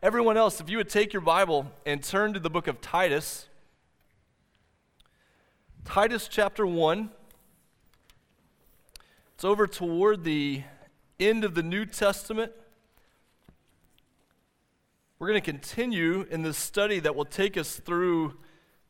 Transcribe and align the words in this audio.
Everyone 0.00 0.36
else, 0.36 0.60
if 0.60 0.70
you 0.70 0.76
would 0.76 0.88
take 0.88 1.12
your 1.12 1.22
Bible 1.22 1.72
and 1.84 2.00
turn 2.00 2.32
to 2.34 2.38
the 2.38 2.48
book 2.48 2.68
of 2.68 2.80
Titus, 2.80 3.48
Titus 5.84 6.28
chapter 6.28 6.64
1. 6.64 7.10
It's 9.34 9.44
over 9.44 9.66
toward 9.66 10.22
the 10.22 10.62
end 11.18 11.42
of 11.42 11.56
the 11.56 11.64
New 11.64 11.84
Testament. 11.84 12.52
We're 15.18 15.26
going 15.26 15.42
to 15.42 15.50
continue 15.50 16.26
in 16.30 16.42
this 16.42 16.58
study 16.58 17.00
that 17.00 17.16
will 17.16 17.24
take 17.24 17.56
us 17.56 17.76
through 17.76 18.36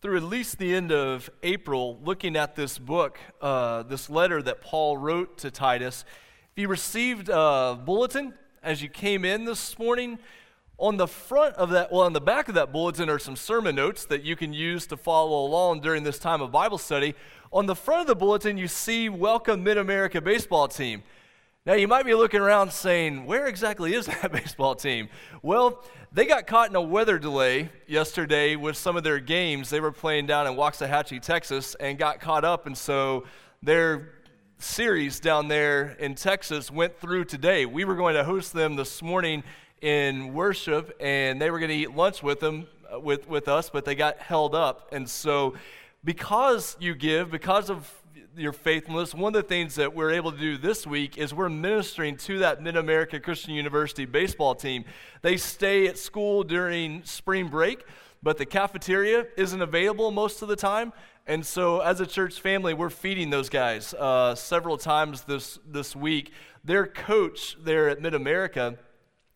through 0.03 0.19
at 0.19 0.25
least 0.25 0.59
the 0.59 0.75
end 0.75 0.93
of 0.93 1.31
April, 1.43 1.99
looking 2.05 2.37
at 2.37 2.55
this 2.55 2.79
book, 2.79 3.19
uh, 3.41 3.83
this 3.83 4.11
letter 4.11 4.43
that 4.43 4.61
Paul 4.61 4.99
wrote 4.99 5.39
to 5.39 5.51
Titus. 5.51 6.05
If 6.53 6.61
you 6.61 6.69
received 6.69 7.31
a 7.31 7.81
bulletin 7.83 8.35
as 8.63 8.83
you 8.83 8.91
came 8.91 9.25
in 9.25 9.47
this 9.47 9.79
morning, 9.79 10.19
on 10.79 10.97
the 10.97 11.09
front 11.09 11.57
of 11.57 11.71
that, 11.71 11.91
well, 11.91 12.03
on 12.03 12.13
the 12.13 12.21
back 12.21 12.49
of 12.49 12.55
that 12.55 12.73
bulletin 12.73 13.11
are 13.11 13.19
some 13.19 13.35
sermon 13.35 13.75
notes 13.75 14.05
that 14.07 14.23
you 14.23 14.37
can 14.37 14.53
use 14.53 14.87
to 14.87 14.97
follow 14.97 15.45
along 15.45 15.81
during 15.81 16.05
this 16.05 16.19
time 16.19 16.41
of 16.41 16.53
Bible 16.53 16.79
study. 16.79 17.15
On 17.53 17.67
the 17.67 17.75
front 17.75 18.03
of 18.03 18.07
the 18.07 18.15
bulletin, 18.15 18.57
you 18.57 18.69
see 18.69 19.09
Welcome 19.09 19.65
Mid 19.65 19.77
America 19.77 20.21
Baseball 20.21 20.69
Team. 20.69 21.03
Now, 21.67 21.75
you 21.75 21.89
might 21.89 22.07
be 22.07 22.15
looking 22.15 22.41
around 22.41 22.73
saying, 22.73 23.27
where 23.27 23.47
exactly 23.47 23.93
is 23.93 24.07
that 24.23 24.31
baseball 24.31 24.77
team? 24.77 25.09
Well, 25.43 25.85
they 26.13 26.25
got 26.25 26.47
caught 26.47 26.71
in 26.71 26.77
a 26.77 26.81
weather 26.81 27.19
delay 27.19 27.71
yesterday 27.89 28.55
with 28.55 28.77
some 28.77 28.97
of 28.97 29.03
their 29.03 29.19
games. 29.19 29.71
They 29.71 29.81
were 29.81 29.93
playing 29.93 30.27
down 30.27 30.47
in 30.47 30.55
Waxahachie, 30.55 31.21
Texas, 31.21 31.75
and 31.75 31.99
got 31.99 32.21
caught 32.21 32.45
up. 32.45 32.67
And 32.67 32.79
so 32.79 33.25
their 33.63 34.13
series 34.59 35.21
down 35.21 35.49
there 35.49 35.97
in 35.99 36.15
Texas 36.15 36.71
went 36.71 36.99
through 36.99 37.25
today. 37.25 37.67
We 37.67 37.85
were 37.85 37.97
going 37.97 38.15
to 38.15 38.25
host 38.25 38.53
them 38.53 38.77
this 38.77 39.03
morning 39.03 39.43
in 39.83 40.35
worship, 40.35 40.97
and 41.01 41.41
they 41.41 41.51
were 41.51 41.59
going 41.59 41.71
to 41.71 41.77
eat 41.77 41.95
lunch 41.95 42.23
with 42.23 42.41
them 42.41 42.67
uh, 42.93 42.99
with, 42.99 43.29
with 43.29 43.49
us, 43.49 43.71
but 43.71 43.85
they 43.85 43.95
got 43.95 44.19
held 44.19 44.55
up. 44.55 44.89
And 44.93 45.09
so, 45.09 45.55
because 46.05 46.77
you 46.81 46.95
give, 46.95 47.31
because 47.31 47.71
of 47.71 47.93
your 48.37 48.53
faithfulness, 48.53 49.15
one 49.15 49.35
of 49.35 49.43
the 49.43 49.49
things 49.49 49.75
that 49.75 49.95
we're 49.95 50.13
able 50.13 50.33
to 50.33 50.39
do 50.39 50.57
this 50.57 50.87
week 50.87 51.19
is 51.19 51.35
we're 51.35 51.49
ministering 51.49 52.17
to 52.17 52.39
that 52.39 52.63
Mid 52.63 52.77
America 52.77 53.19
Christian 53.19 53.55
University 53.55 54.05
baseball 54.05 54.55
team. 54.55 54.85
They 55.23 55.37
stay 55.37 55.87
at 55.89 55.99
school 55.99 56.45
during 56.45 57.03
spring 57.05 57.49
break, 57.49 57.85
but 58.23 58.39
the 58.39 58.47
cafeteria 58.47 59.27
isn't 59.37 59.61
available 59.61 60.11
most 60.11 60.43
of 60.43 60.49
the 60.49 60.57
time. 60.57 60.93
And 61.27 61.45
so, 61.45 61.81
as 61.81 62.01
a 62.01 62.07
church 62.07 62.41
family, 62.41 62.73
we're 62.73 62.89
feeding 62.89 63.29
those 63.29 63.51
guys 63.51 63.93
uh, 63.93 64.35
several 64.35 64.79
times 64.79 65.25
this, 65.25 65.59
this 65.69 65.95
week. 65.95 66.33
Their 66.65 66.87
coach 66.87 67.57
there 67.63 67.89
at 67.91 68.01
Mid 68.01 68.15
America 68.15 68.79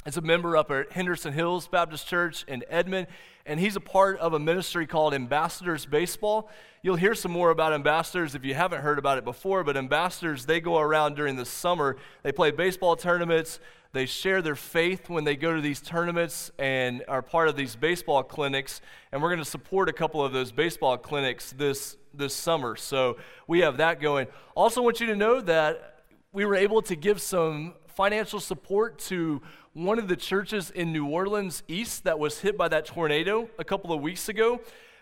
is 0.04 0.16
a 0.16 0.20
member 0.20 0.56
up 0.56 0.70
at 0.70 0.90
Henderson 0.92 1.32
Hills 1.32 1.68
Baptist 1.68 2.08
Church 2.08 2.44
in 2.48 2.64
Edmond, 2.68 3.06
and 3.46 3.60
he's 3.60 3.76
a 3.76 3.80
part 3.80 4.18
of 4.18 4.32
a 4.32 4.38
ministry 4.38 4.86
called 4.86 5.14
Ambassadors 5.14 5.86
Baseball. 5.86 6.50
You'll 6.82 6.96
hear 6.96 7.14
some 7.14 7.30
more 7.30 7.50
about 7.50 7.72
ambassadors 7.72 8.34
if 8.34 8.44
you 8.44 8.54
haven't 8.54 8.82
heard 8.82 8.98
about 8.98 9.18
it 9.18 9.24
before, 9.24 9.62
but 9.62 9.76
ambassadors, 9.76 10.46
they 10.46 10.60
go 10.60 10.78
around 10.78 11.14
during 11.14 11.36
the 11.36 11.44
summer. 11.44 11.96
They 12.24 12.32
play 12.32 12.50
baseball 12.50 12.96
tournaments. 12.96 13.60
They 13.92 14.06
share 14.06 14.42
their 14.42 14.56
faith 14.56 15.08
when 15.08 15.22
they 15.22 15.36
go 15.36 15.54
to 15.54 15.60
these 15.60 15.80
tournaments 15.80 16.50
and 16.58 17.04
are 17.06 17.22
part 17.22 17.48
of 17.48 17.56
these 17.56 17.76
baseball 17.76 18.24
clinics. 18.24 18.80
And 19.12 19.22
we're 19.22 19.28
going 19.28 19.38
to 19.38 19.44
support 19.44 19.88
a 19.88 19.92
couple 19.92 20.24
of 20.24 20.32
those 20.32 20.50
baseball 20.50 20.96
clinics 20.96 21.52
this, 21.52 21.96
this 22.12 22.34
summer. 22.34 22.74
So 22.74 23.18
we 23.46 23.60
have 23.60 23.76
that 23.76 24.00
going. 24.00 24.26
Also, 24.56 24.82
want 24.82 24.98
you 24.98 25.06
to 25.08 25.16
know 25.16 25.40
that 25.42 26.00
we 26.32 26.44
were 26.44 26.56
able 26.56 26.82
to 26.82 26.96
give 26.96 27.20
some 27.20 27.74
financial 27.92 28.40
support 28.40 28.98
to 28.98 29.42
one 29.74 29.98
of 29.98 30.06
the 30.06 30.16
churches 30.16 30.70
in 30.70 30.92
New 30.92 31.06
Orleans 31.06 31.62
East 31.66 32.04
that 32.04 32.18
was 32.18 32.40
hit 32.40 32.58
by 32.58 32.68
that 32.68 32.84
tornado 32.84 33.48
a 33.58 33.64
couple 33.64 33.90
of 33.90 34.02
weeks 34.02 34.28
ago. 34.28 34.60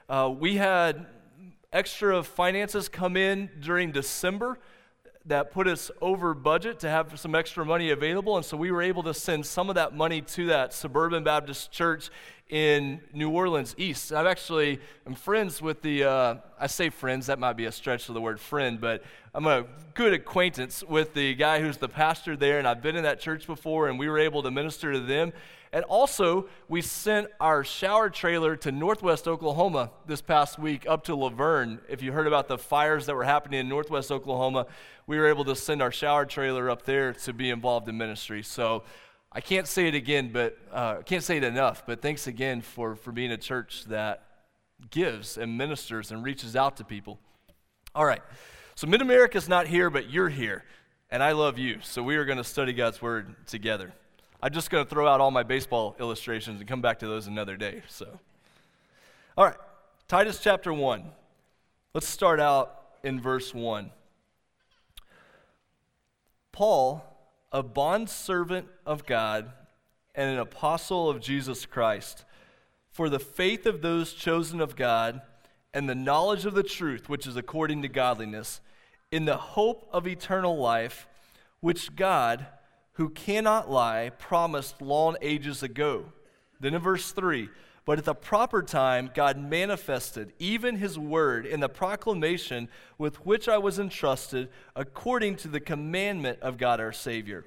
Uh, 0.08 0.32
we 0.36 0.56
had 0.56 1.06
extra 1.72 2.22
finances 2.22 2.88
come 2.88 3.16
in 3.16 3.50
during 3.58 3.90
December 3.90 4.60
that 5.26 5.50
put 5.50 5.66
us 5.66 5.90
over 6.00 6.34
budget 6.34 6.78
to 6.80 6.88
have 6.88 7.18
some 7.18 7.34
extra 7.34 7.64
money 7.64 7.90
available. 7.90 8.36
And 8.36 8.46
so 8.46 8.56
we 8.56 8.70
were 8.70 8.80
able 8.80 9.02
to 9.02 9.12
send 9.12 9.44
some 9.44 9.68
of 9.68 9.74
that 9.74 9.96
money 9.96 10.20
to 10.22 10.46
that 10.46 10.72
suburban 10.72 11.24
Baptist 11.24 11.72
church 11.72 12.08
in 12.50 13.00
New 13.12 13.30
Orleans 13.30 13.74
East. 13.78 14.12
I've 14.12 14.26
actually, 14.26 14.80
I'm 15.06 15.14
friends 15.14 15.62
with 15.62 15.82
the, 15.82 16.04
uh, 16.04 16.34
I 16.58 16.66
say 16.66 16.90
friends, 16.90 17.26
that 17.26 17.38
might 17.38 17.56
be 17.56 17.64
a 17.64 17.72
stretch 17.72 18.08
of 18.08 18.14
the 18.14 18.20
word 18.20 18.40
friend, 18.40 18.80
but 18.80 19.02
I'm 19.34 19.46
a 19.46 19.66
good 19.94 20.12
acquaintance 20.12 20.82
with 20.82 21.14
the 21.14 21.34
guy 21.34 21.60
who's 21.60 21.76
the 21.76 21.88
pastor 21.88 22.36
there, 22.36 22.58
and 22.58 22.66
I've 22.66 22.82
been 22.82 22.96
in 22.96 23.04
that 23.04 23.20
church 23.20 23.46
before, 23.46 23.88
and 23.88 23.98
we 23.98 24.08
were 24.08 24.18
able 24.18 24.42
to 24.42 24.50
minister 24.50 24.92
to 24.92 25.00
them. 25.00 25.32
And 25.72 25.84
also, 25.84 26.48
we 26.68 26.82
sent 26.82 27.28
our 27.38 27.62
shower 27.62 28.10
trailer 28.10 28.56
to 28.56 28.72
Northwest 28.72 29.28
Oklahoma 29.28 29.92
this 30.06 30.20
past 30.20 30.58
week 30.58 30.84
up 30.88 31.04
to 31.04 31.14
Laverne. 31.14 31.78
If 31.88 32.02
you 32.02 32.10
heard 32.10 32.26
about 32.26 32.48
the 32.48 32.58
fires 32.58 33.06
that 33.06 33.14
were 33.14 33.22
happening 33.22 33.60
in 33.60 33.68
Northwest 33.68 34.10
Oklahoma, 34.10 34.66
we 35.06 35.16
were 35.16 35.28
able 35.28 35.44
to 35.44 35.54
send 35.54 35.80
our 35.80 35.92
shower 35.92 36.26
trailer 36.26 36.68
up 36.68 36.84
there 36.84 37.12
to 37.12 37.32
be 37.32 37.50
involved 37.50 37.88
in 37.88 37.96
ministry. 37.96 38.42
So 38.42 38.82
I 39.32 39.40
can't 39.40 39.68
say 39.68 39.86
it 39.86 39.94
again, 39.94 40.30
but 40.32 40.58
uh, 40.72 40.96
I 40.98 41.02
can't 41.02 41.22
say 41.22 41.36
it 41.36 41.44
enough. 41.44 41.84
But 41.86 42.02
thanks 42.02 42.26
again 42.26 42.62
for, 42.62 42.96
for 42.96 43.12
being 43.12 43.30
a 43.30 43.36
church 43.36 43.84
that 43.86 44.24
gives 44.90 45.36
and 45.36 45.56
ministers 45.56 46.10
and 46.10 46.24
reaches 46.24 46.56
out 46.56 46.76
to 46.78 46.84
people. 46.84 47.18
All 47.94 48.04
right. 48.04 48.22
So 48.74 48.86
Mid 48.86 49.02
America's 49.02 49.48
not 49.48 49.66
here, 49.66 49.90
but 49.90 50.10
you're 50.10 50.28
here. 50.28 50.64
And 51.10 51.22
I 51.22 51.32
love 51.32 51.58
you. 51.58 51.78
So 51.82 52.02
we 52.02 52.16
are 52.16 52.24
going 52.24 52.38
to 52.38 52.44
study 52.44 52.72
God's 52.72 53.02
Word 53.02 53.34
together. 53.46 53.92
I'm 54.42 54.52
just 54.52 54.70
going 54.70 54.84
to 54.84 54.88
throw 54.88 55.06
out 55.06 55.20
all 55.20 55.30
my 55.30 55.42
baseball 55.42 55.94
illustrations 56.00 56.60
and 56.60 56.68
come 56.68 56.80
back 56.80 56.98
to 57.00 57.06
those 57.06 57.26
another 57.26 57.56
day. 57.56 57.82
So, 57.88 58.18
all 59.36 59.44
right, 59.44 59.56
Titus 60.08 60.40
chapter 60.42 60.72
1. 60.72 61.04
Let's 61.92 62.08
start 62.08 62.40
out 62.40 62.82
in 63.02 63.20
verse 63.20 63.52
1. 63.52 63.90
Paul, 66.52 67.04
a 67.52 67.62
bondservant 67.62 68.68
of 68.86 69.06
God 69.06 69.50
and 70.14 70.30
an 70.30 70.38
apostle 70.38 71.08
of 71.08 71.20
Jesus 71.20 71.66
Christ, 71.66 72.24
for 72.90 73.08
the 73.08 73.18
faith 73.18 73.66
of 73.66 73.82
those 73.82 74.12
chosen 74.12 74.60
of 74.60 74.76
God 74.76 75.20
and 75.72 75.88
the 75.88 75.94
knowledge 75.94 76.44
of 76.44 76.54
the 76.54 76.62
truth 76.62 77.08
which 77.08 77.26
is 77.26 77.36
according 77.36 77.82
to 77.82 77.88
godliness, 77.88 78.60
in 79.12 79.24
the 79.24 79.36
hope 79.36 79.88
of 79.92 80.06
eternal 80.06 80.56
life, 80.56 81.08
which 81.60 81.96
God, 81.96 82.46
who 82.92 83.08
cannot 83.08 83.70
lie, 83.70 84.10
promised 84.18 84.80
long 84.80 85.16
ages 85.20 85.62
ago. 85.62 86.12
Then 86.60 86.74
in 86.74 86.80
verse 86.80 87.12
3, 87.12 87.48
but 87.90 87.98
at 87.98 88.04
the 88.04 88.14
proper 88.14 88.62
time, 88.62 89.10
God 89.12 89.36
manifested 89.36 90.32
even 90.38 90.76
his 90.76 90.96
word 90.96 91.44
in 91.44 91.58
the 91.58 91.68
proclamation 91.68 92.68
with 92.98 93.26
which 93.26 93.48
I 93.48 93.58
was 93.58 93.80
entrusted 93.80 94.48
according 94.76 95.34
to 95.38 95.48
the 95.48 95.58
commandment 95.58 96.38
of 96.40 96.56
God 96.56 96.78
our 96.78 96.92
Savior. 96.92 97.44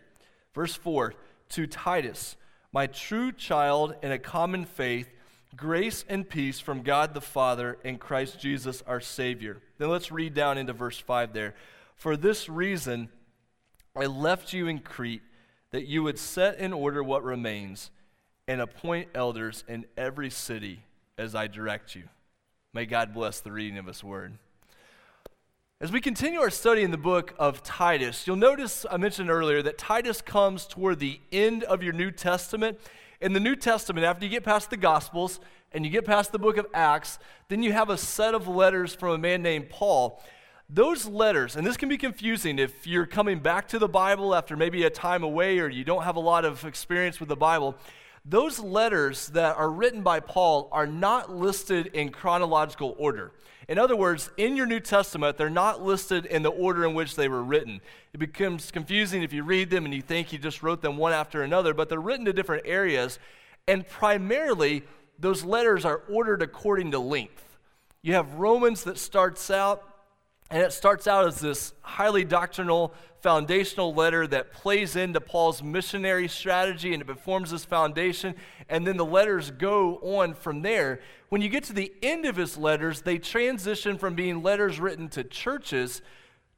Verse 0.53 0.75
4 0.75 1.13
To 1.47 1.65
Titus, 1.65 2.35
my 2.73 2.87
true 2.87 3.31
child 3.31 3.95
in 4.03 4.11
a 4.11 4.19
common 4.19 4.65
faith, 4.65 5.07
grace 5.55 6.03
and 6.09 6.27
peace 6.27 6.59
from 6.59 6.81
God 6.81 7.13
the 7.13 7.21
Father 7.21 7.77
and 7.85 7.97
Christ 7.97 8.37
Jesus 8.37 8.83
our 8.85 8.99
Savior. 8.99 9.61
Then 9.77 9.87
let's 9.87 10.11
read 10.11 10.33
down 10.33 10.57
into 10.57 10.73
verse 10.73 10.99
5 10.99 11.31
there. 11.31 11.55
For 11.95 12.17
this 12.17 12.49
reason, 12.49 13.07
I 13.95 14.07
left 14.07 14.51
you 14.51 14.67
in 14.67 14.79
Crete 14.79 15.23
that 15.71 15.87
you 15.87 16.03
would 16.03 16.19
set 16.19 16.59
in 16.59 16.73
order 16.73 17.01
what 17.01 17.23
remains 17.23 17.91
and 18.47 18.61
appoint 18.61 19.09
elders 19.15 19.63
in 19.67 19.85
every 19.97 20.29
city 20.29 20.83
as 21.17 21.35
I 21.35 21.47
direct 21.47 21.95
you. 21.95 22.03
May 22.73 22.85
God 22.85 23.13
bless 23.13 23.39
the 23.39 23.51
reading 23.51 23.77
of 23.77 23.85
His 23.85 24.03
word. 24.03 24.37
As 25.79 25.91
we 25.91 26.01
continue 26.01 26.39
our 26.39 26.49
study 26.49 26.81
in 26.81 26.91
the 26.91 26.97
book 26.97 27.33
of 27.37 27.61
Titus, 27.61 28.25
you'll 28.25 28.35
notice 28.35 28.85
I 28.89 28.97
mentioned 28.97 29.29
earlier 29.29 29.61
that 29.63 29.77
Titus 29.77 30.21
comes 30.21 30.65
toward 30.65 30.99
the 30.99 31.19
end 31.31 31.63
of 31.63 31.83
your 31.83 31.93
New 31.93 32.09
Testament. 32.09 32.79
In 33.19 33.33
the 33.33 33.39
New 33.39 33.55
Testament, 33.55 34.05
after 34.05 34.25
you 34.25 34.31
get 34.31 34.43
past 34.43 34.69
the 34.69 34.77
Gospels 34.77 35.39
and 35.71 35.85
you 35.85 35.91
get 35.91 36.05
past 36.05 36.31
the 36.31 36.39
book 36.39 36.57
of 36.57 36.67
Acts, 36.73 37.19
then 37.49 37.63
you 37.63 37.73
have 37.73 37.89
a 37.89 37.97
set 37.97 38.33
of 38.33 38.47
letters 38.47 38.95
from 38.95 39.09
a 39.09 39.17
man 39.17 39.41
named 39.41 39.69
Paul. 39.69 40.23
Those 40.69 41.05
letters, 41.05 41.55
and 41.55 41.67
this 41.67 41.77
can 41.77 41.89
be 41.89 41.97
confusing 41.97 42.59
if 42.59 42.87
you're 42.87 43.05
coming 43.05 43.39
back 43.39 43.67
to 43.69 43.79
the 43.79 43.89
Bible 43.89 44.33
after 44.33 44.55
maybe 44.55 44.83
a 44.83 44.89
time 44.89 45.23
away 45.23 45.59
or 45.59 45.69
you 45.69 45.83
don't 45.83 46.03
have 46.03 46.15
a 46.15 46.21
lot 46.21 46.45
of 46.45 46.65
experience 46.65 47.19
with 47.19 47.29
the 47.29 47.35
Bible. 47.35 47.75
Those 48.25 48.59
letters 48.59 49.27
that 49.29 49.57
are 49.57 49.69
written 49.69 50.01
by 50.01 50.21
Paul 50.21 50.69
are 50.71 50.87
not 50.87 51.35
listed 51.35 51.87
in 51.87 52.09
chronological 52.09 52.95
order. 52.97 53.31
In 53.67 53.77
other 53.77 53.95
words, 53.95 54.29
in 54.37 54.55
your 54.55 54.65
New 54.65 54.79
Testament, 54.79 55.37
they're 55.37 55.49
not 55.49 55.81
listed 55.81 56.25
in 56.25 56.41
the 56.41 56.49
order 56.49 56.85
in 56.85 56.93
which 56.93 57.15
they 57.15 57.27
were 57.27 57.43
written. 57.43 57.81
It 58.13 58.19
becomes 58.19 58.71
confusing 58.71 59.23
if 59.23 59.33
you 59.33 59.43
read 59.43 59.69
them 59.69 59.83
and 59.83 59.93
you 59.93 60.01
think 60.01 60.27
he 60.27 60.37
just 60.37 60.63
wrote 60.63 60.81
them 60.81 60.95
one 60.95 61.11
after 61.11 61.43
another, 61.43 61.73
but 61.73 61.89
they're 61.89 61.99
written 61.99 62.25
to 62.25 62.33
different 62.33 62.63
areas. 62.65 63.19
And 63.67 63.87
primarily, 63.87 64.83
those 65.19 65.43
letters 65.43 65.83
are 65.83 66.01
ordered 66.09 66.41
according 66.41 66.91
to 66.91 66.99
length. 66.99 67.57
You 68.01 68.13
have 68.13 68.35
Romans 68.35 68.83
that 68.85 68.97
starts 68.97 69.49
out 69.49 69.92
And 70.53 70.61
it 70.61 70.71
starts 70.71 71.07
out 71.07 71.25
as 71.25 71.39
this 71.39 71.73
highly 71.81 72.23
doctrinal, 72.23 72.93
foundational 73.23 73.91
letter 73.91 74.27
that 74.27 74.53
plays 74.53 74.95
into 74.95 75.19
Paul's 75.19 75.63
missionary 75.63 76.27
strategy 76.27 76.93
and 76.93 77.01
it 77.01 77.19
forms 77.19 77.49
this 77.49 77.65
foundation. 77.65 78.35
And 78.69 78.85
then 78.85 78.95
the 78.97 79.03
letters 79.03 79.49
go 79.49 79.95
on 79.95 80.35
from 80.35 80.61
there. 80.61 80.99
When 81.29 81.41
you 81.41 81.49
get 81.49 81.63
to 81.63 81.73
the 81.73 81.91
end 82.03 82.25
of 82.25 82.35
his 82.35 82.55
letters, 82.55 83.01
they 83.01 83.17
transition 83.17 83.97
from 83.97 84.13
being 84.13 84.43
letters 84.43 84.79
written 84.79 85.09
to 85.09 85.23
churches 85.23 86.03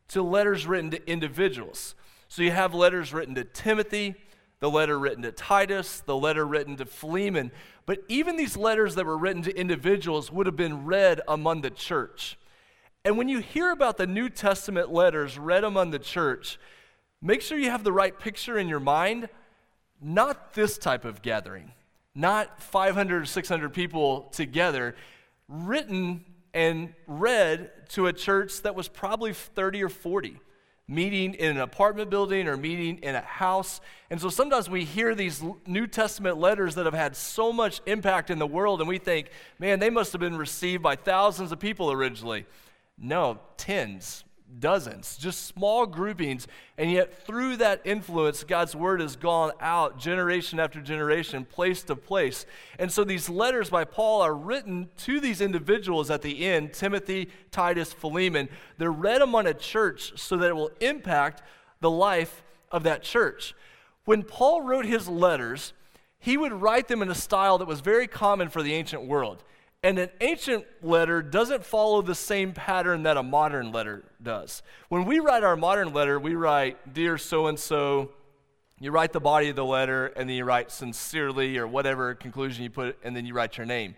to 0.10 0.22
letters 0.22 0.68
written 0.68 0.92
to 0.92 1.10
individuals. 1.10 1.96
So 2.28 2.42
you 2.42 2.52
have 2.52 2.74
letters 2.74 3.14
written 3.14 3.34
to 3.36 3.46
Timothy, 3.46 4.16
the 4.60 4.70
letter 4.70 5.00
written 5.00 5.24
to 5.24 5.32
Titus, 5.32 6.02
the 6.02 6.18
letter 6.18 6.46
written 6.46 6.76
to 6.76 6.86
Philemon. 6.86 7.50
But 7.86 8.00
even 8.10 8.36
these 8.36 8.58
letters 8.58 8.96
that 8.96 9.06
were 9.06 9.18
written 9.18 9.42
to 9.44 9.58
individuals 9.58 10.34
would 10.34 10.48
have 10.48 10.58
been 10.58 10.84
read 10.84 11.22
among 11.30 11.62
the 11.62 11.70
church. 11.70 12.38
And 13.06 13.20
when 13.20 13.30
you 13.30 13.38
hear 13.38 13.70
about 13.70 13.98
the 13.98 14.08
New 14.08 14.30
Testament 14.30 14.92
letters 14.92 15.38
read 15.38 15.64
among 15.64 15.92
the 15.92 16.00
church, 16.00 16.60
make 17.22 17.44
sure 17.44 17.56
you 17.56 17.70
have 17.70 17.84
the 17.84 17.92
right 17.92 18.18
picture 18.20 18.58
in 18.58 18.68
your 18.68 18.80
mind. 18.80 19.30
Not 20.02 20.56
this 20.56 20.80
type 20.80 21.06
of 21.06 21.22
gathering, 21.22 21.72
not 22.16 22.62
500 22.62 23.22
or 23.22 23.26
600 23.26 23.74
people 23.74 24.24
together, 24.32 24.96
written 25.48 26.26
and 26.54 26.94
read 27.06 27.70
to 27.90 28.08
a 28.08 28.14
church 28.14 28.64
that 28.64 28.76
was 28.76 28.88
probably 28.88 29.34
30 29.34 29.84
or 29.84 29.90
40 29.90 30.40
meeting 30.88 31.34
in 31.34 31.52
an 31.52 31.62
apartment 31.62 32.10
building 32.10 32.48
or 32.48 32.58
meeting 32.58 32.98
in 33.00 33.16
a 33.16 33.22
house. 33.22 33.82
And 34.10 34.22
so 34.22 34.30
sometimes 34.30 34.70
we 34.70 34.84
hear 34.84 35.16
these 35.16 35.44
New 35.66 35.88
Testament 35.88 36.38
letters 36.38 36.76
that 36.76 36.86
have 36.86 36.94
had 36.94 37.16
so 37.16 37.52
much 37.52 37.82
impact 37.86 38.30
in 38.30 38.38
the 38.38 38.48
world, 38.48 38.82
and 38.82 38.88
we 38.88 39.00
think, 39.00 39.30
man, 39.58 39.80
they 39.80 39.90
must 39.90 40.12
have 40.12 40.22
been 40.22 40.38
received 40.38 40.84
by 40.84 40.96
thousands 40.96 41.52
of 41.52 41.60
people 41.60 41.92
originally. 41.92 42.46
No, 42.98 43.40
tens, 43.58 44.24
dozens, 44.60 45.18
just 45.18 45.46
small 45.46 45.86
groupings. 45.86 46.48
And 46.78 46.92
yet, 46.92 47.26
through 47.26 47.58
that 47.58 47.82
influence, 47.84 48.44
God's 48.44 48.76
word 48.76 49.02
has 49.02 49.16
gone 49.16 49.52
out 49.60 50.00
generation 50.00 50.60
after 50.60 50.82
generation, 50.82 51.46
place 51.46 51.84
to 51.84 51.96
place. 51.96 52.46
And 52.80 52.92
so, 52.92 53.04
these 53.04 53.30
letters 53.30 53.70
by 53.70 53.84
Paul 53.84 54.22
are 54.22 54.36
written 54.36 54.90
to 54.98 55.20
these 55.20 55.42
individuals 55.42 56.10
at 56.10 56.22
the 56.22 56.46
end 56.46 56.74
Timothy, 56.74 57.30
Titus, 57.52 57.92
Philemon. 57.92 58.50
They're 58.78 58.92
read 58.92 59.22
among 59.22 59.48
a 59.48 59.54
church 59.54 60.14
so 60.20 60.38
that 60.38 60.50
it 60.50 60.56
will 60.56 60.72
impact 60.80 61.42
the 61.82 61.92
life 61.92 62.44
of 62.72 62.84
that 62.84 63.04
church. 63.04 63.54
When 64.06 64.24
Paul 64.24 64.62
wrote 64.62 64.86
his 64.86 65.08
letters, 65.08 65.74
he 66.20 66.38
would 66.38 66.54
write 66.54 66.88
them 66.88 67.02
in 67.02 67.10
a 67.10 67.16
style 67.16 67.58
that 67.58 67.68
was 67.68 67.82
very 67.82 68.08
common 68.08 68.50
for 68.50 68.64
the 68.64 68.74
ancient 68.74 69.06
world. 69.06 69.44
And 69.86 70.00
an 70.00 70.10
ancient 70.20 70.66
letter 70.82 71.22
doesn't 71.22 71.64
follow 71.64 72.02
the 72.02 72.16
same 72.16 72.54
pattern 72.54 73.04
that 73.04 73.18
a 73.18 73.22
modern 73.22 73.72
letter 73.72 74.04
does. 74.20 74.64
When 74.90 75.06
we 75.06 75.20
write 75.20 75.44
our 75.44 75.56
modern 75.56 75.94
letter, 75.94 76.20
we 76.20 76.34
write, 76.34 76.92
Dear 76.92 77.20
so 77.20 77.46
and 77.46 77.60
so, 77.60 78.10
you 78.80 78.90
write 78.90 79.14
the 79.14 79.20
body 79.20 79.50
of 79.50 79.56
the 79.56 79.64
letter, 79.64 80.08
and 80.08 80.28
then 80.28 80.38
you 80.38 80.44
write 80.44 80.72
sincerely 80.72 81.60
or 81.60 81.68
whatever 81.68 82.16
conclusion 82.16 82.64
you 82.64 82.72
put, 82.72 82.98
and 83.04 83.16
then 83.16 83.28
you 83.28 83.36
write 83.36 83.58
your 83.58 83.68
name. 83.68 83.94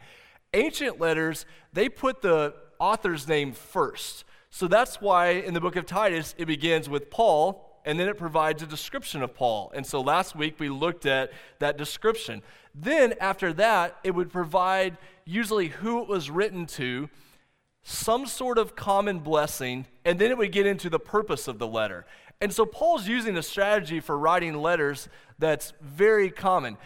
Ancient 0.53 0.99
letters, 0.99 1.45
they 1.71 1.87
put 1.87 2.21
the 2.21 2.53
author's 2.79 3.25
name 3.25 3.53
first. 3.53 4.25
So 4.49 4.67
that's 4.67 4.99
why 4.99 5.29
in 5.29 5.53
the 5.53 5.61
book 5.61 5.77
of 5.77 5.85
Titus, 5.85 6.35
it 6.37 6.47
begins 6.47 6.89
with 6.89 7.09
Paul, 7.09 7.66
and 7.87 7.97
then 7.97 8.09
it 8.09 8.17
provides 8.17 8.61
a 8.61 8.65
description 8.65 9.23
of 9.23 9.33
Paul. 9.33 9.71
And 9.73 9.87
so 9.87 10.01
last 10.01 10.35
week 10.35 10.59
we 10.59 10.67
looked 10.67 11.05
at 11.05 11.31
that 11.59 11.77
description. 11.77 12.43
Then 12.75 13.13
after 13.21 13.53
that, 13.53 13.97
it 14.03 14.11
would 14.11 14.29
provide 14.29 14.97
usually 15.23 15.69
who 15.69 16.01
it 16.01 16.09
was 16.09 16.29
written 16.29 16.65
to, 16.65 17.09
some 17.83 18.25
sort 18.25 18.57
of 18.57 18.75
common 18.75 19.19
blessing, 19.19 19.85
and 20.03 20.19
then 20.19 20.31
it 20.31 20.37
would 20.37 20.51
get 20.51 20.65
into 20.65 20.89
the 20.89 20.99
purpose 20.99 21.47
of 21.47 21.59
the 21.59 21.67
letter. 21.67 22.05
And 22.41 22.53
so 22.53 22.65
Paul's 22.65 23.07
using 23.07 23.37
a 23.37 23.41
strategy 23.41 24.01
for 24.01 24.17
writing 24.17 24.61
letters 24.61 25.07
that's 25.39 25.71
very 25.81 26.29
common. 26.29 26.77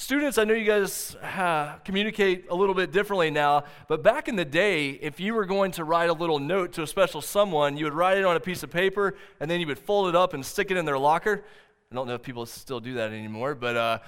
Students, 0.00 0.38
I 0.38 0.44
know 0.44 0.54
you 0.54 0.64
guys 0.64 1.14
uh, 1.16 1.74
communicate 1.84 2.46
a 2.48 2.54
little 2.54 2.74
bit 2.74 2.90
differently 2.90 3.30
now, 3.30 3.64
but 3.86 4.02
back 4.02 4.28
in 4.28 4.34
the 4.34 4.46
day, 4.46 4.92
if 4.92 5.20
you 5.20 5.34
were 5.34 5.44
going 5.44 5.72
to 5.72 5.84
write 5.84 6.08
a 6.08 6.14
little 6.14 6.38
note 6.38 6.72
to 6.72 6.82
a 6.82 6.86
special 6.86 7.20
someone, 7.20 7.76
you 7.76 7.84
would 7.84 7.92
write 7.92 8.16
it 8.16 8.24
on 8.24 8.34
a 8.34 8.40
piece 8.40 8.62
of 8.62 8.70
paper 8.70 9.14
and 9.40 9.50
then 9.50 9.60
you 9.60 9.66
would 9.66 9.78
fold 9.78 10.08
it 10.08 10.16
up 10.16 10.32
and 10.32 10.44
stick 10.44 10.70
it 10.70 10.78
in 10.78 10.86
their 10.86 10.96
locker. 10.96 11.44
I 11.92 11.94
don't 11.94 12.06
know 12.08 12.14
if 12.14 12.22
people 12.22 12.46
still 12.46 12.80
do 12.80 12.94
that 12.94 13.12
anymore, 13.12 13.54
but 13.54 13.76
uh, 13.76 13.98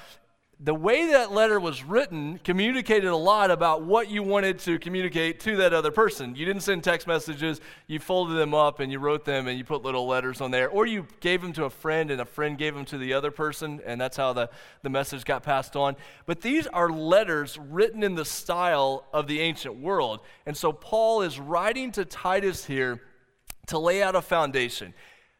the 0.64 0.74
way 0.74 1.10
that 1.10 1.32
letter 1.32 1.58
was 1.58 1.82
written 1.82 2.38
communicated 2.44 3.08
a 3.08 3.16
lot 3.16 3.50
about 3.50 3.82
what 3.82 4.08
you 4.08 4.22
wanted 4.22 4.60
to 4.60 4.78
communicate 4.78 5.40
to 5.40 5.56
that 5.56 5.72
other 5.72 5.90
person. 5.90 6.36
You 6.36 6.46
didn't 6.46 6.62
send 6.62 6.84
text 6.84 7.08
messages, 7.08 7.60
you 7.88 7.98
folded 7.98 8.34
them 8.34 8.54
up 8.54 8.78
and 8.78 8.92
you 8.92 9.00
wrote 9.00 9.24
them 9.24 9.48
and 9.48 9.58
you 9.58 9.64
put 9.64 9.82
little 9.82 10.06
letters 10.06 10.40
on 10.40 10.52
there, 10.52 10.68
or 10.68 10.86
you 10.86 11.08
gave 11.18 11.42
them 11.42 11.52
to 11.54 11.64
a 11.64 11.70
friend 11.70 12.12
and 12.12 12.20
a 12.20 12.24
friend 12.24 12.56
gave 12.56 12.76
them 12.76 12.84
to 12.86 12.98
the 12.98 13.12
other 13.12 13.32
person, 13.32 13.80
and 13.84 14.00
that's 14.00 14.16
how 14.16 14.32
the, 14.32 14.48
the 14.82 14.90
message 14.90 15.24
got 15.24 15.42
passed 15.42 15.74
on. 15.74 15.96
But 16.26 16.42
these 16.42 16.68
are 16.68 16.90
letters 16.90 17.58
written 17.58 18.04
in 18.04 18.14
the 18.14 18.24
style 18.24 19.06
of 19.12 19.26
the 19.26 19.40
ancient 19.40 19.74
world. 19.74 20.20
And 20.46 20.56
so 20.56 20.72
Paul 20.72 21.22
is 21.22 21.40
writing 21.40 21.90
to 21.92 22.04
Titus 22.04 22.64
here 22.64 23.02
to 23.66 23.78
lay 23.80 24.00
out 24.00 24.14
a 24.14 24.22
foundation. 24.22 24.94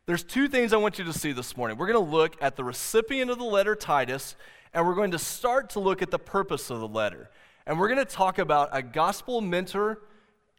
There's 0.06 0.24
two 0.24 0.48
things 0.48 0.72
I 0.72 0.78
want 0.78 0.98
you 0.98 1.04
to 1.04 1.12
see 1.12 1.30
this 1.30 1.56
morning. 1.56 1.78
We're 1.78 1.86
going 1.86 2.04
to 2.04 2.12
look 2.12 2.36
at 2.42 2.56
the 2.56 2.64
recipient 2.64 3.30
of 3.30 3.38
the 3.38 3.44
letter, 3.44 3.76
Titus 3.76 4.34
and 4.74 4.86
we're 4.86 4.94
going 4.94 5.10
to 5.10 5.18
start 5.18 5.70
to 5.70 5.80
look 5.80 6.02
at 6.02 6.10
the 6.10 6.18
purpose 6.18 6.70
of 6.70 6.80
the 6.80 6.88
letter. 6.88 7.30
And 7.66 7.78
we're 7.78 7.88
going 7.88 8.04
to 8.04 8.04
talk 8.04 8.38
about 8.38 8.70
a 8.72 8.82
gospel 8.82 9.40
mentor 9.40 10.00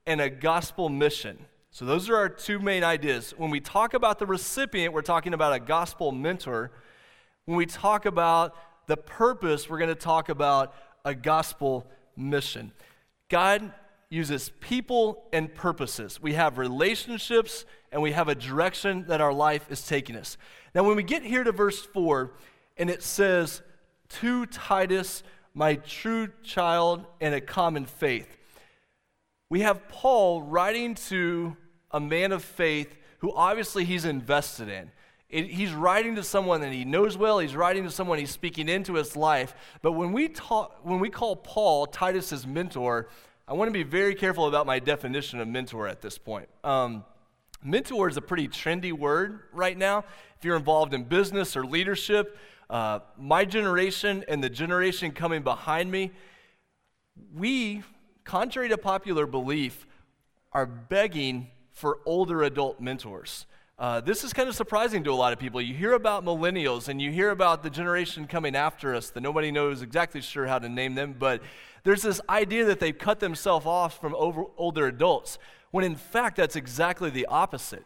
and 0.05 0.21
a 0.21 0.29
gospel 0.29 0.89
mission. 0.89 1.45
So, 1.71 1.85
those 1.85 2.07
are 2.09 2.15
our 2.15 2.29
two 2.29 2.59
main 2.59 2.83
ideas. 2.83 3.33
When 3.35 3.49
we 3.49 3.59
talk 3.59 3.95
about 3.95 4.19
the 4.19 4.27
recipient, 4.27 4.93
we're 4.93 5.01
talking 5.01 5.33
about 5.33 5.53
a 5.53 5.59
gospel 5.59 6.11
mentor. 6.11 6.71
When 7.45 7.57
we 7.57 7.65
talk 7.65 8.05
about 8.05 8.55
the 8.87 8.95
purpose, 8.95 9.69
we're 9.69 9.79
going 9.79 9.89
to 9.89 9.95
talk 9.95 10.29
about 10.29 10.75
a 11.03 11.15
gospel 11.15 11.87
mission. 12.15 12.71
God 13.27 13.73
uses 14.09 14.51
people 14.59 15.23
and 15.33 15.53
purposes. 15.53 16.21
We 16.21 16.33
have 16.33 16.59
relationships 16.59 17.65
and 17.91 18.01
we 18.01 18.11
have 18.11 18.27
a 18.27 18.35
direction 18.35 19.05
that 19.07 19.21
our 19.21 19.33
life 19.33 19.65
is 19.71 19.85
taking 19.85 20.15
us. 20.15 20.37
Now, 20.75 20.83
when 20.83 20.95
we 20.95 21.03
get 21.03 21.23
here 21.23 21.43
to 21.43 21.51
verse 21.51 21.83
4, 21.83 22.31
and 22.77 22.89
it 22.89 23.01
says, 23.01 23.61
to 24.09 24.45
Titus, 24.47 25.23
my 25.53 25.75
true 25.75 26.29
child 26.43 27.05
in 27.19 27.33
a 27.33 27.41
common 27.41 27.85
faith. 27.85 28.37
We 29.49 29.61
have 29.61 29.87
Paul 29.87 30.41
writing 30.41 30.95
to 30.95 31.55
a 31.91 31.99
man 31.99 32.31
of 32.31 32.43
faith 32.43 32.95
who 33.19 33.33
obviously 33.33 33.85
he's 33.85 34.05
invested 34.05 34.67
in. 34.67 34.91
It, 35.29 35.47
he's 35.47 35.71
writing 35.71 36.15
to 36.15 36.23
someone 36.23 36.61
that 36.61 36.71
he 36.71 36.85
knows 36.85 37.17
well. 37.17 37.39
He's 37.39 37.55
writing 37.55 37.83
to 37.83 37.91
someone 37.91 38.19
he's 38.19 38.31
speaking 38.31 38.69
into 38.69 38.93
his 38.95 39.15
life. 39.15 39.55
But 39.81 39.93
when 39.93 40.11
we, 40.11 40.27
talk, 40.27 40.79
when 40.83 40.99
we 40.99 41.09
call 41.09 41.35
Paul 41.35 41.85
Titus's 41.87 42.45
mentor, 42.45 43.09
I 43.47 43.53
want 43.53 43.69
to 43.69 43.73
be 43.73 43.83
very 43.83 44.15
careful 44.15 44.47
about 44.47 44.65
my 44.65 44.79
definition 44.79 45.39
of 45.39 45.47
mentor 45.47 45.87
at 45.87 46.01
this 46.01 46.17
point. 46.17 46.49
Um, 46.63 47.03
mentor 47.63 48.09
is 48.09 48.17
a 48.17 48.21
pretty 48.21 48.47
trendy 48.47 48.91
word 48.93 49.39
right 49.51 49.77
now. 49.77 50.05
If 50.37 50.45
you're 50.45 50.55
involved 50.55 50.93
in 50.93 51.03
business 51.03 51.55
or 51.55 51.65
leadership, 51.65 52.37
uh, 52.73 53.01
my 53.19 53.45
generation 53.45 54.25
and 54.27 54.43
the 54.43 54.49
generation 54.49 55.11
coming 55.11 55.43
behind 55.43 55.91
me, 55.91 56.11
we, 57.31 57.83
contrary 58.23 58.67
to 58.67 58.79
popular 58.79 59.27
belief, 59.27 59.85
are 60.51 60.65
begging 60.65 61.51
for 61.69 61.99
older 62.03 62.41
adult 62.41 62.81
mentors. 62.81 63.45
Uh, 63.77 64.01
this 64.01 64.23
is 64.23 64.33
kind 64.33 64.49
of 64.49 64.55
surprising 64.55 65.03
to 65.03 65.11
a 65.11 65.13
lot 65.13 65.33
of 65.33 65.37
people. 65.37 65.61
You 65.61 65.75
hear 65.75 65.93
about 65.93 66.25
millennials 66.25 66.87
and 66.87 66.99
you 66.99 67.11
hear 67.11 67.29
about 67.29 67.61
the 67.61 67.69
generation 67.69 68.25
coming 68.25 68.55
after 68.55 68.95
us 68.95 69.11
that 69.11 69.21
nobody 69.21 69.51
knows 69.51 69.83
exactly 69.83 70.21
sure 70.21 70.47
how 70.47 70.57
to 70.57 70.67
name 70.67 70.95
them, 70.95 71.15
but 71.19 71.43
there's 71.83 72.01
this 72.01 72.21
idea 72.27 72.65
that 72.65 72.79
they've 72.79 72.97
cut 72.97 73.19
themselves 73.19 73.67
off 73.67 74.01
from 74.01 74.15
over, 74.15 74.45
older 74.57 74.87
adults, 74.87 75.37
when 75.69 75.85
in 75.85 75.95
fact 75.95 76.37
that's 76.37 76.55
exactly 76.55 77.11
the 77.11 77.27
opposite 77.27 77.85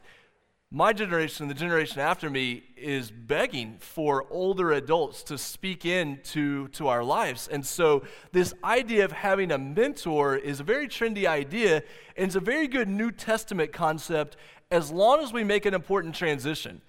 my 0.69 0.91
generation, 0.91 1.43
and 1.43 1.49
the 1.49 1.59
generation 1.59 2.01
after 2.01 2.29
me, 2.29 2.63
is 2.75 3.09
begging 3.09 3.77
for 3.79 4.25
older 4.29 4.73
adults 4.73 5.23
to 5.23 5.37
speak 5.37 5.85
into 5.85 6.67
to 6.69 6.89
our 6.89 7.05
lives. 7.05 7.47
And 7.47 7.65
so, 7.65 8.03
this 8.33 8.53
idea 8.65 9.05
of 9.05 9.13
having 9.13 9.51
a 9.51 9.57
mentor 9.57 10.35
is 10.35 10.59
a 10.59 10.63
very 10.63 10.89
trendy 10.89 11.25
idea, 11.25 11.83
and 12.17 12.25
it's 12.25 12.35
a 12.35 12.41
very 12.41 12.67
good 12.67 12.89
New 12.89 13.11
Testament 13.11 13.71
concept 13.71 14.35
as 14.69 14.91
long 14.91 15.21
as 15.21 15.31
we 15.31 15.45
make 15.45 15.65
an 15.65 15.73
important 15.73 16.15
transition. 16.15 16.81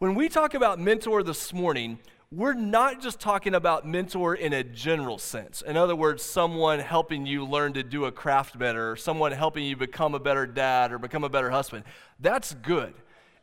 When 0.00 0.16
we 0.16 0.28
talk 0.28 0.54
about 0.54 0.80
mentor 0.80 1.22
this 1.22 1.52
morning, 1.52 2.00
we're 2.30 2.54
not 2.54 3.00
just 3.00 3.20
talking 3.20 3.54
about 3.54 3.86
mentor 3.86 4.34
in 4.34 4.52
a 4.52 4.62
general 4.62 5.16
sense. 5.16 5.62
In 5.62 5.78
other 5.78 5.96
words, 5.96 6.22
someone 6.22 6.78
helping 6.78 7.24
you 7.24 7.44
learn 7.44 7.72
to 7.72 7.82
do 7.82 8.04
a 8.04 8.12
craft 8.12 8.58
better, 8.58 8.92
or 8.92 8.96
someone 8.96 9.32
helping 9.32 9.64
you 9.64 9.76
become 9.76 10.14
a 10.14 10.20
better 10.20 10.46
dad 10.46 10.92
or 10.92 10.98
become 10.98 11.24
a 11.24 11.30
better 11.30 11.50
husband. 11.50 11.84
That's 12.20 12.52
good. 12.54 12.92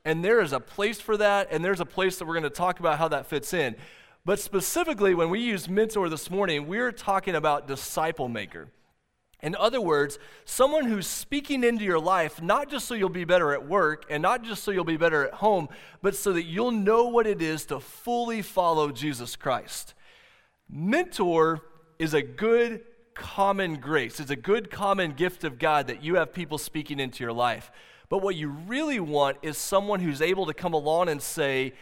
And 0.03 0.23
there 0.23 0.39
is 0.39 0.53
a 0.53 0.59
place 0.59 1.01
for 1.01 1.17
that, 1.17 1.47
and 1.49 1.65
there's 1.65 1.79
a 1.79 1.85
place 1.85 2.17
that 2.17 2.25
we're 2.25 2.35
going 2.35 2.43
to 2.43 2.49
talk 2.51 2.79
about 2.79 2.99
how 2.99 3.07
that 3.07 3.25
fits 3.25 3.55
in. 3.55 3.75
But 4.23 4.39
specifically, 4.39 5.15
when 5.15 5.31
we 5.31 5.39
use 5.39 5.67
mentor 5.67 6.07
this 6.07 6.29
morning, 6.29 6.67
we're 6.67 6.91
talking 6.91 7.33
about 7.33 7.67
disciple 7.67 8.29
maker. 8.29 8.67
In 9.45 9.55
other 9.55 9.79
words, 9.79 10.17
someone 10.43 10.85
who's 10.85 11.05
speaking 11.05 11.63
into 11.63 11.83
your 11.83 11.99
life, 11.99 12.41
not 12.41 12.67
just 12.67 12.87
so 12.87 12.95
you'll 12.95 13.09
be 13.09 13.25
better 13.25 13.53
at 13.53 13.67
work 13.67 14.07
and 14.09 14.23
not 14.23 14.43
just 14.43 14.63
so 14.63 14.71
you'll 14.71 14.83
be 14.83 14.97
better 14.97 15.23
at 15.23 15.35
home, 15.35 15.69
but 16.01 16.15
so 16.15 16.33
that 16.33 16.45
you'll 16.45 16.71
know 16.71 17.05
what 17.05 17.27
it 17.27 17.43
is 17.43 17.63
to 17.67 17.79
fully 17.79 18.41
follow 18.41 18.91
Jesus 18.91 19.35
Christ. 19.35 19.93
Mentor 20.67 21.61
is 21.99 22.15
a 22.15 22.23
good 22.23 22.81
common 23.13 23.75
grace, 23.75 24.19
it's 24.19 24.31
a 24.31 24.35
good 24.35 24.71
common 24.71 25.11
gift 25.11 25.43
of 25.43 25.59
God 25.59 25.85
that 25.87 26.03
you 26.03 26.15
have 26.15 26.33
people 26.33 26.57
speaking 26.57 26.99
into 26.99 27.23
your 27.23 27.31
life. 27.31 27.71
But 28.09 28.23
what 28.23 28.35
you 28.35 28.49
really 28.49 28.99
want 28.99 29.37
is 29.43 29.59
someone 29.59 29.99
who's 29.99 30.23
able 30.23 30.47
to 30.47 30.55
come 30.55 30.73
along 30.73 31.09
and 31.09 31.21
say, 31.21 31.73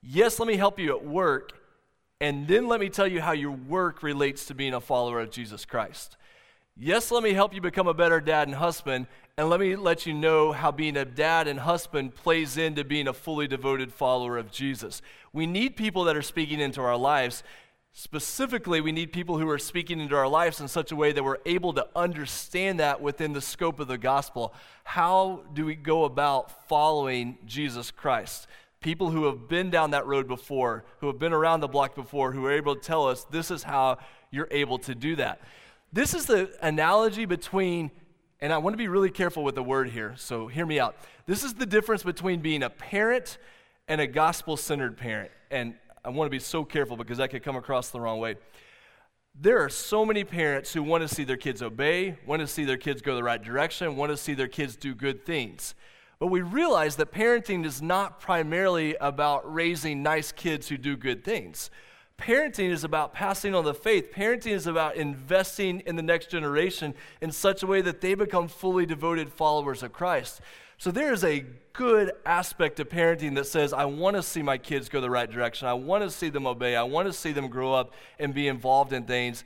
Yes, 0.00 0.38
let 0.38 0.48
me 0.48 0.56
help 0.56 0.78
you 0.78 0.96
at 0.96 1.04
work, 1.04 1.52
and 2.18 2.48
then 2.48 2.66
let 2.66 2.80
me 2.80 2.88
tell 2.88 3.06
you 3.06 3.20
how 3.20 3.32
your 3.32 3.50
work 3.52 4.02
relates 4.02 4.46
to 4.46 4.54
being 4.54 4.72
a 4.72 4.80
follower 4.80 5.20
of 5.20 5.30
Jesus 5.30 5.66
Christ. 5.66 6.16
Yes, 6.76 7.12
let 7.12 7.22
me 7.22 7.34
help 7.34 7.54
you 7.54 7.60
become 7.60 7.86
a 7.86 7.94
better 7.94 8.20
dad 8.20 8.48
and 8.48 8.56
husband, 8.56 9.06
and 9.38 9.48
let 9.48 9.60
me 9.60 9.76
let 9.76 10.06
you 10.06 10.12
know 10.12 10.50
how 10.50 10.72
being 10.72 10.96
a 10.96 11.04
dad 11.04 11.46
and 11.46 11.60
husband 11.60 12.16
plays 12.16 12.56
into 12.56 12.82
being 12.82 13.06
a 13.06 13.12
fully 13.12 13.46
devoted 13.46 13.92
follower 13.92 14.36
of 14.36 14.50
Jesus. 14.50 15.00
We 15.32 15.46
need 15.46 15.76
people 15.76 16.02
that 16.04 16.16
are 16.16 16.22
speaking 16.22 16.58
into 16.58 16.80
our 16.80 16.96
lives. 16.96 17.44
Specifically, 17.92 18.80
we 18.80 18.90
need 18.90 19.12
people 19.12 19.38
who 19.38 19.48
are 19.48 19.58
speaking 19.58 20.00
into 20.00 20.16
our 20.16 20.26
lives 20.26 20.60
in 20.60 20.66
such 20.66 20.90
a 20.90 20.96
way 20.96 21.12
that 21.12 21.22
we're 21.22 21.38
able 21.46 21.72
to 21.74 21.86
understand 21.94 22.80
that 22.80 23.00
within 23.00 23.34
the 23.34 23.40
scope 23.40 23.78
of 23.78 23.86
the 23.86 23.96
gospel. 23.96 24.52
How 24.82 25.44
do 25.52 25.64
we 25.64 25.76
go 25.76 26.04
about 26.04 26.68
following 26.68 27.38
Jesus 27.46 27.92
Christ? 27.92 28.48
People 28.80 29.12
who 29.12 29.26
have 29.26 29.46
been 29.46 29.70
down 29.70 29.92
that 29.92 30.06
road 30.06 30.26
before, 30.26 30.84
who 30.98 31.06
have 31.06 31.20
been 31.20 31.32
around 31.32 31.60
the 31.60 31.68
block 31.68 31.94
before, 31.94 32.32
who 32.32 32.44
are 32.46 32.52
able 32.52 32.74
to 32.74 32.80
tell 32.80 33.06
us 33.06 33.22
this 33.30 33.52
is 33.52 33.62
how 33.62 33.98
you're 34.32 34.48
able 34.50 34.78
to 34.80 34.96
do 34.96 35.14
that. 35.14 35.40
This 35.94 36.12
is 36.12 36.26
the 36.26 36.50
analogy 36.60 37.24
between, 37.24 37.92
and 38.40 38.52
I 38.52 38.58
want 38.58 38.74
to 38.74 38.76
be 38.76 38.88
really 38.88 39.10
careful 39.10 39.44
with 39.44 39.54
the 39.54 39.62
word 39.62 39.90
here, 39.90 40.14
so 40.16 40.48
hear 40.48 40.66
me 40.66 40.80
out. 40.80 40.96
This 41.24 41.44
is 41.44 41.54
the 41.54 41.66
difference 41.66 42.02
between 42.02 42.40
being 42.40 42.64
a 42.64 42.68
parent 42.68 43.38
and 43.86 44.00
a 44.00 44.08
gospel 44.08 44.56
centered 44.56 44.96
parent. 44.96 45.30
And 45.52 45.76
I 46.04 46.08
want 46.08 46.26
to 46.26 46.30
be 46.32 46.40
so 46.40 46.64
careful 46.64 46.96
because 46.96 47.18
that 47.18 47.30
could 47.30 47.44
come 47.44 47.54
across 47.54 47.90
the 47.90 48.00
wrong 48.00 48.18
way. 48.18 48.34
There 49.40 49.62
are 49.62 49.68
so 49.68 50.04
many 50.04 50.24
parents 50.24 50.72
who 50.72 50.82
want 50.82 51.08
to 51.08 51.14
see 51.14 51.22
their 51.22 51.36
kids 51.36 51.62
obey, 51.62 52.18
want 52.26 52.40
to 52.40 52.48
see 52.48 52.64
their 52.64 52.76
kids 52.76 53.00
go 53.00 53.14
the 53.14 53.22
right 53.22 53.40
direction, 53.40 53.94
want 53.94 54.10
to 54.10 54.16
see 54.16 54.34
their 54.34 54.48
kids 54.48 54.74
do 54.74 54.96
good 54.96 55.24
things. 55.24 55.76
But 56.18 56.26
we 56.26 56.40
realize 56.40 56.96
that 56.96 57.12
parenting 57.12 57.64
is 57.64 57.80
not 57.80 58.18
primarily 58.18 58.96
about 59.00 59.54
raising 59.54 60.02
nice 60.02 60.32
kids 60.32 60.68
who 60.68 60.76
do 60.76 60.96
good 60.96 61.22
things. 61.24 61.70
Parenting 62.18 62.70
is 62.70 62.84
about 62.84 63.12
passing 63.12 63.54
on 63.54 63.64
the 63.64 63.74
faith. 63.74 64.12
Parenting 64.12 64.52
is 64.52 64.66
about 64.66 64.96
investing 64.96 65.80
in 65.80 65.96
the 65.96 66.02
next 66.02 66.30
generation 66.30 66.94
in 67.20 67.32
such 67.32 67.62
a 67.62 67.66
way 67.66 67.80
that 67.82 68.00
they 68.00 68.14
become 68.14 68.48
fully 68.48 68.86
devoted 68.86 69.32
followers 69.32 69.82
of 69.82 69.92
Christ. 69.92 70.40
So 70.78 70.90
there 70.90 71.12
is 71.12 71.24
a 71.24 71.44
good 71.72 72.12
aspect 72.24 72.78
of 72.78 72.88
parenting 72.88 73.34
that 73.34 73.46
says, 73.46 73.72
I 73.72 73.84
want 73.84 74.16
to 74.16 74.22
see 74.22 74.42
my 74.42 74.58
kids 74.58 74.88
go 74.88 75.00
the 75.00 75.10
right 75.10 75.30
direction. 75.30 75.66
I 75.66 75.74
want 75.74 76.04
to 76.04 76.10
see 76.10 76.28
them 76.28 76.46
obey. 76.46 76.76
I 76.76 76.82
want 76.84 77.06
to 77.08 77.12
see 77.12 77.32
them 77.32 77.48
grow 77.48 77.74
up 77.74 77.94
and 78.18 78.32
be 78.32 78.48
involved 78.48 78.92
in 78.92 79.04
things. 79.04 79.44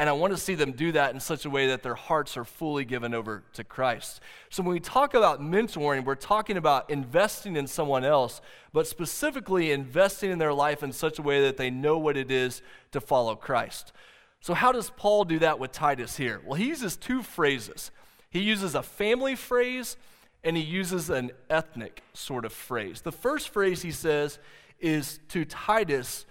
And 0.00 0.08
I 0.08 0.12
want 0.12 0.32
to 0.32 0.38
see 0.38 0.54
them 0.54 0.72
do 0.72 0.92
that 0.92 1.12
in 1.12 1.20
such 1.20 1.44
a 1.44 1.50
way 1.50 1.66
that 1.66 1.82
their 1.82 1.94
hearts 1.94 2.38
are 2.38 2.44
fully 2.46 2.86
given 2.86 3.12
over 3.12 3.42
to 3.52 3.62
Christ. 3.62 4.22
So 4.48 4.62
when 4.62 4.72
we 4.72 4.80
talk 4.80 5.12
about 5.12 5.42
mentoring, 5.42 6.06
we're 6.06 6.14
talking 6.14 6.56
about 6.56 6.88
investing 6.88 7.54
in 7.54 7.66
someone 7.66 8.02
else, 8.02 8.40
but 8.72 8.86
specifically 8.86 9.72
investing 9.72 10.30
in 10.30 10.38
their 10.38 10.54
life 10.54 10.82
in 10.82 10.92
such 10.92 11.18
a 11.18 11.22
way 11.22 11.42
that 11.42 11.58
they 11.58 11.68
know 11.68 11.98
what 11.98 12.16
it 12.16 12.30
is 12.30 12.62
to 12.92 13.00
follow 13.02 13.36
Christ. 13.36 13.92
So, 14.40 14.54
how 14.54 14.72
does 14.72 14.88
Paul 14.88 15.26
do 15.26 15.38
that 15.40 15.58
with 15.58 15.70
Titus 15.70 16.16
here? 16.16 16.40
Well, 16.46 16.54
he 16.54 16.68
uses 16.68 16.96
two 16.96 17.22
phrases. 17.22 17.90
He 18.30 18.40
uses 18.40 18.74
a 18.74 18.82
family 18.82 19.36
phrase 19.36 19.98
and 20.42 20.56
he 20.56 20.62
uses 20.62 21.10
an 21.10 21.30
ethnic 21.50 22.02
sort 22.14 22.46
of 22.46 22.54
phrase. 22.54 23.02
The 23.02 23.12
first 23.12 23.50
phrase 23.50 23.82
he 23.82 23.92
says 23.92 24.38
is 24.78 25.20
to 25.28 25.44
Titus, 25.44 26.24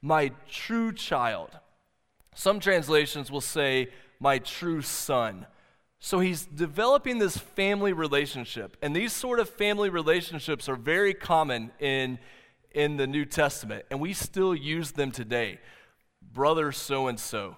my 0.00 0.32
true 0.50 0.92
child. 0.92 1.50
Some 2.34 2.60
translations 2.60 3.30
will 3.30 3.40
say, 3.40 3.88
my 4.18 4.38
true 4.38 4.82
son. 4.82 5.46
So 5.98 6.20
he's 6.20 6.46
developing 6.46 7.18
this 7.18 7.36
family 7.36 7.92
relationship. 7.92 8.76
And 8.82 8.94
these 8.94 9.12
sort 9.12 9.40
of 9.40 9.48
family 9.48 9.90
relationships 9.90 10.68
are 10.68 10.76
very 10.76 11.14
common 11.14 11.70
in, 11.78 12.18
in 12.72 12.96
the 12.96 13.06
New 13.06 13.24
Testament, 13.24 13.84
and 13.90 14.00
we 14.00 14.12
still 14.12 14.54
use 14.54 14.92
them 14.92 15.10
today. 15.10 15.60
Brother 16.32 16.72
so 16.72 17.08
and 17.08 17.20
so. 17.20 17.56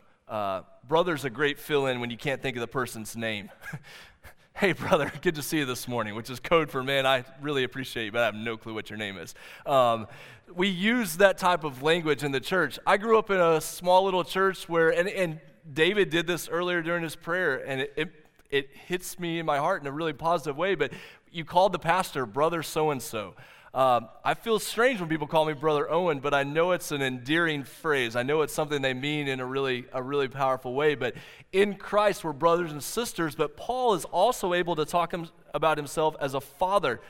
Brother's 0.88 1.24
a 1.24 1.30
great 1.30 1.58
fill 1.58 1.86
in 1.86 2.00
when 2.00 2.10
you 2.10 2.16
can't 2.16 2.42
think 2.42 2.56
of 2.56 2.60
the 2.60 2.66
person's 2.66 3.16
name. 3.16 3.50
hey, 4.56 4.72
brother, 4.72 5.10
good 5.20 5.34
to 5.34 5.42
see 5.42 5.58
you 5.58 5.64
this 5.64 5.88
morning, 5.88 6.14
which 6.14 6.30
is 6.30 6.38
code 6.38 6.70
for, 6.70 6.82
man, 6.82 7.06
I 7.06 7.24
really 7.40 7.64
appreciate 7.64 8.04
you, 8.06 8.12
but 8.12 8.20
I 8.20 8.26
have 8.26 8.36
no 8.36 8.56
clue 8.56 8.72
what 8.72 8.88
your 8.88 8.96
name 8.96 9.18
is. 9.18 9.34
Um, 9.66 10.06
we 10.54 10.68
use 10.68 11.16
that 11.16 11.38
type 11.38 11.64
of 11.64 11.82
language 11.82 12.22
in 12.22 12.30
the 12.30 12.40
church. 12.40 12.78
I 12.86 12.96
grew 12.96 13.18
up 13.18 13.30
in 13.30 13.40
a 13.40 13.60
small 13.60 14.04
little 14.04 14.22
church 14.22 14.68
where, 14.68 14.90
and, 14.90 15.08
and 15.08 15.40
David 15.72 16.10
did 16.10 16.28
this 16.28 16.48
earlier 16.48 16.82
during 16.82 17.02
his 17.02 17.16
prayer, 17.16 17.66
and 17.66 17.80
it, 17.80 17.92
it, 17.96 18.12
it 18.50 18.70
hits 18.86 19.18
me 19.18 19.40
in 19.40 19.46
my 19.46 19.58
heart 19.58 19.80
in 19.80 19.88
a 19.88 19.92
really 19.92 20.12
positive 20.12 20.56
way, 20.56 20.76
but 20.76 20.92
you 21.32 21.44
called 21.44 21.72
the 21.72 21.78
pastor 21.80 22.24
brother 22.24 22.62
so 22.62 22.90
and 22.90 23.02
so. 23.02 23.34
Um, 23.74 24.08
I 24.24 24.34
feel 24.34 24.60
strange 24.60 25.00
when 25.00 25.08
people 25.08 25.26
call 25.26 25.44
me 25.44 25.52
Brother 25.52 25.90
Owen, 25.90 26.20
but 26.20 26.32
I 26.32 26.44
know 26.44 26.70
it's 26.70 26.92
an 26.92 27.02
endearing 27.02 27.64
phrase. 27.64 28.14
I 28.14 28.22
know 28.22 28.42
it's 28.42 28.54
something 28.54 28.80
they 28.80 28.94
mean 28.94 29.26
in 29.26 29.40
a 29.40 29.44
really, 29.44 29.84
a 29.92 30.00
really 30.00 30.28
powerful 30.28 30.74
way. 30.74 30.94
But 30.94 31.14
in 31.52 31.74
Christ, 31.74 32.22
we're 32.22 32.32
brothers 32.32 32.70
and 32.70 32.80
sisters. 32.80 33.34
But 33.34 33.56
Paul 33.56 33.94
is 33.94 34.04
also 34.04 34.54
able 34.54 34.76
to 34.76 34.84
talk 34.84 35.12
him, 35.12 35.28
about 35.52 35.76
himself 35.76 36.14
as 36.20 36.34
a 36.34 36.40
father 36.40 37.00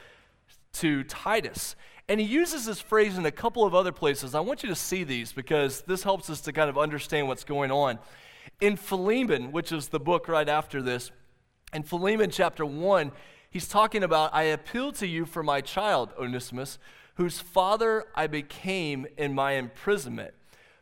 to 0.74 1.04
Titus. 1.04 1.76
And 2.08 2.18
he 2.18 2.26
uses 2.26 2.64
this 2.64 2.80
phrase 2.80 3.18
in 3.18 3.26
a 3.26 3.30
couple 3.30 3.66
of 3.66 3.74
other 3.74 3.92
places. 3.92 4.34
I 4.34 4.40
want 4.40 4.62
you 4.62 4.70
to 4.70 4.74
see 4.74 5.04
these 5.04 5.34
because 5.34 5.82
this 5.82 6.02
helps 6.02 6.30
us 6.30 6.40
to 6.42 6.52
kind 6.54 6.70
of 6.70 6.78
understand 6.78 7.28
what's 7.28 7.44
going 7.44 7.72
on. 7.72 7.98
In 8.62 8.76
Philemon, 8.76 9.52
which 9.52 9.70
is 9.70 9.88
the 9.88 10.00
book 10.00 10.28
right 10.28 10.48
after 10.48 10.80
this, 10.80 11.10
in 11.74 11.82
Philemon 11.82 12.30
chapter 12.30 12.64
1, 12.64 13.12
he's 13.54 13.68
talking 13.68 14.02
about, 14.02 14.34
I 14.34 14.42
appeal 14.42 14.92
to 14.92 15.06
you 15.06 15.24
for 15.24 15.42
my 15.42 15.62
child, 15.62 16.12
Onesimus, 16.18 16.78
whose 17.14 17.38
father 17.38 18.04
I 18.14 18.26
became 18.26 19.06
in 19.16 19.32
my 19.32 19.52
imprisonment. 19.52 20.34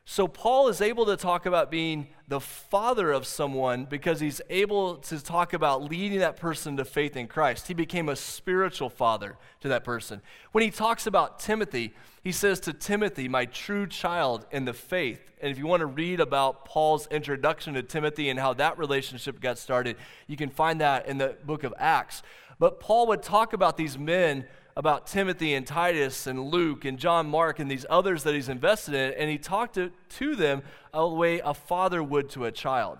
So, 0.04 0.26
Paul 0.26 0.66
is 0.66 0.80
able 0.80 1.06
to 1.06 1.16
talk 1.16 1.46
about 1.46 1.70
being 1.70 2.08
the 2.26 2.40
father 2.40 3.12
of 3.12 3.24
someone 3.24 3.84
because 3.84 4.18
he's 4.18 4.40
able 4.50 4.96
to 4.96 5.22
talk 5.22 5.52
about 5.52 5.84
leading 5.84 6.18
that 6.18 6.36
person 6.36 6.76
to 6.78 6.84
faith 6.84 7.16
in 7.16 7.28
Christ. 7.28 7.68
He 7.68 7.74
became 7.74 8.08
a 8.08 8.16
spiritual 8.16 8.90
father 8.90 9.36
to 9.60 9.68
that 9.68 9.84
person. 9.84 10.20
When 10.50 10.64
he 10.64 10.70
talks 10.70 11.06
about 11.06 11.38
Timothy, 11.38 11.94
he 12.24 12.32
says 12.32 12.58
to 12.60 12.72
Timothy, 12.72 13.28
my 13.28 13.44
true 13.44 13.86
child 13.86 14.44
in 14.50 14.64
the 14.64 14.72
faith. 14.72 15.20
And 15.40 15.52
if 15.52 15.58
you 15.58 15.68
want 15.68 15.80
to 15.80 15.86
read 15.86 16.18
about 16.18 16.64
Paul's 16.64 17.06
introduction 17.08 17.74
to 17.74 17.82
Timothy 17.82 18.28
and 18.28 18.40
how 18.40 18.54
that 18.54 18.78
relationship 18.78 19.40
got 19.40 19.56
started, 19.56 19.96
you 20.26 20.36
can 20.36 20.50
find 20.50 20.80
that 20.80 21.06
in 21.06 21.18
the 21.18 21.36
book 21.44 21.62
of 21.62 21.72
Acts. 21.78 22.24
But 22.62 22.78
Paul 22.78 23.08
would 23.08 23.24
talk 23.24 23.54
about 23.54 23.76
these 23.76 23.98
men, 23.98 24.44
about 24.76 25.08
Timothy 25.08 25.54
and 25.54 25.66
Titus 25.66 26.28
and 26.28 26.40
Luke 26.40 26.84
and 26.84 26.96
John 26.96 27.28
Mark 27.28 27.58
and 27.58 27.68
these 27.68 27.84
others 27.90 28.22
that 28.22 28.36
he's 28.36 28.48
invested 28.48 28.94
in, 28.94 29.14
and 29.14 29.28
he 29.28 29.36
talked 29.36 29.74
to, 29.74 29.90
to 30.10 30.36
them 30.36 30.62
the 30.94 31.08
way 31.08 31.40
a 31.40 31.54
father 31.54 32.04
would 32.04 32.30
to 32.30 32.44
a 32.44 32.52
child. 32.52 32.98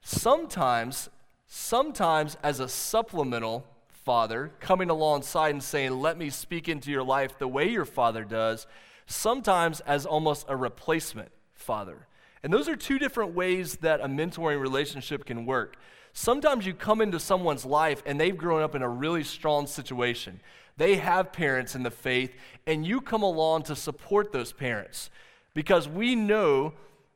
Sometimes, 0.00 1.10
sometimes 1.46 2.38
as 2.42 2.60
a 2.60 2.66
supplemental 2.66 3.66
father, 3.90 4.52
coming 4.58 4.88
alongside 4.88 5.50
and 5.50 5.62
saying, 5.62 5.92
Let 6.00 6.16
me 6.16 6.30
speak 6.30 6.66
into 6.66 6.90
your 6.90 7.02
life 7.02 7.38
the 7.38 7.46
way 7.46 7.68
your 7.68 7.84
father 7.84 8.24
does, 8.24 8.66
sometimes 9.04 9.80
as 9.80 10.06
almost 10.06 10.46
a 10.48 10.56
replacement 10.56 11.30
father. 11.52 12.06
And 12.42 12.50
those 12.50 12.70
are 12.70 12.76
two 12.76 12.98
different 12.98 13.34
ways 13.34 13.76
that 13.82 14.00
a 14.00 14.06
mentoring 14.06 14.62
relationship 14.62 15.26
can 15.26 15.44
work. 15.44 15.76
Sometimes 16.20 16.66
you 16.66 16.74
come 16.74 17.00
into 17.00 17.20
someone's 17.20 17.64
life 17.64 18.02
and 18.04 18.18
they've 18.18 18.36
grown 18.36 18.60
up 18.60 18.74
in 18.74 18.82
a 18.82 18.88
really 18.88 19.22
strong 19.22 19.68
situation. 19.68 20.40
They 20.76 20.96
have 20.96 21.32
parents 21.32 21.76
in 21.76 21.84
the 21.84 21.92
faith, 21.92 22.34
and 22.66 22.84
you 22.84 23.00
come 23.00 23.22
along 23.22 23.62
to 23.64 23.76
support 23.76 24.32
those 24.32 24.52
parents 24.52 25.10
because 25.54 25.88
we 25.88 26.16
know 26.16 26.72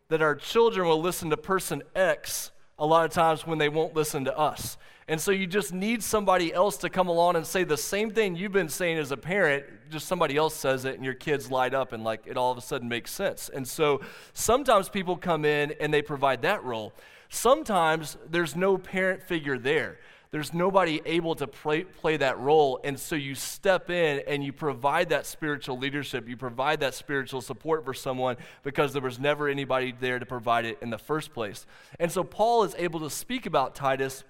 that 0.08 0.22
our 0.22 0.36
children 0.36 0.86
will 0.86 1.00
listen 1.00 1.30
to 1.30 1.36
person 1.36 1.82
X 1.96 2.52
a 2.78 2.86
lot 2.86 3.04
of 3.04 3.10
times 3.10 3.44
when 3.44 3.58
they 3.58 3.68
won't 3.68 3.92
listen 3.92 4.24
to 4.26 4.38
us. 4.38 4.76
And 5.08 5.20
so 5.20 5.32
you 5.32 5.48
just 5.48 5.72
need 5.72 6.00
somebody 6.00 6.54
else 6.54 6.76
to 6.78 6.88
come 6.88 7.08
along 7.08 7.34
and 7.34 7.44
say 7.44 7.64
the 7.64 7.76
same 7.76 8.12
thing 8.12 8.36
you've 8.36 8.52
been 8.52 8.68
saying 8.68 8.98
as 8.98 9.10
a 9.10 9.16
parent, 9.16 9.64
just 9.90 10.06
somebody 10.06 10.36
else 10.36 10.54
says 10.54 10.84
it 10.84 10.94
and 10.94 11.04
your 11.04 11.14
kids 11.14 11.50
light 11.50 11.74
up 11.74 11.92
and 11.92 12.04
like 12.04 12.22
it 12.26 12.36
all 12.36 12.52
of 12.52 12.56
a 12.56 12.60
sudden 12.60 12.88
makes 12.88 13.10
sense. 13.10 13.50
And 13.52 13.66
so 13.66 14.00
sometimes 14.32 14.88
people 14.88 15.16
come 15.16 15.44
in 15.44 15.74
and 15.80 15.92
they 15.92 16.02
provide 16.02 16.42
that 16.42 16.62
role. 16.62 16.92
Sometimes 17.34 18.18
there's 18.28 18.54
no 18.54 18.76
parent 18.76 19.22
figure 19.22 19.56
there. 19.56 19.98
there's 20.32 20.52
nobody 20.52 21.00
able 21.06 21.34
to 21.34 21.46
play, 21.46 21.82
play 21.84 22.18
that 22.18 22.38
role. 22.38 22.78
And 22.84 23.00
so 23.00 23.14
you 23.16 23.34
step 23.34 23.88
in 23.88 24.22
and 24.26 24.44
you 24.44 24.52
provide 24.52 25.08
that 25.10 25.24
spiritual 25.24 25.78
leadership, 25.78 26.28
you 26.28 26.36
provide 26.36 26.80
that 26.80 26.94
spiritual 26.94 27.40
support 27.40 27.86
for 27.86 27.94
someone 27.94 28.36
because 28.62 28.92
there 28.92 29.00
was 29.00 29.18
never 29.18 29.48
anybody 29.48 29.94
there 29.98 30.18
to 30.18 30.26
provide 30.26 30.66
it 30.66 30.78
in 30.82 30.90
the 30.90 30.98
first 30.98 31.32
place. 31.32 31.64
And 31.98 32.12
so 32.12 32.22
Paul 32.22 32.64
is 32.64 32.74
able 32.78 33.00
to 33.00 33.10
speak 33.10 33.46
about 33.46 33.74
Titus 33.74 34.24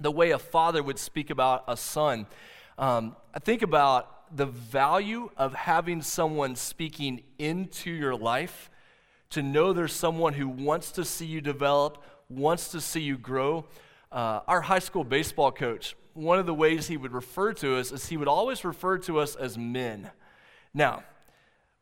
the 0.00 0.12
way 0.12 0.30
a 0.30 0.38
father 0.38 0.84
would 0.84 1.00
speak 1.00 1.30
about 1.30 1.64
a 1.66 1.76
son. 1.76 2.26
Um, 2.78 3.16
I 3.34 3.40
think 3.40 3.62
about 3.62 4.36
the 4.36 4.46
value 4.46 5.30
of 5.36 5.52
having 5.52 6.00
someone 6.00 6.54
speaking 6.54 7.22
into 7.40 7.90
your 7.90 8.14
life 8.14 8.70
to 9.30 9.42
know 9.42 9.72
there's 9.72 9.92
someone 9.92 10.34
who 10.34 10.48
wants 10.48 10.92
to 10.92 11.04
see 11.04 11.26
you 11.26 11.40
develop, 11.40 12.02
wants 12.28 12.68
to 12.68 12.80
see 12.80 13.00
you 13.00 13.16
grow. 13.18 13.66
Uh, 14.10 14.40
our 14.46 14.62
high 14.62 14.78
school 14.78 15.04
baseball 15.04 15.52
coach, 15.52 15.96
one 16.14 16.38
of 16.38 16.46
the 16.46 16.54
ways 16.54 16.86
he 16.86 16.96
would 16.96 17.12
refer 17.12 17.52
to 17.54 17.76
us 17.76 17.92
is 17.92 18.08
he 18.08 18.16
would 18.16 18.28
always 18.28 18.64
refer 18.64 18.98
to 18.98 19.18
us 19.18 19.36
as 19.36 19.58
men. 19.58 20.10
Now, 20.72 21.04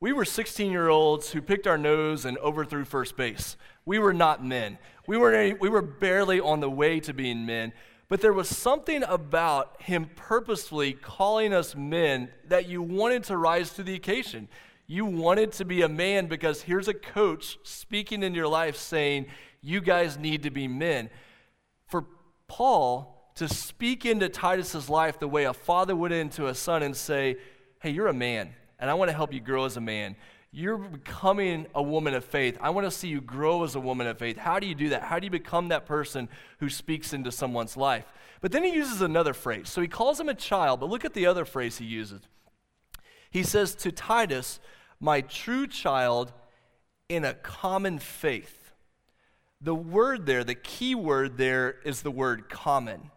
we 0.00 0.12
were 0.12 0.24
16 0.24 0.70
year 0.70 0.88
olds 0.88 1.30
who 1.30 1.40
picked 1.40 1.66
our 1.66 1.78
nose 1.78 2.24
and 2.24 2.36
overthrew 2.38 2.84
first 2.84 3.16
base. 3.16 3.56
We 3.86 3.98
were 3.98 4.12
not 4.12 4.44
men. 4.44 4.78
We 5.06 5.16
were, 5.16 5.54
we 5.60 5.68
were 5.68 5.82
barely 5.82 6.40
on 6.40 6.60
the 6.60 6.70
way 6.70 7.00
to 7.00 7.14
being 7.14 7.46
men, 7.46 7.72
but 8.08 8.20
there 8.20 8.32
was 8.32 8.48
something 8.48 9.02
about 9.04 9.80
him 9.80 10.10
purposefully 10.14 10.92
calling 10.92 11.52
us 11.52 11.74
men 11.74 12.30
that 12.48 12.68
you 12.68 12.82
wanted 12.82 13.24
to 13.24 13.36
rise 13.36 13.72
to 13.74 13.82
the 13.82 13.94
occasion. 13.94 14.48
You 14.86 15.06
wanted 15.06 15.52
to 15.52 15.64
be 15.64 15.82
a 15.82 15.88
man 15.88 16.26
because 16.26 16.62
here's 16.62 16.88
a 16.88 16.94
coach 16.94 17.58
speaking 17.62 18.22
in 18.22 18.34
your 18.34 18.48
life 18.48 18.76
saying, 18.76 19.26
You 19.64 19.80
guys 19.80 20.18
need 20.18 20.42
to 20.42 20.50
be 20.50 20.68
men. 20.68 21.09
For 21.87 22.04
Paul 22.49 23.33
to 23.37 23.49
speak 23.49 24.04
into 24.04 24.28
Titus's 24.28 24.88
life 24.88 25.18
the 25.18 25.26
way 25.26 25.44
a 25.44 25.54
father 25.54 25.97
would 25.97 26.12
into 26.12 26.47
a 26.47 26.54
son 26.54 26.83
and 26.83 26.97
say, 26.97 27.37
Hey, 27.80 27.90
you're 27.90 28.06
a 28.06 28.14
man, 28.14 28.50
and 28.78 28.90
I 28.90 28.94
want 28.94 29.11
to 29.11 29.16
help 29.16 29.33
you 29.33 29.40
grow 29.40 29.64
as 29.64 29.76
a 29.76 29.80
man. 29.80 30.16
You're 30.52 30.78
becoming 30.78 31.66
a 31.75 31.83
woman 31.83 32.14
of 32.14 32.25
faith. 32.25 32.56
I 32.61 32.71
want 32.71 32.87
to 32.87 32.90
see 32.90 33.09
you 33.09 33.21
grow 33.21 33.64
as 33.64 33.75
a 33.75 33.80
woman 33.80 34.06
of 34.06 34.18
faith. 34.18 34.37
How 34.37 34.61
do 34.61 34.66
you 34.68 34.75
do 34.75 34.90
that? 34.90 35.02
How 35.02 35.18
do 35.18 35.25
you 35.25 35.30
become 35.30 35.68
that 35.68 35.85
person 35.85 36.28
who 36.61 36.68
speaks 36.68 37.12
into 37.12 37.33
someone's 37.33 37.76
life? 37.76 38.04
But 38.40 38.52
then 38.52 38.62
he 38.62 38.73
uses 38.73 39.00
another 39.00 39.35
phrase. 39.35 39.68
So 39.68 39.80
he 39.80 39.88
calls 39.88 40.21
him 40.21 40.28
a 40.28 40.35
child, 40.35 40.78
but 40.78 40.88
look 40.88 41.04
at 41.04 41.12
the 41.12 41.26
other 41.26 41.44
phrase 41.44 41.78
he 41.78 41.87
uses. 41.87 42.21
He 43.30 43.42
says 43.42 43.75
to 43.76 43.90
Titus, 43.90 44.61
My 45.00 45.23
true 45.23 45.66
child 45.66 46.33
in 47.09 47.25
a 47.25 47.35
common 47.35 47.99
faith. 47.99 48.63
The 49.64 49.75
word 49.75 50.26
there, 50.26 50.44
the 50.44 50.54
key 50.54 50.94
word 50.94 51.38
there 51.38 51.76
is 51.87 52.02
the 52.02 52.11
word 52.11 52.50
common. 52.50 53.11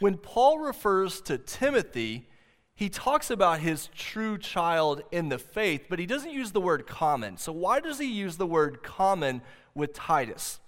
When 0.00 0.16
Paul 0.16 0.58
refers 0.58 1.20
to 1.22 1.38
Timothy, 1.38 2.26
he 2.74 2.88
talks 2.88 3.30
about 3.30 3.60
his 3.60 3.88
true 3.94 4.36
child 4.36 5.02
in 5.12 5.28
the 5.28 5.38
faith, 5.38 5.86
but 5.88 6.00
he 6.00 6.06
doesn't 6.06 6.32
use 6.32 6.50
the 6.50 6.60
word 6.60 6.88
common. 6.88 7.36
So, 7.36 7.52
why 7.52 7.78
does 7.78 8.00
he 8.00 8.10
use 8.10 8.36
the 8.36 8.48
word 8.48 8.82
common 8.82 9.42
with 9.72 9.92
Titus? 9.94 10.58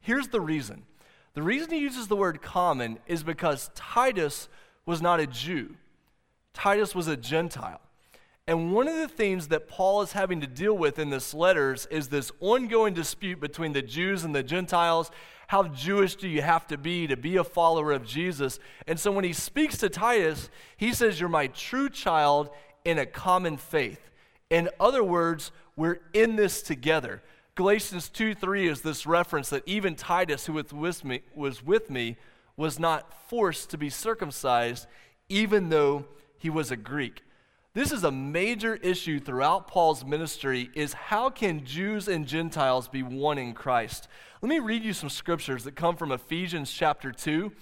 Here's 0.00 0.28
the 0.28 0.40
reason 0.40 0.82
the 1.34 1.42
reason 1.42 1.70
he 1.70 1.78
uses 1.78 2.08
the 2.08 2.16
word 2.16 2.42
common 2.42 2.98
is 3.06 3.22
because 3.22 3.70
Titus 3.76 4.48
was 4.84 5.00
not 5.00 5.20
a 5.20 5.28
Jew, 5.28 5.76
Titus 6.54 6.92
was 6.92 7.06
a 7.06 7.16
Gentile. 7.16 7.80
And 8.50 8.72
one 8.72 8.88
of 8.88 8.96
the 8.96 9.06
things 9.06 9.46
that 9.46 9.68
Paul 9.68 10.02
is 10.02 10.10
having 10.10 10.40
to 10.40 10.46
deal 10.48 10.76
with 10.76 10.98
in 10.98 11.08
this 11.08 11.32
letters 11.32 11.86
is 11.88 12.08
this 12.08 12.32
ongoing 12.40 12.94
dispute 12.94 13.38
between 13.38 13.74
the 13.74 13.80
Jews 13.80 14.24
and 14.24 14.34
the 14.34 14.42
Gentiles. 14.42 15.12
How 15.46 15.68
Jewish 15.68 16.16
do 16.16 16.26
you 16.26 16.42
have 16.42 16.66
to 16.66 16.76
be 16.76 17.06
to 17.06 17.16
be 17.16 17.36
a 17.36 17.44
follower 17.44 17.92
of 17.92 18.04
Jesus? 18.04 18.58
And 18.88 18.98
so 18.98 19.12
when 19.12 19.22
he 19.22 19.32
speaks 19.32 19.78
to 19.78 19.88
Titus, 19.88 20.50
he 20.76 20.92
says, 20.92 21.20
You're 21.20 21.28
my 21.28 21.46
true 21.46 21.88
child 21.88 22.50
in 22.84 22.98
a 22.98 23.06
common 23.06 23.56
faith. 23.56 24.10
In 24.50 24.68
other 24.80 25.04
words, 25.04 25.52
we're 25.76 26.00
in 26.12 26.34
this 26.34 26.60
together. 26.60 27.22
Galatians 27.54 28.08
2 28.08 28.34
3 28.34 28.66
is 28.66 28.80
this 28.80 29.06
reference 29.06 29.48
that 29.50 29.62
even 29.64 29.94
Titus, 29.94 30.46
who 30.46 30.54
was 30.54 30.72
with 30.72 31.04
me, 31.04 31.22
was, 31.36 31.64
with 31.64 31.88
me, 31.88 32.16
was 32.56 32.80
not 32.80 33.28
forced 33.28 33.70
to 33.70 33.78
be 33.78 33.90
circumcised, 33.90 34.88
even 35.28 35.68
though 35.68 36.06
he 36.36 36.50
was 36.50 36.72
a 36.72 36.76
Greek. 36.76 37.22
This 37.72 37.92
is 37.92 38.02
a 38.02 38.10
major 38.10 38.74
issue 38.74 39.20
throughout 39.20 39.68
Paul's 39.68 40.04
ministry 40.04 40.70
is 40.74 40.92
how 40.92 41.30
can 41.30 41.64
Jews 41.64 42.08
and 42.08 42.26
Gentiles 42.26 42.88
be 42.88 43.04
one 43.04 43.38
in 43.38 43.52
Christ? 43.52 44.08
Let 44.42 44.48
me 44.48 44.58
read 44.58 44.82
you 44.82 44.92
some 44.92 45.08
scriptures 45.08 45.62
that 45.62 45.76
come 45.76 45.94
from 45.94 46.10
Ephesians 46.10 46.72
chapter 46.72 47.12
2. 47.12 47.52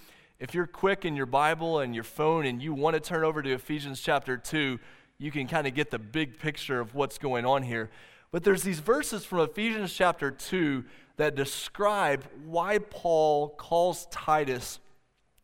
If 0.40 0.54
you're 0.54 0.66
quick 0.66 1.04
in 1.04 1.14
your 1.14 1.26
Bible 1.26 1.80
and 1.80 1.94
your 1.94 2.04
phone 2.04 2.46
and 2.46 2.62
you 2.62 2.72
want 2.72 2.94
to 2.94 3.00
turn 3.00 3.22
over 3.22 3.42
to 3.42 3.52
Ephesians 3.52 4.00
chapter 4.00 4.38
2, 4.38 4.78
you 5.18 5.30
can 5.30 5.46
kind 5.46 5.66
of 5.66 5.74
get 5.74 5.90
the 5.90 5.98
big 5.98 6.38
picture 6.38 6.80
of 6.80 6.94
what's 6.94 7.18
going 7.18 7.44
on 7.44 7.62
here. 7.62 7.90
But 8.32 8.44
there's 8.44 8.62
these 8.62 8.80
verses 8.80 9.26
from 9.26 9.40
Ephesians 9.40 9.92
chapter 9.92 10.30
2 10.30 10.86
that 11.18 11.34
describe 11.34 12.24
why 12.46 12.78
Paul 12.78 13.50
calls 13.50 14.06
Titus 14.10 14.80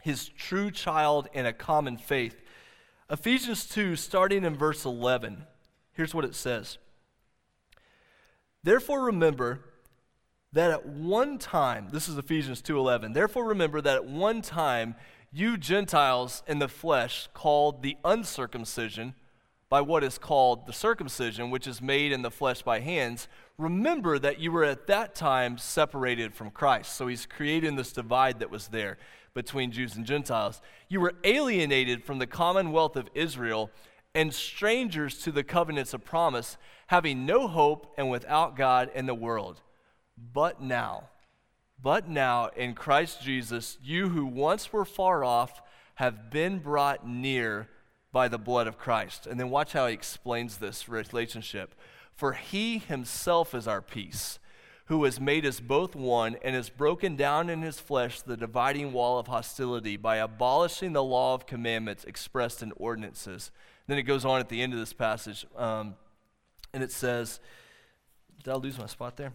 his 0.00 0.26
true 0.26 0.70
child 0.70 1.28
in 1.34 1.44
a 1.44 1.52
common 1.52 1.98
faith. 1.98 2.40
Ephesians 3.10 3.66
2, 3.66 3.96
starting 3.96 4.44
in 4.44 4.56
verse 4.56 4.84
11, 4.84 5.44
here's 5.92 6.14
what 6.14 6.24
it 6.24 6.34
says 6.34 6.78
Therefore, 8.62 9.04
remember 9.04 9.60
that 10.54 10.70
at 10.70 10.86
one 10.86 11.36
time, 11.36 11.88
this 11.92 12.08
is 12.08 12.16
Ephesians 12.16 12.62
2:11. 12.62 13.12
Therefore 13.12 13.44
remember 13.44 13.80
that 13.80 13.96
at 13.96 14.04
one 14.04 14.40
time 14.40 14.94
you 15.32 15.56
Gentiles 15.56 16.44
in 16.46 16.60
the 16.60 16.68
flesh 16.68 17.28
called 17.34 17.82
the 17.82 17.96
uncircumcision 18.04 19.14
by 19.68 19.80
what 19.80 20.04
is 20.04 20.16
called 20.16 20.66
the 20.66 20.72
circumcision 20.72 21.50
which 21.50 21.66
is 21.66 21.82
made 21.82 22.12
in 22.12 22.22
the 22.22 22.30
flesh 22.30 22.62
by 22.62 22.78
hands, 22.78 23.26
remember 23.58 24.16
that 24.16 24.38
you 24.38 24.52
were 24.52 24.62
at 24.62 24.86
that 24.86 25.16
time 25.16 25.58
separated 25.58 26.32
from 26.32 26.52
Christ. 26.52 26.94
So 26.94 27.08
he's 27.08 27.26
creating 27.26 27.74
this 27.74 27.92
divide 27.92 28.38
that 28.38 28.50
was 28.50 28.68
there 28.68 28.96
between 29.34 29.72
Jews 29.72 29.96
and 29.96 30.06
Gentiles. 30.06 30.62
You 30.88 31.00
were 31.00 31.14
alienated 31.24 32.04
from 32.04 32.18
the 32.18 32.26
commonwealth 32.26 32.96
of 32.96 33.10
Israel 33.14 33.70
and 34.14 34.32
strangers 34.32 35.18
to 35.22 35.32
the 35.32 35.42
covenants 35.42 35.92
of 35.92 36.04
promise, 36.04 36.56
having 36.86 37.26
no 37.26 37.48
hope 37.48 37.92
and 37.98 38.10
without 38.10 38.56
God 38.56 38.90
in 38.94 39.06
the 39.06 39.14
world. 39.14 39.60
But 40.32 40.62
now, 40.62 41.08
but 41.82 42.08
now 42.08 42.50
in 42.56 42.74
Christ 42.74 43.20
Jesus, 43.22 43.76
you 43.82 44.10
who 44.10 44.24
once 44.24 44.72
were 44.72 44.84
far 44.84 45.24
off 45.24 45.60
have 45.96 46.30
been 46.30 46.60
brought 46.60 47.06
near 47.06 47.68
by 48.12 48.28
the 48.28 48.38
blood 48.38 48.68
of 48.68 48.78
Christ. 48.78 49.26
And 49.26 49.38
then 49.38 49.50
watch 49.50 49.72
how 49.72 49.88
he 49.88 49.94
explains 49.94 50.58
this 50.58 50.88
relationship. 50.88 51.74
For 52.14 52.34
he 52.34 52.78
himself 52.78 53.54
is 53.54 53.66
our 53.66 53.82
peace 53.82 54.38
who 54.86 55.04
has 55.04 55.18
made 55.18 55.46
us 55.46 55.60
both 55.60 55.96
one 55.96 56.36
and 56.42 56.54
has 56.54 56.68
broken 56.68 57.16
down 57.16 57.48
in 57.48 57.62
his 57.62 57.80
flesh 57.80 58.20
the 58.20 58.36
dividing 58.36 58.92
wall 58.92 59.18
of 59.18 59.26
hostility 59.28 59.96
by 59.96 60.16
abolishing 60.16 60.92
the 60.92 61.02
law 61.02 61.34
of 61.34 61.46
commandments 61.46 62.04
expressed 62.04 62.62
in 62.62 62.72
ordinances. 62.76 63.50
Then 63.86 63.98
it 63.98 64.02
goes 64.02 64.24
on 64.24 64.40
at 64.40 64.50
the 64.50 64.60
end 64.60 64.74
of 64.74 64.78
this 64.78 64.92
passage, 64.92 65.46
um, 65.56 65.94
and 66.74 66.82
it 66.82 66.92
says, 66.92 67.40
Did 68.42 68.50
I 68.50 68.56
lose 68.56 68.78
my 68.78 68.86
spot 68.86 69.16
there? 69.16 69.32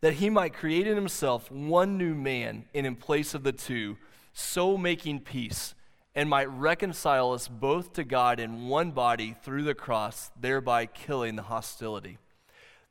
That 0.00 0.14
he 0.14 0.30
might 0.30 0.54
create 0.54 0.88
in 0.88 0.96
himself 0.96 1.50
one 1.50 1.96
new 1.96 2.14
man, 2.14 2.64
and 2.74 2.84
in 2.84 2.96
place 2.96 3.34
of 3.34 3.44
the 3.44 3.52
two, 3.52 3.98
so 4.32 4.76
making 4.76 5.20
peace, 5.20 5.74
and 6.14 6.28
might 6.28 6.50
reconcile 6.50 7.32
us 7.32 7.46
both 7.46 7.92
to 7.92 8.04
God 8.04 8.40
in 8.40 8.68
one 8.68 8.90
body 8.90 9.36
through 9.42 9.62
the 9.62 9.74
cross, 9.74 10.32
thereby 10.38 10.86
killing 10.86 11.36
the 11.36 11.42
hostility. 11.42 12.18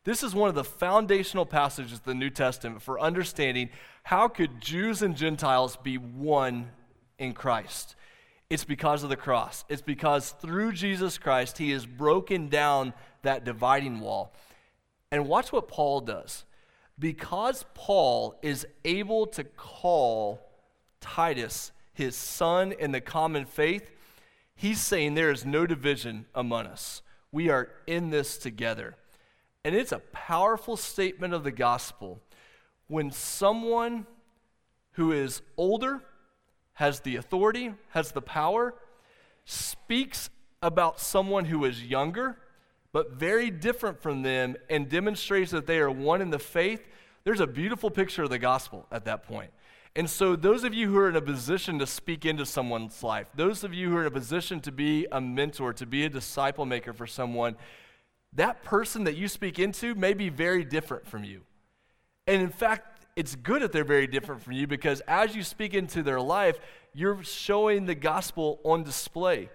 This 0.04 0.24
is 0.24 0.34
one 0.34 0.50
of 0.50 0.56
the 0.56 0.64
foundational 0.64 1.46
passages 1.46 1.94
of 1.94 2.04
the 2.04 2.16
New 2.16 2.32
Testament 2.32 2.82
for 2.82 3.00
understanding 3.00 3.70
how 4.04 4.28
could 4.28 4.60
Jews 4.60 5.04
and 5.04 5.16
Gentiles 5.16 5.78
be 5.78 5.98
one 5.98 6.72
in 7.20 7.34
Christ. 7.34 7.96
It's 8.50 8.64
because 8.64 9.04
of 9.04 9.10
the 9.10 9.16
cross. 9.16 9.64
It's 9.70 9.84
because 9.84 10.32
through 10.42 10.74
Jesus 10.74 11.20
Christ, 11.20 11.60
he 11.60 11.70
has 11.72 11.86
broken 11.86 12.50
down 12.50 12.94
that 13.22 13.46
dividing 13.46 14.00
wall. 14.00 14.34
And 15.12 15.28
watch 15.28 15.52
what 15.52 15.68
Paul 15.68 16.02
does. 16.02 16.46
Because 16.98 17.64
Paul 17.76 18.40
is 18.42 18.66
able 18.84 19.28
to 19.28 19.44
call 19.44 20.42
Titus 21.00 21.72
his 21.94 22.16
son 22.16 22.72
in 22.72 22.92
the 22.92 23.02
common 23.02 23.46
faith, 23.46 23.92
he's 24.56 24.82
saying 24.82 25.14
there 25.14 25.32
is 25.32 25.46
no 25.46 25.68
division 25.68 26.26
among 26.34 26.66
us. 26.66 27.04
We 27.32 27.50
are 27.50 27.70
in 27.86 28.10
this 28.10 28.38
together. 28.38 28.96
And 29.64 29.76
it's 29.76 29.92
a 29.92 30.00
powerful 30.00 30.76
statement 30.76 31.34
of 31.34 31.44
the 31.44 31.52
gospel 31.52 32.20
when 32.88 33.12
someone 33.12 34.06
who 34.94 35.12
is 35.12 35.42
older, 35.56 36.02
has 36.74 37.02
the 37.02 37.16
authority, 37.16 37.74
has 37.90 38.12
the 38.12 38.22
power, 38.22 38.74
speaks 39.46 40.30
about 40.62 41.00
someone 41.00 41.46
who 41.46 41.64
is 41.66 41.84
younger, 41.84 42.38
but 42.92 43.14
very 43.14 43.50
different 43.50 44.02
from 44.02 44.24
them, 44.24 44.56
and 44.70 44.90
demonstrates 44.90 45.52
that 45.52 45.68
they 45.68 45.80
are 45.80 45.90
one 45.90 46.22
in 46.22 46.30
the 46.30 46.40
faith, 46.40 46.88
there's 47.24 47.40
a 47.40 47.48
beautiful 47.48 47.90
picture 47.90 48.24
of 48.24 48.30
the 48.30 48.40
gospel 48.40 48.86
at 48.92 49.06
that 49.06 49.24
point. 49.24 49.52
And 49.96 50.10
so, 50.10 50.36
those 50.36 50.64
of 50.64 50.74
you 50.74 50.90
who 50.90 50.98
are 50.98 51.10
in 51.10 51.18
a 51.18 51.22
position 51.22 51.78
to 51.80 51.86
speak 51.86 52.26
into 52.26 52.46
someone's 52.46 53.04
life, 53.04 53.28
those 53.36 53.64
of 53.64 53.74
you 53.74 53.90
who 53.90 53.98
are 53.98 54.02
in 54.02 54.08
a 54.08 54.12
position 54.12 54.62
to 54.62 54.72
be 54.72 55.06
a 55.12 55.20
mentor, 55.20 55.74
to 55.74 55.86
be 55.86 56.06
a 56.06 56.10
disciple 56.10 56.66
maker 56.66 56.94
for 56.94 57.06
someone, 57.06 57.58
that 58.34 58.64
person 58.64 59.04
that 59.04 59.16
you 59.16 59.28
speak 59.28 59.60
into 59.60 59.96
may 59.96 60.14
be 60.14 60.30
very 60.30 60.64
different 60.64 61.06
from 61.06 61.24
you. 61.24 61.42
And 62.28 62.42
in 62.42 62.50
fact, 62.50 63.06
it's 63.16 63.36
good 63.36 63.62
that 63.62 63.72
they're 63.72 63.84
very 63.84 64.08
different 64.08 64.42
from 64.42 64.54
you 64.54 64.68
because 64.68 65.02
as 65.02 65.36
you 65.36 65.44
speak 65.44 65.74
into 65.74 66.02
their 66.02 66.22
life, 66.22 66.60
you're 66.94 67.24
showing 67.24 67.86
the 67.86 67.96
gospel 67.96 68.60
on 68.64 68.84
display. 68.84 69.50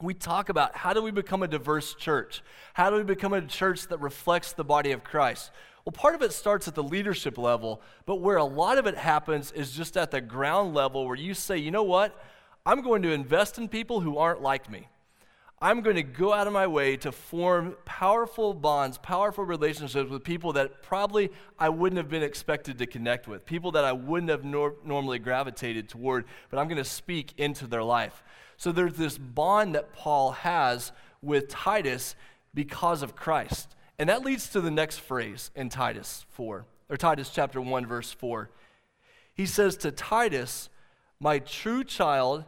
We 0.00 0.14
talk 0.14 0.48
about 0.48 0.76
how 0.76 0.92
do 0.92 1.02
we 1.02 1.10
become 1.10 1.42
a 1.42 1.48
diverse 1.48 1.94
church? 1.94 2.42
How 2.74 2.90
do 2.90 2.96
we 2.96 3.04
become 3.04 3.32
a 3.32 3.42
church 3.42 3.88
that 3.88 4.00
reflects 4.00 4.52
the 4.52 4.64
body 4.64 4.92
of 4.92 5.02
Christ? 5.02 5.50
Well, 5.84 5.92
part 5.92 6.14
of 6.14 6.22
it 6.22 6.32
starts 6.32 6.66
at 6.66 6.74
the 6.74 6.82
leadership 6.82 7.36
level, 7.36 7.82
but 8.06 8.16
where 8.16 8.36
a 8.36 8.44
lot 8.44 8.78
of 8.78 8.86
it 8.86 8.96
happens 8.96 9.52
is 9.52 9.72
just 9.72 9.96
at 9.96 10.10
the 10.10 10.20
ground 10.20 10.74
level 10.74 11.06
where 11.06 11.16
you 11.16 11.34
say, 11.34 11.58
you 11.58 11.70
know 11.70 11.82
what? 11.82 12.18
I'm 12.64 12.80
going 12.80 13.02
to 13.02 13.10
invest 13.10 13.58
in 13.58 13.68
people 13.68 14.00
who 14.00 14.16
aren't 14.16 14.40
like 14.40 14.70
me. 14.70 14.88
I'm 15.64 15.80
going 15.80 15.96
to 15.96 16.02
go 16.02 16.30
out 16.30 16.46
of 16.46 16.52
my 16.52 16.66
way 16.66 16.98
to 16.98 17.10
form 17.10 17.74
powerful 17.86 18.52
bonds, 18.52 18.98
powerful 18.98 19.44
relationships 19.44 20.10
with 20.10 20.22
people 20.22 20.52
that 20.52 20.82
probably 20.82 21.30
I 21.58 21.70
wouldn't 21.70 21.96
have 21.96 22.10
been 22.10 22.22
expected 22.22 22.76
to 22.80 22.86
connect 22.86 23.26
with, 23.26 23.46
people 23.46 23.72
that 23.72 23.82
I 23.82 23.92
wouldn't 23.92 24.28
have 24.28 24.44
nor- 24.44 24.74
normally 24.84 25.18
gravitated 25.18 25.88
toward, 25.88 26.26
but 26.50 26.58
I'm 26.58 26.68
going 26.68 26.76
to 26.76 26.84
speak 26.84 27.32
into 27.38 27.66
their 27.66 27.82
life. 27.82 28.22
So 28.58 28.72
there's 28.72 28.96
this 28.96 29.16
bond 29.16 29.74
that 29.74 29.94
Paul 29.94 30.32
has 30.32 30.92
with 31.22 31.48
Titus 31.48 32.14
because 32.52 33.02
of 33.02 33.16
Christ. 33.16 33.74
And 33.98 34.10
that 34.10 34.22
leads 34.22 34.50
to 34.50 34.60
the 34.60 34.70
next 34.70 34.98
phrase 34.98 35.50
in 35.56 35.70
Titus 35.70 36.26
4, 36.32 36.66
or 36.90 36.96
Titus 36.98 37.30
chapter 37.30 37.58
1, 37.58 37.86
verse 37.86 38.12
4. 38.12 38.50
He 39.32 39.46
says 39.46 39.78
to 39.78 39.90
Titus, 39.90 40.68
My 41.20 41.38
true 41.38 41.84
child, 41.84 42.44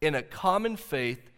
in 0.00 0.14
a 0.14 0.22
common 0.22 0.76
faith, 0.76 1.32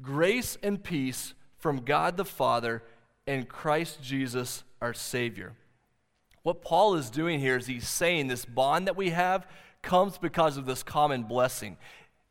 grace 0.00 0.56
and 0.62 0.82
peace 0.82 1.34
from 1.58 1.84
God 1.84 2.16
the 2.16 2.24
Father 2.24 2.82
and 3.26 3.48
Christ 3.48 4.02
Jesus 4.02 4.64
our 4.80 4.94
Savior. 4.94 5.54
What 6.42 6.62
Paul 6.62 6.94
is 6.94 7.10
doing 7.10 7.38
here 7.38 7.56
is 7.56 7.66
he's 7.66 7.88
saying 7.88 8.26
this 8.26 8.44
bond 8.44 8.86
that 8.86 8.96
we 8.96 9.10
have 9.10 9.46
comes 9.80 10.18
because 10.18 10.56
of 10.56 10.66
this 10.66 10.82
common 10.82 11.24
blessing. 11.24 11.76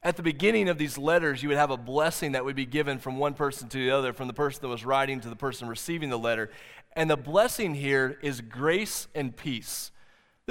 At 0.04 0.18
the 0.18 0.24
beginning 0.24 0.68
of 0.68 0.78
these 0.78 0.98
letters, 0.98 1.44
you 1.44 1.50
would 1.50 1.58
have 1.58 1.72
a 1.72 1.78
blessing 1.78 2.32
that 2.32 2.44
would 2.44 2.56
be 2.56 2.66
given 2.66 2.98
from 2.98 3.18
one 3.18 3.36
person 3.36 3.70
to 3.70 3.78
the 3.78 3.92
other, 3.92 4.14
from 4.14 4.28
the 4.28 4.34
person 4.34 4.62
that 4.64 4.68
was 4.68 4.84
writing 4.84 5.22
to 5.22 5.30
the 5.30 5.36
person 5.36 5.68
receiving 5.68 6.10
the 6.10 6.18
letter. 6.18 6.50
And 6.94 7.10
the 7.10 7.18
blessing 7.18 7.76
here 7.76 8.18
is 8.22 8.42
grace 8.42 9.08
and 9.14 9.36
peace. 9.36 9.92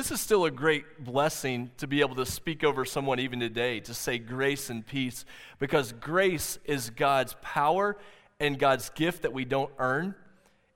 This 0.00 0.12
is 0.12 0.20
still 0.22 0.46
a 0.46 0.50
great 0.50 1.04
blessing 1.04 1.72
to 1.76 1.86
be 1.86 2.00
able 2.00 2.14
to 2.14 2.24
speak 2.24 2.64
over 2.64 2.86
someone 2.86 3.20
even 3.20 3.38
today, 3.38 3.80
to 3.80 3.92
say 3.92 4.16
grace 4.16 4.70
and 4.70 4.86
peace, 4.86 5.26
because 5.58 5.92
grace 5.92 6.58
is 6.64 6.88
God's 6.88 7.36
power 7.42 7.98
and 8.40 8.58
God's 8.58 8.88
gift 8.88 9.20
that 9.20 9.34
we 9.34 9.44
don't 9.44 9.70
earn. 9.78 10.14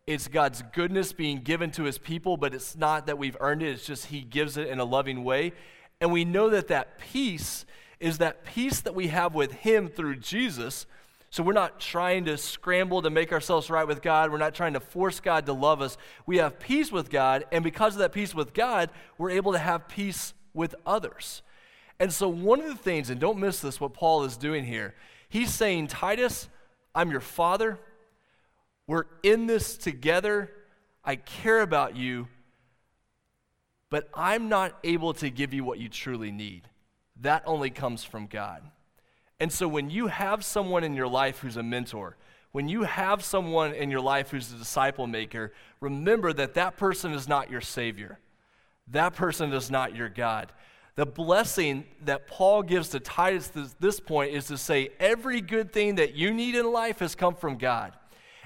It's 0.06 0.28
God's 0.28 0.62
goodness 0.74 1.14
being 1.14 1.38
given 1.38 1.70
to 1.70 1.84
his 1.84 1.96
people, 1.96 2.36
but 2.36 2.52
it's 2.52 2.76
not 2.76 3.06
that 3.06 3.16
we've 3.16 3.38
earned 3.40 3.62
it, 3.62 3.70
it's 3.70 3.86
just 3.86 4.04
he 4.08 4.20
gives 4.20 4.58
it 4.58 4.68
in 4.68 4.78
a 4.78 4.84
loving 4.84 5.24
way. 5.24 5.54
And 6.02 6.12
we 6.12 6.26
know 6.26 6.50
that 6.50 6.68
that 6.68 6.98
peace 6.98 7.64
is 8.00 8.18
that 8.18 8.44
peace 8.44 8.82
that 8.82 8.94
we 8.94 9.08
have 9.08 9.34
with 9.34 9.52
Him 9.52 9.88
through 9.88 10.16
Jesus. 10.16 10.84
So 11.34 11.42
we're 11.42 11.52
not 11.52 11.80
trying 11.80 12.26
to 12.26 12.38
scramble 12.38 13.02
to 13.02 13.10
make 13.10 13.32
ourselves 13.32 13.68
right 13.68 13.88
with 13.88 14.02
God. 14.02 14.30
We're 14.30 14.38
not 14.38 14.54
trying 14.54 14.74
to 14.74 14.78
force 14.78 15.18
God 15.18 15.46
to 15.46 15.52
love 15.52 15.82
us. 15.82 15.96
We 16.26 16.36
have 16.36 16.60
peace 16.60 16.92
with 16.92 17.10
God, 17.10 17.44
and 17.50 17.64
because 17.64 17.94
of 17.94 17.98
that 17.98 18.12
peace 18.12 18.36
with 18.36 18.54
God, 18.54 18.88
we're 19.18 19.30
able 19.30 19.50
to 19.50 19.58
have 19.58 19.88
peace 19.88 20.32
with 20.52 20.76
others. 20.86 21.42
And 21.98 22.12
so, 22.12 22.28
one 22.28 22.60
of 22.60 22.68
the 22.68 22.76
things, 22.76 23.10
and 23.10 23.20
don't 23.20 23.40
miss 23.40 23.58
this, 23.58 23.80
what 23.80 23.94
Paul 23.94 24.22
is 24.22 24.36
doing 24.36 24.64
here, 24.64 24.94
he's 25.28 25.52
saying, 25.52 25.88
Titus, 25.88 26.48
I'm 26.94 27.10
your 27.10 27.18
father. 27.18 27.80
We're 28.86 29.06
in 29.24 29.48
this 29.48 29.76
together. 29.76 30.52
I 31.04 31.16
care 31.16 31.62
about 31.62 31.96
you, 31.96 32.28
but 33.90 34.08
I'm 34.14 34.48
not 34.48 34.78
able 34.84 35.14
to 35.14 35.30
give 35.30 35.52
you 35.52 35.64
what 35.64 35.80
you 35.80 35.88
truly 35.88 36.30
need 36.30 36.68
that 37.22 37.42
only 37.44 37.70
comes 37.70 38.04
from 38.04 38.28
God. 38.28 38.62
And 39.40 39.52
so 39.52 39.66
when 39.66 39.90
you 39.90 40.06
have 40.06 40.44
someone 40.44 40.84
in 40.84 40.94
your 40.94 41.08
life 41.08 41.38
who's 41.40 41.56
a 41.56 41.62
mentor, 41.62 42.16
when 42.52 42.68
you 42.68 42.84
have 42.84 43.24
someone 43.24 43.72
in 43.72 43.90
your 43.90 44.00
life 44.00 44.30
who's 44.30 44.52
a 44.52 44.56
disciple 44.56 45.06
maker, 45.06 45.52
remember 45.80 46.32
that 46.32 46.54
that 46.54 46.76
person 46.76 47.12
is 47.12 47.26
not 47.26 47.50
your 47.50 47.60
Savior. 47.60 48.20
That 48.88 49.14
person 49.14 49.52
is 49.52 49.70
not 49.70 49.96
your 49.96 50.08
God. 50.08 50.52
The 50.94 51.06
blessing 51.06 51.84
that 52.04 52.28
Paul 52.28 52.62
gives 52.62 52.90
to 52.90 53.00
Titus 53.00 53.50
at 53.56 53.80
this 53.80 53.98
point 53.98 54.32
is 54.32 54.46
to 54.46 54.56
say, 54.56 54.90
every 55.00 55.40
good 55.40 55.72
thing 55.72 55.96
that 55.96 56.14
you 56.14 56.32
need 56.32 56.54
in 56.54 56.70
life 56.70 57.00
has 57.00 57.16
come 57.16 57.34
from 57.34 57.58
God. 57.58 57.92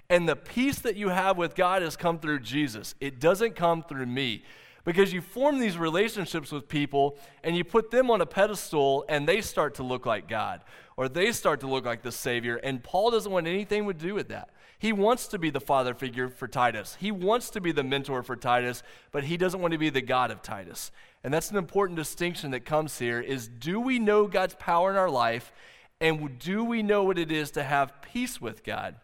And 0.08 0.26
the 0.26 0.36
peace 0.36 0.78
that 0.78 0.96
you 0.96 1.10
have 1.10 1.36
with 1.36 1.54
God 1.54 1.82
has 1.82 1.94
come 1.94 2.18
through 2.18 2.40
Jesus. 2.40 2.94
It 3.00 3.20
doesn't 3.20 3.56
come 3.56 3.82
through 3.82 4.06
me. 4.06 4.42
Because 4.88 5.12
you 5.12 5.20
form 5.20 5.58
these 5.58 5.76
relationships 5.76 6.50
with 6.50 6.66
people 6.66 7.18
and 7.44 7.54
you 7.54 7.62
put 7.62 7.90
them 7.90 8.10
on 8.10 8.22
a 8.22 8.26
pedestal 8.26 9.04
and 9.10 9.28
they 9.28 9.42
start 9.42 9.74
to 9.74 9.82
look 9.82 10.06
like 10.06 10.26
God 10.26 10.62
or 10.96 11.10
they 11.10 11.30
start 11.32 11.60
to 11.60 11.66
look 11.66 11.84
like 11.84 12.00
the 12.00 12.10
Savior. 12.10 12.56
And 12.56 12.82
Paul 12.82 13.10
doesn't 13.10 13.30
want 13.30 13.46
anything 13.46 13.86
to 13.86 13.92
do 13.92 14.14
with 14.14 14.28
that. 14.28 14.48
He 14.78 14.94
wants 14.94 15.26
to 15.26 15.38
be 15.38 15.50
the 15.50 15.60
father 15.60 15.92
figure 15.92 16.30
for 16.30 16.48
Titus, 16.48 16.96
he 16.98 17.10
wants 17.10 17.50
to 17.50 17.60
be 17.60 17.70
the 17.70 17.84
mentor 17.84 18.22
for 18.22 18.34
Titus, 18.34 18.82
but 19.12 19.24
he 19.24 19.36
doesn't 19.36 19.60
want 19.60 19.72
to 19.72 19.78
be 19.78 19.90
the 19.90 20.00
God 20.00 20.30
of 20.30 20.40
Titus. 20.40 20.90
And 21.22 21.34
that's 21.34 21.50
an 21.50 21.58
important 21.58 21.98
distinction 21.98 22.52
that 22.52 22.64
comes 22.64 22.98
here 22.98 23.20
is 23.20 23.46
do 23.46 23.80
we 23.80 23.98
know 23.98 24.26
God's 24.26 24.54
power 24.54 24.90
in 24.90 24.96
our 24.96 25.10
life 25.10 25.52
and 26.00 26.38
do 26.38 26.64
we 26.64 26.82
know 26.82 27.04
what 27.04 27.18
it 27.18 27.30
is 27.30 27.50
to 27.50 27.62
have 27.62 28.00
peace 28.00 28.40
with 28.40 28.64
God? 28.64 28.94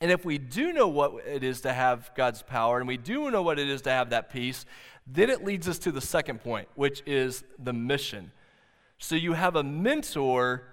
And 0.00 0.10
if 0.10 0.24
we 0.24 0.38
do 0.38 0.72
know 0.72 0.88
what 0.88 1.26
it 1.26 1.44
is 1.44 1.60
to 1.62 1.72
have 1.72 2.10
God's 2.14 2.42
power 2.42 2.78
and 2.78 2.88
we 2.88 2.96
do 2.96 3.30
know 3.30 3.42
what 3.42 3.58
it 3.58 3.68
is 3.68 3.82
to 3.82 3.90
have 3.90 4.10
that 4.10 4.30
peace, 4.30 4.64
then 5.06 5.28
it 5.28 5.44
leads 5.44 5.68
us 5.68 5.78
to 5.80 5.92
the 5.92 6.00
second 6.00 6.40
point, 6.40 6.68
which 6.74 7.02
is 7.04 7.44
the 7.58 7.72
mission. 7.72 8.32
So 8.98 9.14
you 9.14 9.34
have 9.34 9.56
a 9.56 9.62
mentor 9.62 10.64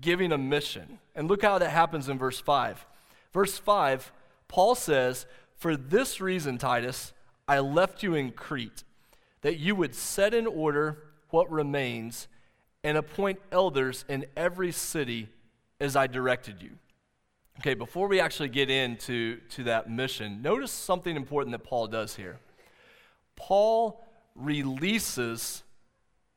giving 0.00 0.32
a 0.32 0.38
mission. 0.38 0.98
And 1.14 1.28
look 1.28 1.42
how 1.42 1.58
that 1.58 1.70
happens 1.70 2.08
in 2.08 2.18
verse 2.18 2.40
5. 2.40 2.86
Verse 3.32 3.58
5, 3.58 4.12
Paul 4.48 4.74
says, 4.74 5.26
For 5.56 5.76
this 5.76 6.20
reason, 6.20 6.58
Titus, 6.58 7.12
I 7.48 7.58
left 7.60 8.02
you 8.02 8.14
in 8.14 8.30
Crete, 8.30 8.84
that 9.42 9.58
you 9.58 9.74
would 9.74 9.94
set 9.94 10.32
in 10.32 10.46
order 10.46 11.04
what 11.30 11.50
remains 11.50 12.28
and 12.84 12.96
appoint 12.96 13.40
elders 13.50 14.04
in 14.08 14.26
every 14.36 14.72
city 14.72 15.28
as 15.80 15.96
I 15.96 16.06
directed 16.06 16.62
you. 16.62 16.70
Okay, 17.58 17.74
before 17.74 18.08
we 18.08 18.18
actually 18.18 18.48
get 18.48 18.70
into 18.70 19.36
to 19.50 19.64
that 19.64 19.90
mission, 19.90 20.42
notice 20.42 20.72
something 20.72 21.14
important 21.14 21.52
that 21.52 21.64
Paul 21.64 21.86
does 21.86 22.16
here. 22.16 22.38
Paul 23.36 24.04
releases 24.34 25.62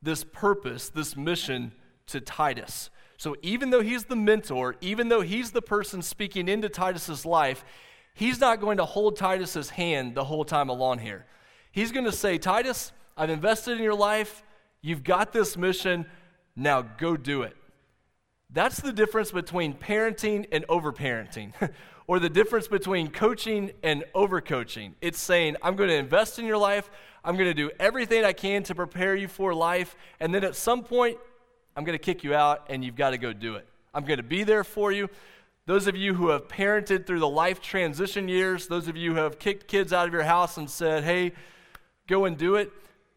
this 0.02 0.24
purpose, 0.24 0.88
this 0.88 1.16
mission 1.16 1.72
to 2.06 2.20
Titus. 2.20 2.90
So 3.16 3.34
even 3.42 3.70
though 3.70 3.80
he's 3.80 4.04
the 4.04 4.16
mentor, 4.16 4.76
even 4.80 5.08
though 5.08 5.22
he's 5.22 5.50
the 5.50 5.62
person 5.62 6.02
speaking 6.02 6.48
into 6.48 6.68
Titus's 6.68 7.24
life, 7.24 7.64
he's 8.14 8.38
not 8.38 8.60
going 8.60 8.76
to 8.76 8.84
hold 8.84 9.16
Titus's 9.16 9.70
hand 9.70 10.14
the 10.14 10.24
whole 10.24 10.44
time 10.44 10.68
along 10.68 10.98
here. 10.98 11.26
He's 11.72 11.92
going 11.92 12.04
to 12.04 12.12
say, 12.12 12.38
Titus, 12.38 12.92
I've 13.16 13.30
invested 13.30 13.78
in 13.78 13.82
your 13.82 13.94
life. 13.94 14.42
You've 14.82 15.02
got 15.02 15.32
this 15.32 15.56
mission. 15.56 16.06
Now 16.54 16.82
go 16.82 17.16
do 17.16 17.42
it. 17.42 17.56
That's 18.56 18.80
the 18.80 18.90
difference 18.90 19.32
between 19.32 19.74
parenting 19.74 20.46
and 20.50 20.66
overparenting. 20.68 21.52
or 22.06 22.18
the 22.18 22.30
difference 22.30 22.66
between 22.66 23.10
coaching 23.10 23.72
and 23.82 24.02
overcoaching. 24.14 24.94
It's 25.02 25.20
saying, 25.20 25.56
I'm 25.62 25.76
going 25.76 25.90
to 25.90 25.94
invest 25.94 26.38
in 26.38 26.46
your 26.46 26.56
life, 26.56 26.88
I'm 27.22 27.36
going 27.36 27.50
to 27.50 27.54
do 27.54 27.70
everything 27.78 28.24
I 28.24 28.32
can 28.32 28.62
to 28.62 28.74
prepare 28.74 29.14
you 29.14 29.28
for 29.28 29.52
life, 29.52 29.94
and 30.20 30.34
then 30.34 30.42
at 30.42 30.56
some 30.56 30.84
point, 30.84 31.18
I'm 31.76 31.84
going 31.84 31.98
to 31.98 32.02
kick 32.02 32.24
you 32.24 32.32
out 32.34 32.64
and 32.70 32.82
you've 32.82 32.96
got 32.96 33.10
to 33.10 33.18
go 33.18 33.34
do 33.34 33.56
it. 33.56 33.68
I'm 33.92 34.06
going 34.06 34.16
to 34.16 34.22
be 34.22 34.42
there 34.42 34.64
for 34.64 34.90
you. 34.90 35.10
Those 35.66 35.86
of 35.86 35.94
you 35.94 36.14
who 36.14 36.30
have 36.30 36.48
parented 36.48 37.06
through 37.06 37.20
the 37.20 37.28
life 37.28 37.60
transition 37.60 38.26
years, 38.26 38.68
those 38.68 38.88
of 38.88 38.96
you 38.96 39.12
who 39.12 39.18
have 39.18 39.38
kicked 39.38 39.68
kids 39.68 39.92
out 39.92 40.06
of 40.06 40.14
your 40.14 40.22
house 40.22 40.56
and 40.56 40.70
said, 40.70 41.04
hey, 41.04 41.32
go 42.06 42.24
and 42.24 42.38
do 42.38 42.54
it, 42.54 42.72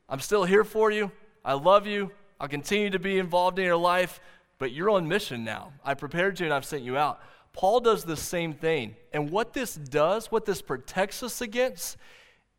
I'm 0.10 0.19
still 0.19 0.43
here 0.43 0.65
for 0.65 0.91
you. 0.91 1.13
I 1.45 1.54
love 1.54 1.88
you. 1.88 2.12
I'll 2.41 2.49
continue 2.49 2.89
to 2.89 2.99
be 2.99 3.19
involved 3.19 3.58
in 3.58 3.63
your 3.63 3.78
life, 3.78 4.19
but 4.60 4.72
you're 4.72 4.89
on 4.91 5.08
mission 5.08 5.43
now. 5.43 5.72
I 5.84 5.95
prepared 5.95 6.39
you 6.39 6.45
and 6.45 6.54
I've 6.54 6.65
sent 6.65 6.84
you 6.84 6.98
out. 6.98 7.22
Paul 7.54 7.80
does 7.80 8.04
the 8.04 8.15
same 8.15 8.54
thing. 8.54 8.95
And 9.12 9.32
what 9.32 9.54
this 9.54 9.74
does, 9.74 10.28
what 10.28 10.45
this 10.45 10.62
protects 10.62 11.24
us 11.24 11.41
against, 11.41 11.98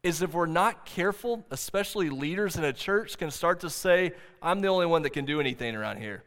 is 0.02 0.22
if 0.22 0.32
we're 0.32 0.46
not 0.46 0.86
careful, 0.86 1.44
especially 1.50 2.08
leaders 2.08 2.56
in 2.56 2.64
a 2.64 2.72
church 2.72 3.18
can 3.18 3.30
start 3.30 3.60
to 3.60 3.70
say, 3.70 4.12
I'm 4.42 4.60
the 4.60 4.68
only 4.68 4.86
one 4.86 5.02
that 5.02 5.10
can 5.10 5.26
do 5.26 5.40
anything 5.40 5.76
around 5.76 5.98
here. 5.98 6.24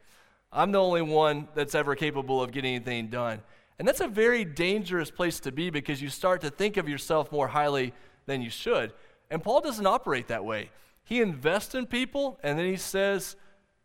I'm 0.51 0.71
the 0.71 0.79
only 0.79 1.01
one 1.01 1.47
that's 1.55 1.73
ever 1.73 1.95
capable 1.95 2.41
of 2.41 2.51
getting 2.51 2.75
anything 2.75 3.07
done. 3.07 3.41
And 3.79 3.87
that's 3.87 4.01
a 4.01 4.07
very 4.07 4.45
dangerous 4.45 5.09
place 5.09 5.39
to 5.41 5.51
be 5.51 5.71
because 5.71 6.01
you 6.01 6.09
start 6.09 6.41
to 6.41 6.51
think 6.51 6.77
of 6.77 6.87
yourself 6.87 7.31
more 7.31 7.47
highly 7.47 7.93
than 8.27 8.43
you 8.43 8.51
should. 8.51 8.93
And 9.31 9.43
Paul 9.43 9.61
doesn't 9.61 9.87
operate 9.87 10.27
that 10.27 10.45
way. 10.45 10.69
He 11.03 11.21
invests 11.21 11.73
in 11.73 11.87
people, 11.87 12.39
and 12.43 12.57
then 12.57 12.67
he 12.67 12.77
says, 12.77 13.35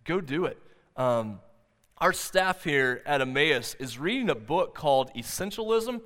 go 0.04 0.20
do 0.20 0.44
it. 0.44 0.58
Um, 0.96 1.40
our 2.00 2.12
staff 2.12 2.62
here 2.62 3.02
at 3.06 3.20
Emmaus 3.20 3.74
is 3.80 3.98
reading 3.98 4.30
a 4.30 4.34
book 4.34 4.74
called 4.74 5.12
Essentialism, 5.14 6.00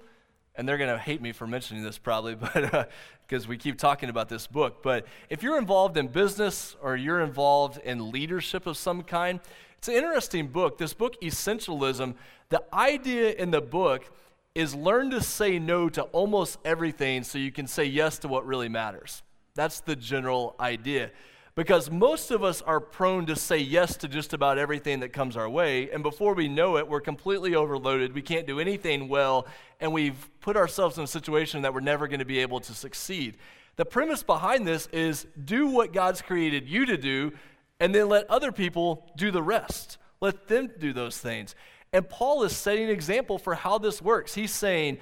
and 0.55 0.68
they're 0.68 0.78
going 0.78 0.90
to 0.90 0.98
hate 0.98 1.20
me 1.20 1.33
for 1.33 1.46
mentioning 1.46 1.83
this 1.83 1.98
probably, 1.98 2.35
but 2.55 2.90
because 3.26 3.44
uh, 3.44 3.48
we 3.48 3.59
keep 3.59 3.78
talking 3.78 4.09
about 4.09 4.28
this 4.28 4.46
book. 4.46 4.83
But 4.83 5.07
if 5.28 5.42
you're 5.42 5.59
involved 5.59 5.98
in 5.98 6.09
business 6.09 6.76
or 6.81 6.96
you're 6.96 7.20
involved 7.20 7.78
in 7.85 8.11
leadership 8.11 8.66
of 8.66 8.78
some 8.78 9.02
kind, 9.02 9.40
it's 9.76 9.88
an 9.88 9.94
interesting 9.94 10.48
book. 10.48 10.78
This 10.78 10.94
book, 10.94 11.20
Essentialism, 11.20 12.14
the 12.48 12.62
idea 12.72 13.33
in 13.33 13.50
the 13.50 13.61
book 13.61 14.11
is 14.55 14.74
learn 14.74 15.11
to 15.11 15.20
say 15.20 15.59
no 15.59 15.88
to 15.90 16.02
almost 16.05 16.59
everything 16.64 17.22
so 17.22 17.38
you 17.38 17.52
can 17.52 17.66
say 17.66 17.85
yes 17.85 18.18
to 18.20 18.28
what 18.28 18.46
really 18.46 18.68
matters. 18.68 19.22
That's 19.55 19.81
the 19.81 19.96
general 19.96 20.57
idea. 20.59 21.11
Because 21.54 21.90
most 21.90 22.30
of 22.30 22.42
us 22.42 22.62
are 22.62 22.80
prone 22.80 23.26
to 23.26 23.36
say 23.36 23.58
yes 23.58 23.96
to 23.98 24.08
just 24.08 24.32
about 24.32 24.56
everything 24.56 25.00
that 25.00 25.12
comes 25.12 25.36
our 25.36 25.48
way, 25.50 25.90
and 25.90 26.02
before 26.02 26.32
we 26.32 26.48
know 26.48 26.78
it, 26.78 26.88
we're 26.88 27.02
completely 27.02 27.54
overloaded. 27.54 28.14
We 28.14 28.22
can't 28.22 28.46
do 28.46 28.58
anything 28.58 29.06
well, 29.06 29.46
and 29.78 29.92
we've 29.92 30.30
put 30.40 30.56
ourselves 30.56 30.96
in 30.96 31.04
a 31.04 31.08
situation 31.08 31.60
that 31.62 31.74
we're 31.74 31.80
never 31.80 32.08
going 32.08 32.20
to 32.20 32.24
be 32.24 32.38
able 32.38 32.60
to 32.60 32.72
succeed. 32.72 33.36
The 33.76 33.84
premise 33.84 34.22
behind 34.22 34.66
this 34.66 34.86
is 34.92 35.26
do 35.44 35.66
what 35.66 35.92
God's 35.92 36.22
created 36.22 36.68
you 36.68 36.86
to 36.86 36.96
do, 36.96 37.32
and 37.80 37.94
then 37.94 38.08
let 38.08 38.30
other 38.30 38.50
people 38.50 39.12
do 39.16 39.30
the 39.30 39.42
rest. 39.42 39.98
Let 40.22 40.48
them 40.48 40.70
do 40.78 40.94
those 40.94 41.18
things. 41.18 41.54
And 41.92 42.08
Paul 42.08 42.44
is 42.44 42.56
setting 42.56 42.84
an 42.84 42.90
example 42.90 43.38
for 43.38 43.54
how 43.54 43.76
this 43.76 44.00
works. 44.00 44.34
He's 44.34 44.52
saying, 44.52 44.98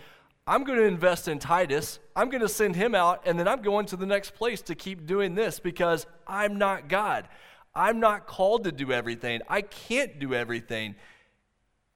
I'm 0.50 0.64
going 0.64 0.80
to 0.80 0.84
invest 0.84 1.28
in 1.28 1.38
Titus. 1.38 2.00
I'm 2.16 2.28
going 2.28 2.40
to 2.40 2.48
send 2.48 2.74
him 2.74 2.92
out, 2.92 3.22
and 3.24 3.38
then 3.38 3.46
I'm 3.46 3.62
going 3.62 3.86
to 3.86 3.96
the 3.96 4.04
next 4.04 4.34
place 4.34 4.60
to 4.62 4.74
keep 4.74 5.06
doing 5.06 5.36
this 5.36 5.60
because 5.60 6.08
I'm 6.26 6.58
not 6.58 6.88
God. 6.88 7.28
I'm 7.72 8.00
not 8.00 8.26
called 8.26 8.64
to 8.64 8.72
do 8.72 8.90
everything. 8.90 9.42
I 9.48 9.60
can't 9.60 10.18
do 10.18 10.34
everything. 10.34 10.96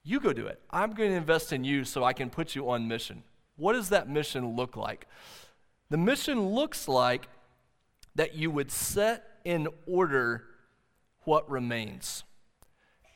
You 0.04 0.20
go 0.20 0.32
do 0.32 0.46
it. 0.46 0.60
I'm 0.70 0.92
going 0.92 1.10
to 1.10 1.16
invest 1.16 1.52
in 1.52 1.64
you 1.64 1.82
so 1.82 2.04
I 2.04 2.12
can 2.12 2.30
put 2.30 2.54
you 2.54 2.70
on 2.70 2.86
mission. 2.86 3.24
What 3.56 3.72
does 3.72 3.88
that 3.88 4.08
mission 4.08 4.54
look 4.54 4.76
like? 4.76 5.08
The 5.90 5.96
mission 5.96 6.50
looks 6.50 6.86
like 6.86 7.26
that 8.14 8.36
you 8.36 8.52
would 8.52 8.70
set 8.70 9.40
in 9.44 9.66
order 9.84 10.44
what 11.22 11.50
remains. 11.50 12.22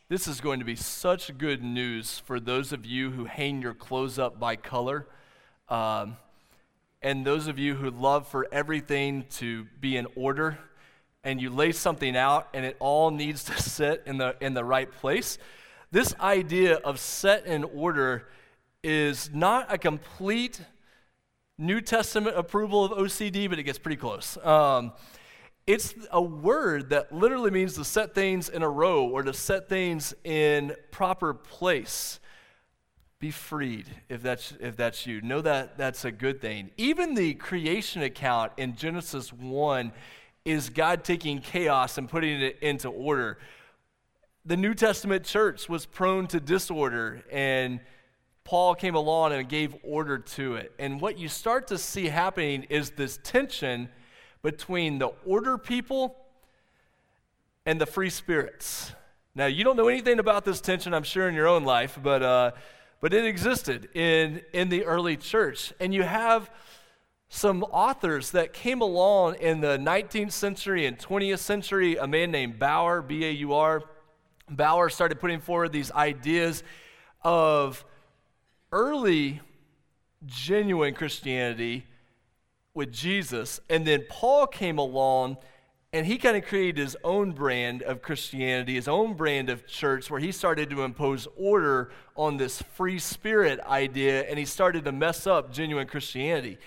This 0.08 0.26
is 0.26 0.40
going 0.40 0.58
to 0.58 0.64
be 0.64 0.74
such 0.74 1.38
good 1.38 1.62
news 1.62 2.18
for 2.18 2.40
those 2.40 2.72
of 2.72 2.84
you 2.84 3.12
who 3.12 3.26
hang 3.26 3.62
your 3.62 3.74
clothes 3.74 4.18
up 4.18 4.40
by 4.40 4.56
color. 4.56 5.06
Um, 5.68 6.16
and 7.02 7.24
those 7.24 7.46
of 7.46 7.58
you 7.58 7.74
who 7.74 7.90
love 7.90 8.26
for 8.26 8.46
everything 8.50 9.24
to 9.36 9.66
be 9.80 9.96
in 9.96 10.06
order, 10.16 10.58
and 11.24 11.40
you 11.40 11.50
lay 11.50 11.72
something 11.72 12.16
out 12.16 12.48
and 12.54 12.64
it 12.64 12.76
all 12.80 13.10
needs 13.10 13.44
to 13.44 13.52
sit 13.62 14.02
in 14.06 14.18
the, 14.18 14.36
in 14.40 14.54
the 14.54 14.64
right 14.64 14.90
place. 14.90 15.38
This 15.90 16.14
idea 16.20 16.76
of 16.76 16.98
set 16.98 17.46
in 17.46 17.64
order 17.64 18.28
is 18.82 19.30
not 19.32 19.72
a 19.72 19.78
complete 19.78 20.60
New 21.58 21.80
Testament 21.80 22.36
approval 22.36 22.84
of 22.84 22.92
OCD, 22.92 23.48
but 23.48 23.58
it 23.58 23.64
gets 23.64 23.78
pretty 23.78 23.96
close. 23.96 24.38
Um, 24.44 24.92
it's 25.66 25.94
a 26.12 26.22
word 26.22 26.90
that 26.90 27.12
literally 27.12 27.50
means 27.50 27.74
to 27.74 27.84
set 27.84 28.14
things 28.14 28.48
in 28.48 28.62
a 28.62 28.68
row 28.68 29.06
or 29.06 29.22
to 29.22 29.34
set 29.34 29.68
things 29.68 30.14
in 30.24 30.74
proper 30.90 31.34
place. 31.34 32.20
Be 33.20 33.32
freed 33.32 33.86
if 34.08 34.22
that's, 34.22 34.54
if 34.60 34.76
that's 34.76 35.04
you. 35.04 35.20
Know 35.20 35.40
that 35.40 35.76
that's 35.76 36.04
a 36.04 36.12
good 36.12 36.40
thing. 36.40 36.70
Even 36.76 37.14
the 37.14 37.34
creation 37.34 38.02
account 38.02 38.52
in 38.56 38.76
Genesis 38.76 39.32
1 39.32 39.92
is 40.44 40.70
God 40.70 41.02
taking 41.02 41.40
chaos 41.40 41.98
and 41.98 42.08
putting 42.08 42.40
it 42.40 42.58
into 42.62 42.88
order. 42.88 43.38
The 44.44 44.56
New 44.56 44.72
Testament 44.72 45.24
church 45.24 45.68
was 45.68 45.84
prone 45.84 46.28
to 46.28 46.38
disorder, 46.38 47.24
and 47.30 47.80
Paul 48.44 48.76
came 48.76 48.94
along 48.94 49.32
and 49.32 49.48
gave 49.48 49.74
order 49.82 50.18
to 50.18 50.54
it. 50.54 50.72
And 50.78 51.00
what 51.00 51.18
you 51.18 51.28
start 51.28 51.66
to 51.68 51.76
see 51.76 52.06
happening 52.06 52.62
is 52.70 52.90
this 52.90 53.18
tension 53.24 53.88
between 54.42 54.98
the 54.98 55.08
order 55.26 55.58
people 55.58 56.16
and 57.66 57.80
the 57.80 57.84
free 57.84 58.10
spirits. 58.10 58.92
Now, 59.34 59.46
you 59.46 59.64
don't 59.64 59.76
know 59.76 59.88
anything 59.88 60.20
about 60.20 60.44
this 60.44 60.60
tension, 60.60 60.94
I'm 60.94 61.02
sure, 61.02 61.28
in 61.28 61.34
your 61.34 61.48
own 61.48 61.64
life, 61.64 61.98
but, 62.00 62.22
uh, 62.22 62.52
but 63.00 63.12
it 63.12 63.24
existed 63.24 63.88
in, 63.94 64.42
in 64.52 64.68
the 64.68 64.84
early 64.84 65.16
church. 65.16 65.72
And 65.80 65.94
you 65.94 66.02
have 66.02 66.50
some 67.28 67.62
authors 67.64 68.30
that 68.32 68.52
came 68.52 68.80
along 68.80 69.36
in 69.36 69.60
the 69.60 69.78
19th 69.78 70.32
century 70.32 70.86
and 70.86 70.98
20th 70.98 71.38
century. 71.38 71.96
A 71.96 72.06
man 72.06 72.30
named 72.30 72.58
Baur, 72.58 73.02
B 73.02 73.24
A 73.24 73.30
U 73.30 73.52
R, 73.52 73.82
Baur 74.50 74.88
started 74.88 75.20
putting 75.20 75.40
forward 75.40 75.72
these 75.72 75.92
ideas 75.92 76.62
of 77.22 77.84
early 78.72 79.40
genuine 80.26 80.94
Christianity 80.94 81.86
with 82.74 82.92
Jesus. 82.92 83.60
And 83.68 83.86
then 83.86 84.04
Paul 84.08 84.46
came 84.46 84.78
along 84.78 85.36
and 85.92 86.06
he 86.06 86.18
kind 86.18 86.36
of 86.36 86.44
created 86.44 86.76
his 86.76 86.96
own 87.02 87.32
brand 87.32 87.82
of 87.82 88.02
Christianity, 88.02 88.74
his 88.74 88.88
own 88.88 89.14
brand 89.14 89.48
of 89.48 89.66
church, 89.66 90.10
where 90.10 90.20
he 90.20 90.32
started 90.32 90.68
to 90.70 90.82
impose 90.82 91.26
order 91.36 91.90
on 92.14 92.36
this 92.36 92.60
free 92.60 92.98
spirit 92.98 93.58
idea 93.60 94.22
and 94.28 94.38
he 94.38 94.44
started 94.44 94.84
to 94.84 94.92
mess 94.92 95.26
up 95.26 95.50
genuine 95.52 95.86
Christianity. 95.86 96.58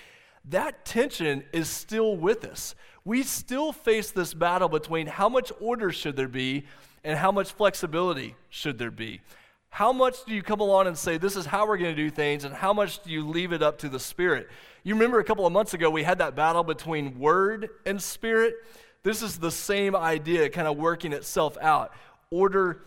That 0.45 0.85
tension 0.85 1.43
is 1.53 1.69
still 1.69 2.17
with 2.17 2.45
us. 2.45 2.73
We 3.05 3.21
still 3.21 3.71
face 3.71 4.09
this 4.09 4.33
battle 4.33 4.69
between 4.69 5.05
how 5.05 5.29
much 5.29 5.51
order 5.59 5.91
should 5.91 6.15
there 6.15 6.27
be 6.27 6.65
and 7.03 7.17
how 7.17 7.31
much 7.31 7.51
flexibility 7.51 8.35
should 8.49 8.79
there 8.79 8.91
be. 8.91 9.21
How 9.69 9.93
much 9.93 10.25
do 10.25 10.33
you 10.33 10.41
come 10.41 10.59
along 10.59 10.87
and 10.87 10.97
say, 10.97 11.17
this 11.17 11.35
is 11.35 11.45
how 11.45 11.65
we're 11.65 11.77
going 11.77 11.95
to 11.95 12.03
do 12.03 12.09
things, 12.09 12.43
and 12.43 12.53
how 12.53 12.73
much 12.73 13.01
do 13.03 13.09
you 13.09 13.25
leave 13.25 13.53
it 13.53 13.63
up 13.63 13.77
to 13.79 13.89
the 13.89 13.99
Spirit? 13.99 14.49
You 14.83 14.95
remember 14.95 15.19
a 15.19 15.23
couple 15.23 15.47
of 15.47 15.53
months 15.53 15.73
ago, 15.73 15.89
we 15.89 16.03
had 16.03 16.17
that 16.17 16.35
battle 16.35 16.63
between 16.63 17.17
Word 17.17 17.69
and 17.85 18.01
Spirit. 18.01 18.55
This 19.03 19.21
is 19.21 19.37
the 19.37 19.51
same 19.51 19.95
idea 19.95 20.49
kind 20.49 20.67
of 20.67 20.77
working 20.77 21.13
itself 21.13 21.57
out 21.61 21.93
order 22.29 22.83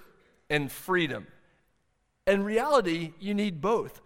and 0.48 0.70
freedom. 0.72 1.27
In 2.27 2.44
reality, 2.44 3.12
you 3.20 3.35
need 3.35 3.61
both. 3.61 4.00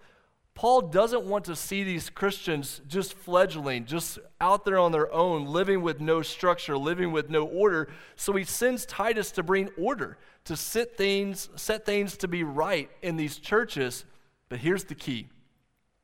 Paul 0.55 0.83
doesn't 0.83 1.25
want 1.25 1.44
to 1.44 1.55
see 1.55 1.85
these 1.85 2.11
Christians 2.11 2.81
just 2.88 3.14
fledgling, 3.14 3.85
just 3.85 4.18
out 4.40 4.64
there 4.64 4.79
on 4.79 4.90
their 4.90 5.12
own, 5.12 5.47
living 5.47 5.83
with 5.83 6.01
no 6.01 6.21
structure, 6.21 6.77
living 6.77 7.12
with 7.12 7.31
no 7.31 7.47
order. 7.47 7.88
So 8.16 8.33
he 8.33 8.42
sends 8.42 8.85
Titus 8.85 9.31
to 9.33 9.44
bring 9.44 9.68
order, 9.79 10.18
to 10.47 10.57
set 10.57 10.97
things, 10.97 11.49
set 11.55 11.87
things 11.87 12.16
to 12.16 12.27
be 12.27 12.42
right 12.42 12.90
in 13.03 13.16
these 13.16 13.38
churches. 13.38 14.05
But 14.49 14.59
here's 14.59 14.83
the 14.83 14.97
key. 14.97 15.29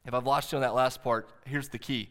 If 0.07 0.14
I've 0.14 0.27
lost 0.27 0.53
you 0.53 0.59
on 0.59 0.62
that 0.62 0.75
last 0.75 1.03
part, 1.03 1.29
here's 1.47 1.71
the 1.71 1.79
key. 1.79 2.11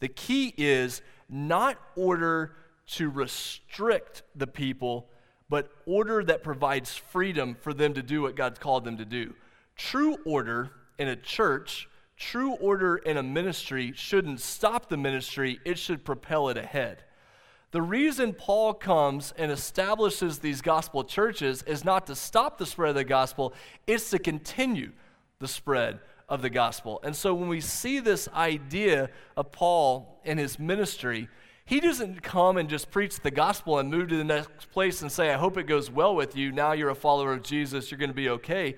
The 0.00 0.08
key 0.08 0.52
is 0.58 1.00
not 1.30 1.78
order 1.96 2.54
to 2.92 3.08
restrict 3.10 4.22
the 4.34 4.46
people, 4.46 5.08
but 5.48 5.70
order 5.86 6.24
that 6.24 6.42
provides 6.42 6.94
freedom 6.94 7.56
for 7.60 7.72
them 7.74 7.94
to 7.94 8.02
do 8.02 8.22
what 8.22 8.36
God's 8.36 8.58
called 8.58 8.84
them 8.84 8.96
to 8.98 9.04
do. 9.04 9.34
True 9.76 10.16
order 10.24 10.70
in 10.98 11.08
a 11.08 11.16
church, 11.16 11.88
true 12.16 12.52
order 12.54 12.96
in 12.96 13.16
a 13.16 13.22
ministry 13.22 13.92
shouldn't 13.94 14.40
stop 14.40 14.88
the 14.88 14.96
ministry, 14.96 15.60
it 15.64 15.78
should 15.78 16.04
propel 16.04 16.48
it 16.48 16.56
ahead. 16.56 17.04
The 17.70 17.82
reason 17.82 18.32
Paul 18.32 18.72
comes 18.72 19.34
and 19.36 19.52
establishes 19.52 20.38
these 20.38 20.62
gospel 20.62 21.04
churches 21.04 21.62
is 21.64 21.84
not 21.84 22.06
to 22.06 22.14
stop 22.14 22.56
the 22.56 22.64
spread 22.64 22.90
of 22.90 22.94
the 22.94 23.04
gospel, 23.04 23.52
it's 23.86 24.08
to 24.10 24.18
continue 24.18 24.92
the 25.38 25.48
spread 25.48 26.00
of 26.28 26.40
the 26.40 26.50
gospel. 26.50 27.00
And 27.02 27.14
so 27.14 27.34
when 27.34 27.48
we 27.48 27.60
see 27.60 28.00
this 28.00 28.28
idea 28.34 29.10
of 29.36 29.52
Paul 29.52 30.20
and 30.24 30.38
his 30.38 30.58
ministry, 30.58 31.28
he 31.68 31.80
doesn't 31.80 32.22
come 32.22 32.56
and 32.56 32.66
just 32.66 32.90
preach 32.90 33.20
the 33.20 33.30
gospel 33.30 33.78
and 33.78 33.90
move 33.90 34.08
to 34.08 34.16
the 34.16 34.24
next 34.24 34.70
place 34.70 35.02
and 35.02 35.12
say, 35.12 35.34
I 35.34 35.36
hope 35.36 35.58
it 35.58 35.64
goes 35.64 35.90
well 35.90 36.16
with 36.16 36.34
you. 36.34 36.50
Now 36.50 36.72
you're 36.72 36.88
a 36.88 36.94
follower 36.94 37.34
of 37.34 37.42
Jesus, 37.42 37.90
you're 37.90 37.98
going 37.98 38.08
to 38.08 38.14
be 38.14 38.30
okay. 38.30 38.76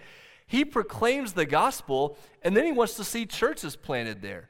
He 0.49 0.65
proclaims 0.65 1.33
the 1.33 1.47
gospel, 1.47 2.19
and 2.43 2.57
then 2.57 2.65
he 2.65 2.73
wants 2.73 2.95
to 2.95 3.05
see 3.05 3.27
churches 3.27 3.77
planted 3.77 4.23
there. 4.23 4.49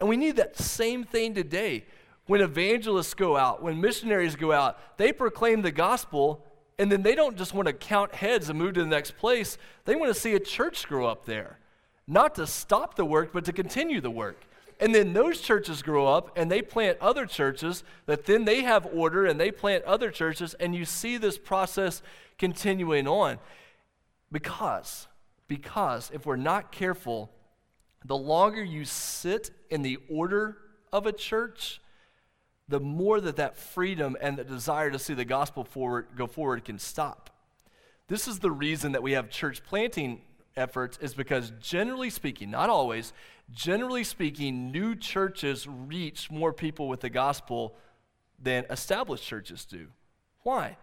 And 0.00 0.08
we 0.08 0.16
need 0.16 0.36
that 0.36 0.56
same 0.56 1.04
thing 1.04 1.34
today. 1.34 1.84
When 2.24 2.40
evangelists 2.40 3.12
go 3.12 3.36
out, 3.36 3.62
when 3.62 3.82
missionaries 3.82 4.34
go 4.34 4.50
out, 4.50 4.96
they 4.96 5.12
proclaim 5.12 5.60
the 5.60 5.70
gospel, 5.70 6.42
and 6.78 6.90
then 6.90 7.02
they 7.02 7.14
don't 7.14 7.36
just 7.36 7.52
want 7.52 7.66
to 7.66 7.74
count 7.74 8.14
heads 8.14 8.48
and 8.48 8.58
move 8.58 8.72
to 8.74 8.80
the 8.80 8.86
next 8.86 9.18
place. 9.18 9.58
They 9.84 9.94
want 9.94 10.12
to 10.12 10.18
see 10.18 10.32
a 10.32 10.40
church 10.40 10.88
grow 10.88 11.06
up 11.06 11.26
there. 11.26 11.58
Not 12.06 12.34
to 12.36 12.46
stop 12.46 12.94
the 12.94 13.04
work, 13.04 13.30
but 13.34 13.44
to 13.44 13.52
continue 13.52 14.00
the 14.00 14.10
work. 14.10 14.46
And 14.84 14.94
then 14.94 15.14
those 15.14 15.40
churches 15.40 15.80
grow 15.80 16.06
up 16.06 16.36
and 16.36 16.52
they 16.52 16.60
plant 16.60 16.98
other 17.00 17.24
churches 17.24 17.84
that 18.04 18.26
then 18.26 18.44
they 18.44 18.64
have 18.64 18.86
order 18.92 19.24
and 19.24 19.40
they 19.40 19.50
plant 19.50 19.82
other 19.84 20.10
churches, 20.10 20.52
and 20.60 20.74
you 20.74 20.84
see 20.84 21.16
this 21.16 21.38
process 21.38 22.02
continuing 22.36 23.08
on. 23.08 23.38
Because 24.30 25.08
because 25.48 26.10
if 26.12 26.26
we're 26.26 26.36
not 26.36 26.70
careful, 26.70 27.30
the 28.04 28.16
longer 28.16 28.62
you 28.62 28.84
sit 28.84 29.50
in 29.70 29.80
the 29.80 29.96
order 30.10 30.58
of 30.92 31.06
a 31.06 31.12
church, 31.12 31.80
the 32.68 32.80
more 32.80 33.22
that 33.22 33.36
that 33.36 33.56
freedom 33.56 34.18
and 34.20 34.36
the 34.36 34.44
desire 34.44 34.90
to 34.90 34.98
see 34.98 35.14
the 35.14 35.24
gospel 35.24 35.64
forward, 35.64 36.08
go 36.14 36.26
forward 36.26 36.62
can 36.62 36.78
stop. 36.78 37.30
This 38.08 38.28
is 38.28 38.40
the 38.40 38.50
reason 38.50 38.92
that 38.92 39.02
we 39.02 39.12
have 39.12 39.30
church 39.30 39.64
planting 39.64 40.20
efforts 40.56 40.98
is 41.00 41.14
because 41.14 41.52
generally 41.60 42.10
speaking, 42.10 42.50
not 42.50 42.70
always, 42.70 43.12
generally 43.52 44.04
speaking, 44.04 44.70
new 44.70 44.94
churches 44.94 45.66
reach 45.68 46.30
more 46.30 46.52
people 46.52 46.88
with 46.88 47.00
the 47.00 47.10
gospel 47.10 47.74
than 48.42 48.64
established 48.70 49.24
churches 49.24 49.64
do. 49.64 49.88
Why? 50.42 50.76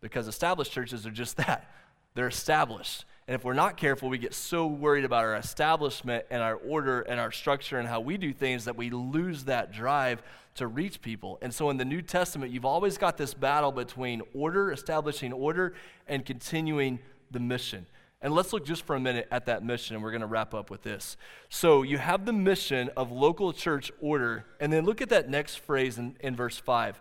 Because 0.00 0.28
established 0.28 0.72
churches 0.72 1.06
are 1.06 1.10
just 1.10 1.36
that. 1.38 1.70
They're 2.14 2.28
established. 2.28 3.04
And 3.28 3.34
if 3.34 3.44
we're 3.44 3.54
not 3.54 3.76
careful, 3.76 4.08
we 4.08 4.18
get 4.18 4.34
so 4.34 4.66
worried 4.66 5.04
about 5.04 5.24
our 5.24 5.36
establishment 5.36 6.26
and 6.30 6.42
our 6.42 6.56
order 6.56 7.02
and 7.02 7.20
our 7.20 7.30
structure 7.30 7.78
and 7.78 7.88
how 7.88 8.00
we 8.00 8.16
do 8.16 8.32
things 8.32 8.64
that 8.64 8.76
we 8.76 8.90
lose 8.90 9.44
that 9.44 9.72
drive 9.72 10.22
to 10.56 10.66
reach 10.66 11.00
people. 11.00 11.38
And 11.40 11.54
so 11.54 11.70
in 11.70 11.76
the 11.76 11.84
New 11.84 12.02
Testament, 12.02 12.52
you've 12.52 12.64
always 12.64 12.98
got 12.98 13.16
this 13.16 13.32
battle 13.32 13.72
between 13.72 14.22
order, 14.34 14.72
establishing 14.72 15.32
order, 15.32 15.74
and 16.08 16.26
continuing 16.26 16.98
the 17.30 17.40
mission. 17.40 17.86
And 18.22 18.32
let's 18.32 18.52
look 18.52 18.64
just 18.64 18.86
for 18.86 18.94
a 18.94 19.00
minute 19.00 19.26
at 19.32 19.46
that 19.46 19.64
mission, 19.64 19.96
and 19.96 20.02
we're 20.02 20.12
going 20.12 20.20
to 20.20 20.28
wrap 20.28 20.54
up 20.54 20.70
with 20.70 20.82
this. 20.82 21.16
So 21.48 21.82
you 21.82 21.98
have 21.98 22.24
the 22.24 22.32
mission 22.32 22.88
of 22.96 23.10
local 23.10 23.52
church 23.52 23.90
order, 24.00 24.46
and 24.60 24.72
then 24.72 24.84
look 24.84 25.02
at 25.02 25.08
that 25.08 25.28
next 25.28 25.56
phrase 25.56 25.98
in, 25.98 26.16
in 26.20 26.36
verse 26.36 26.56
5 26.56 27.00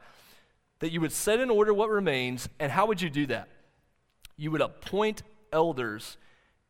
that 0.80 0.92
you 0.92 1.00
would 1.00 1.12
set 1.12 1.40
in 1.40 1.50
order 1.50 1.74
what 1.74 1.90
remains, 1.90 2.50
and 2.60 2.72
how 2.72 2.88
would 2.88 3.02
you 3.02 3.10
do 3.10 3.28
that? 3.28 3.48
You 4.36 4.50
would 4.50 4.62
appoint 4.62 5.22
elders 5.54 6.18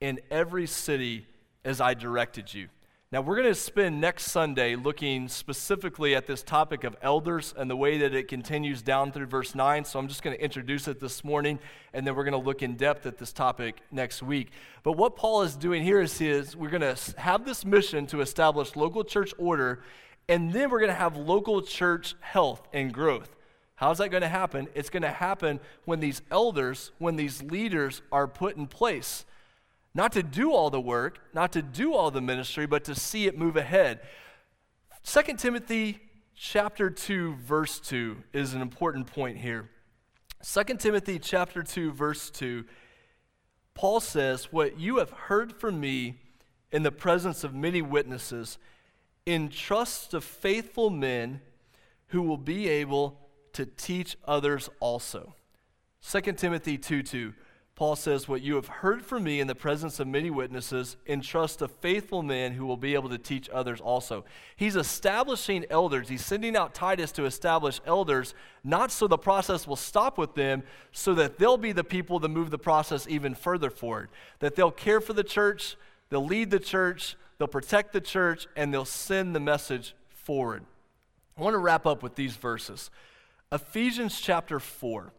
in 0.01 0.19
every 0.29 0.67
city 0.67 1.25
as 1.63 1.79
I 1.79 1.93
directed 1.93 2.53
you. 2.53 2.67
Now, 3.13 3.19
we're 3.19 3.35
going 3.35 3.49
to 3.49 3.55
spend 3.55 3.99
next 3.99 4.27
Sunday 4.27 4.77
looking 4.77 5.27
specifically 5.27 6.15
at 6.15 6.27
this 6.27 6.43
topic 6.43 6.85
of 6.85 6.95
elders 7.01 7.53
and 7.57 7.69
the 7.69 7.75
way 7.75 7.97
that 7.97 8.15
it 8.15 8.29
continues 8.29 8.81
down 8.81 9.11
through 9.11 9.25
verse 9.25 9.53
9. 9.53 9.83
So, 9.83 9.99
I'm 9.99 10.07
just 10.07 10.23
going 10.23 10.33
to 10.33 10.41
introduce 10.41 10.87
it 10.87 11.01
this 11.01 11.21
morning, 11.21 11.59
and 11.93 12.07
then 12.07 12.15
we're 12.15 12.23
going 12.23 12.41
to 12.41 12.47
look 12.47 12.63
in 12.63 12.77
depth 12.77 13.05
at 13.05 13.17
this 13.17 13.33
topic 13.33 13.81
next 13.91 14.23
week. 14.23 14.51
But 14.83 14.93
what 14.93 15.17
Paul 15.17 15.41
is 15.41 15.57
doing 15.57 15.83
here 15.83 15.99
is, 15.99 16.21
is 16.21 16.55
we're 16.55 16.69
going 16.69 16.95
to 16.95 17.19
have 17.19 17.43
this 17.43 17.65
mission 17.65 18.07
to 18.07 18.21
establish 18.21 18.77
local 18.77 19.03
church 19.03 19.33
order, 19.37 19.83
and 20.29 20.53
then 20.53 20.69
we're 20.69 20.79
going 20.79 20.87
to 20.87 20.95
have 20.95 21.17
local 21.17 21.61
church 21.61 22.15
health 22.21 22.65
and 22.71 22.93
growth. 22.93 23.35
How's 23.75 23.97
that 23.97 24.07
going 24.07 24.21
to 24.21 24.29
happen? 24.29 24.69
It's 24.73 24.89
going 24.89 25.03
to 25.03 25.09
happen 25.09 25.59
when 25.83 25.99
these 25.99 26.21
elders, 26.31 26.91
when 26.97 27.17
these 27.17 27.43
leaders 27.43 28.01
are 28.09 28.25
put 28.25 28.55
in 28.55 28.67
place. 28.67 29.25
Not 29.93 30.13
to 30.13 30.23
do 30.23 30.53
all 30.53 30.69
the 30.69 30.79
work, 30.79 31.19
not 31.33 31.51
to 31.53 31.61
do 31.61 31.93
all 31.93 32.11
the 32.11 32.21
ministry, 32.21 32.65
but 32.65 32.83
to 32.85 32.95
see 32.95 33.27
it 33.27 33.37
move 33.37 33.57
ahead. 33.57 33.99
2 35.03 35.21
Timothy 35.37 35.99
chapter 36.35 36.89
2 36.89 37.35
verse 37.35 37.79
2 37.79 38.17
is 38.33 38.53
an 38.53 38.61
important 38.61 39.07
point 39.07 39.37
here. 39.37 39.69
2 40.43 40.63
Timothy 40.77 41.19
chapter 41.19 41.61
2 41.61 41.91
verse 41.91 42.29
2 42.29 42.65
Paul 43.73 43.99
says, 43.99 44.51
"What 44.51 44.79
you 44.79 44.97
have 44.97 45.11
heard 45.11 45.53
from 45.53 45.79
me 45.79 46.19
in 46.71 46.83
the 46.83 46.91
presence 46.91 47.43
of 47.43 47.53
many 47.53 47.81
witnesses, 47.81 48.57
entrust 49.25 50.11
to 50.11 50.21
faithful 50.21 50.89
men 50.89 51.41
who 52.07 52.21
will 52.21 52.37
be 52.37 52.67
able 52.67 53.29
to 53.53 53.65
teach 53.65 54.17
others 54.25 54.69
also." 54.79 55.35
2 56.01 56.37
Timothy 56.37 56.77
2 56.77 57.01
2. 57.03 57.33
Paul 57.75 57.95
says, 57.95 58.27
What 58.27 58.41
you 58.41 58.55
have 58.55 58.67
heard 58.67 59.03
from 59.03 59.23
me 59.23 59.39
in 59.39 59.47
the 59.47 59.55
presence 59.55 59.99
of 59.99 60.07
many 60.07 60.29
witnesses, 60.29 60.97
entrust 61.07 61.59
to 61.59 61.67
faithful 61.67 62.21
men 62.21 62.53
who 62.53 62.65
will 62.65 62.77
be 62.77 62.93
able 62.93 63.09
to 63.09 63.17
teach 63.17 63.49
others 63.49 63.81
also. 63.81 64.25
He's 64.55 64.75
establishing 64.75 65.65
elders. 65.69 66.09
He's 66.09 66.25
sending 66.25 66.55
out 66.55 66.73
Titus 66.73 67.11
to 67.13 67.25
establish 67.25 67.81
elders, 67.85 68.35
not 68.63 68.91
so 68.91 69.07
the 69.07 69.17
process 69.17 69.65
will 69.65 69.75
stop 69.75 70.17
with 70.17 70.35
them, 70.35 70.63
so 70.91 71.15
that 71.15 71.39
they'll 71.39 71.57
be 71.57 71.71
the 71.71 71.83
people 71.83 72.19
to 72.19 72.27
move 72.27 72.51
the 72.51 72.59
process 72.59 73.07
even 73.07 73.33
further 73.33 73.69
forward. 73.69 74.09
That 74.39 74.55
they'll 74.55 74.71
care 74.71 75.01
for 75.01 75.13
the 75.13 75.23
church, 75.23 75.75
they'll 76.09 76.25
lead 76.25 76.51
the 76.51 76.59
church, 76.59 77.15
they'll 77.37 77.47
protect 77.47 77.93
the 77.93 78.01
church, 78.01 78.47
and 78.55 78.73
they'll 78.73 78.85
send 78.85 79.33
the 79.33 79.39
message 79.39 79.95
forward. 80.09 80.63
I 81.37 81.41
want 81.41 81.55
to 81.55 81.59
wrap 81.59 81.85
up 81.87 82.03
with 82.03 82.15
these 82.15 82.35
verses 82.35 82.91
Ephesians 83.51 84.21
chapter 84.21 84.59
4. 84.59 85.11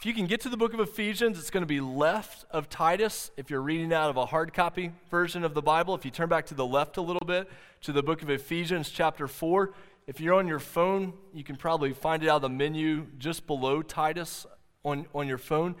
If 0.00 0.06
you 0.06 0.14
can 0.14 0.24
get 0.24 0.40
to 0.40 0.48
the 0.48 0.56
book 0.56 0.72
of 0.72 0.80
Ephesians, 0.80 1.38
it's 1.38 1.50
going 1.50 1.60
to 1.60 1.66
be 1.66 1.82
left 1.82 2.46
of 2.50 2.70
Titus. 2.70 3.30
If 3.36 3.50
you're 3.50 3.60
reading 3.60 3.92
out 3.92 4.08
of 4.08 4.16
a 4.16 4.24
hard 4.24 4.54
copy 4.54 4.92
version 5.10 5.44
of 5.44 5.52
the 5.52 5.60
Bible, 5.60 5.94
if 5.94 6.06
you 6.06 6.10
turn 6.10 6.30
back 6.30 6.46
to 6.46 6.54
the 6.54 6.64
left 6.64 6.96
a 6.96 7.02
little 7.02 7.26
bit 7.26 7.50
to 7.82 7.92
the 7.92 8.02
book 8.02 8.22
of 8.22 8.30
Ephesians, 8.30 8.88
chapter 8.88 9.28
4, 9.28 9.74
if 10.06 10.18
you're 10.18 10.32
on 10.32 10.48
your 10.48 10.58
phone, 10.58 11.12
you 11.34 11.44
can 11.44 11.54
probably 11.54 11.92
find 11.92 12.22
it 12.22 12.30
out 12.30 12.36
of 12.36 12.42
the 12.42 12.48
menu 12.48 13.08
just 13.18 13.46
below 13.46 13.82
Titus 13.82 14.46
on, 14.86 15.04
on 15.14 15.28
your 15.28 15.36
phone. 15.36 15.76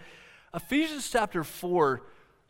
Ephesians 0.52 1.08
chapter 1.10 1.42
4 1.42 2.02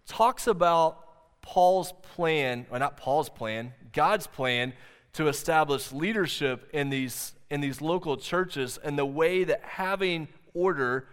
talks 0.07 0.49
about 0.49 1.41
Paul's 1.41 1.93
plan, 2.03 2.67
or 2.73 2.81
not 2.81 2.97
Paul's 2.97 3.29
plan, 3.29 3.75
God's 3.93 4.27
plan 4.27 4.73
to 5.13 5.29
establish 5.29 5.93
leadership 5.93 6.69
in 6.73 6.91
these, 6.91 7.33
in 7.49 7.61
these 7.61 7.81
local 7.81 8.17
churches 8.17 8.77
and 8.83 8.99
the 8.99 9.07
way 9.07 9.45
that 9.45 9.63
having 9.63 10.27
order 10.53 11.07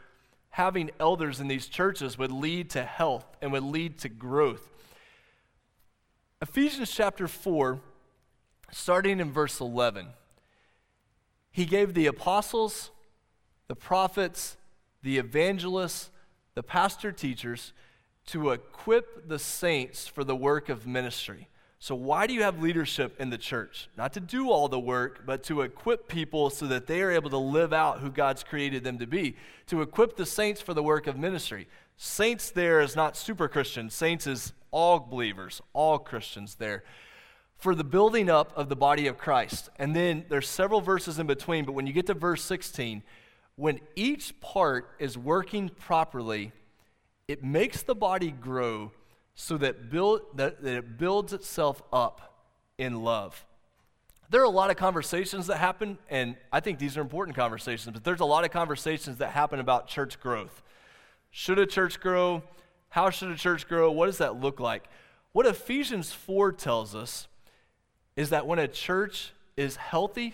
having 0.58 0.90
elders 1.00 1.40
in 1.40 1.48
these 1.48 1.68
churches 1.68 2.18
would 2.18 2.32
lead 2.32 2.68
to 2.68 2.82
health 2.82 3.38
and 3.44 3.52
would 3.52 3.62
lead 3.62 3.96
to 3.96 4.10
growth. 4.10 4.72
Ephesians 6.42 6.90
chapter 6.90 7.28
4, 7.28 7.80
starting 8.72 9.20
in 9.20 9.32
verse 9.32 9.62
11, 9.62 10.08
he 11.52 11.64
gave 11.64 11.94
the 11.94 12.08
apostles, 12.08 12.90
the 13.68 13.76
prophets, 13.76 14.58
the 15.04 15.20
evangelists, 15.20 16.10
the 16.56 16.64
pastor 16.64 17.12
teachers 17.12 17.72
to 18.26 18.50
equip 18.50 19.30
the 19.30 19.38
saints 19.38 20.08
for 20.08 20.24
the 20.24 20.36
work 20.36 20.70
of 20.70 20.88
ministry 20.88 21.50
so, 21.80 21.94
why 21.94 22.26
do 22.26 22.34
you 22.34 22.42
have 22.42 22.62
leadership 22.62 23.16
in 23.20 23.30
the 23.30 23.38
church? 23.38 23.88
Not 23.96 24.14
to 24.14 24.20
do 24.20 24.50
all 24.50 24.68
the 24.68 24.80
work, 24.80 25.24
but 25.28 25.44
to 25.44 25.62
equip 25.62 26.08
people 26.08 26.50
so 26.50 26.66
that 26.66 26.88
they 26.88 27.02
are 27.02 27.12
able 27.12 27.30
to 27.30 27.38
live 27.38 27.72
out 27.72 28.00
who 28.00 28.10
God's 28.10 28.44
created 28.44 28.84
them 28.84 28.98
to 28.98 29.06
be. 29.06 29.36
To 29.68 29.84
equip 29.84 30.18
the 30.18 30.26
saints 30.26 30.60
for 30.60 30.74
the 30.74 30.82
work 30.82 31.06
of 31.06 31.18
ministry. 31.18 31.68
Saints 31.96 32.50
there 32.50 32.82
is 32.82 32.96
not 32.96 33.16
super 33.16 33.48
Christian, 33.48 33.90
saints 33.90 34.26
is 34.26 34.54
all 34.72 35.00
believers, 35.00 35.62
all 35.74 36.00
Christians 36.00 36.56
there. 36.56 36.84
For 37.58 37.76
the 37.76 37.84
building 37.84 38.30
up 38.30 38.52
of 38.56 38.70
the 38.70 38.76
body 38.76 39.08
of 39.08 39.18
Christ. 39.18 39.70
And 39.78 39.96
then 39.96 40.26
there's 40.30 40.50
several 40.50 40.82
verses 40.82 41.20
in 41.20 41.28
between, 41.28 41.66
but 41.66 41.74
when 41.74 41.86
you 41.86 41.94
get 41.94 42.08
to 42.08 42.14
verse 42.14 42.44
16, 42.44 43.04
when 43.56 43.80
each 43.96 44.40
part 44.40 44.90
is 45.00 45.18
working 45.18 45.70
properly, 45.70 46.52
it 47.28 47.44
makes 47.44 47.84
the 47.84 47.96
body 47.96 48.32
grow 48.32 48.92
so 49.40 49.56
that, 49.56 49.92
build, 49.92 50.22
that, 50.34 50.64
that 50.64 50.76
it 50.76 50.98
builds 50.98 51.32
itself 51.32 51.84
up 51.94 52.44
in 52.80 53.04
love. 53.04 53.46
There 54.32 54.42
are 54.42 54.46
a 54.46 54.50
lot 54.50 54.72
of 54.72 54.78
conversations 54.78 55.46
that 55.46 55.58
happen, 55.58 56.00
and 56.10 56.36
I 56.52 56.60
think 56.60 56.80
these 56.80 56.98
are 56.98 57.02
important 57.02 57.38
conversations, 57.38 57.94
but 57.94 58.04
there's 58.04 58.20
a 58.20 58.26
lot 58.26 58.46
of 58.46 58.52
conversations 58.52 59.20
that 59.20 59.30
happen 59.30 59.60
about 59.60 59.88
church 59.88 60.20
growth. 60.20 60.64
Should 61.30 61.60
a 61.60 61.68
church 61.68 62.00
grow? 62.00 62.42
How 62.90 63.12
should 63.12 63.30
a 63.30 63.36
church 63.36 63.68
grow? 63.68 63.92
What 63.92 64.08
does 64.08 64.18
that 64.18 64.42
look 64.42 64.60
like? 64.60 64.86
What 65.34 65.46
Ephesians 65.46 66.12
4 66.12 66.54
tells 66.54 66.96
us 66.96 67.28
is 68.16 68.32
that 68.32 68.48
when 68.48 68.58
a 68.58 68.68
church 68.68 69.34
is 69.56 69.76
healthy, 69.76 70.34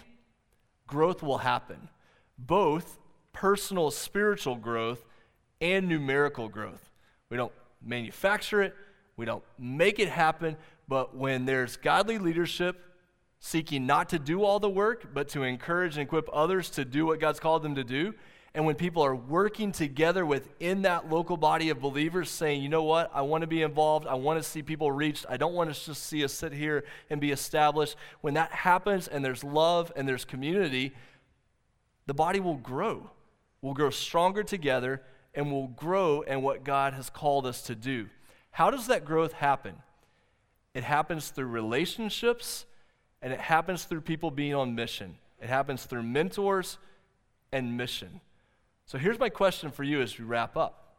growth 0.88 1.22
will 1.22 1.40
happen, 1.40 1.90
both 2.38 3.00
personal 3.34 3.92
spiritual 3.92 4.56
growth 4.56 5.04
and 5.60 5.90
numerical 5.90 6.48
growth. 6.48 6.90
We 7.30 7.36
don't 7.36 7.52
manufacture 7.86 8.62
it, 8.62 8.74
we 9.18 9.26
don't 9.26 9.44
make 9.58 10.00
it 10.00 10.10
happen, 10.10 10.58
but 10.88 11.16
when 11.16 11.46
there's 11.46 11.78
godly 11.78 12.18
leadership 12.18 12.80
seeking 13.40 13.86
not 13.86 14.10
to 14.10 14.20
do 14.20 14.44
all 14.44 14.60
the 14.60 14.70
work, 14.70 15.14
but 15.14 15.30
to 15.30 15.44
encourage 15.44 15.98
and 15.98 16.04
equip 16.04 16.30
others 16.32 16.70
to 16.72 16.86
do 16.86 17.06
what 17.06 17.20
God's 17.20 17.40
called 17.40 17.64
them 17.64 17.76
to 17.76 17.84
do, 17.84 18.14
and 18.56 18.66
when 18.66 18.76
people 18.76 19.04
are 19.04 19.16
working 19.16 19.72
together 19.72 20.26
within 20.26 20.84
that 20.84 21.10
local 21.10 21.38
body 21.38 21.70
of 21.70 21.82
believers 21.82 22.30
saying, 22.30 22.62
you 22.62 22.70
know 22.70 22.84
what, 22.84 23.10
I 23.14 23.22
want 23.24 23.42
to 23.42 23.48
be 23.48 23.64
involved, 23.64 24.06
I 24.06 24.14
want 24.14 24.42
to 24.42 24.48
see 24.48 24.62
people 24.62 24.92
reached, 24.92 25.26
I 25.28 25.38
don't 25.38 25.56
want 25.56 25.74
to 25.74 25.86
just 25.86 26.04
see 26.04 26.24
us 26.24 26.32
sit 26.32 26.54
here 26.54 26.84
and 27.10 27.20
be 27.20 27.32
established. 27.32 27.96
When 28.22 28.36
that 28.36 28.52
happens 28.52 29.08
and 29.08 29.26
there's 29.26 29.44
love 29.44 29.92
and 29.96 30.08
there's 30.08 30.24
community, 30.24 30.94
the 32.06 32.14
body 32.14 32.40
will 32.40 32.58
grow. 32.58 33.10
We'll 33.62 33.74
grow 33.74 33.90
stronger 33.90 34.44
together 34.44 35.02
and 35.34 35.52
we'll 35.52 35.68
grow 35.68 36.22
in 36.22 36.44
what 36.44 36.64
God 36.64 36.94
has 36.94 37.10
called 37.10 37.48
us 37.48 37.64
to 37.64 37.76
do. 37.76 38.08
How 38.54 38.70
does 38.70 38.86
that 38.86 39.04
growth 39.04 39.34
happen? 39.34 39.76
It 40.76 40.84
happens 40.84 41.30
through 41.30 41.48
relationships 41.48 42.66
and 43.20 43.34
it 43.34 43.40
happens 43.40 43.86
through 43.86 44.02
people 44.02 44.30
being 44.30 44.54
on 44.54 44.76
mission. 44.76 45.16
It 45.42 45.50
happens 45.50 45.86
through 45.86 46.04
mentors 46.04 46.78
and 47.52 47.76
mission. 47.76 48.22
So 48.86 49.00
here's 49.00 49.18
my 49.18 49.30
question 49.30 49.72
for 49.72 49.84
you 49.84 50.02
as 50.02 50.20
we 50.20 50.26
wrap 50.26 50.56
up. 50.56 50.98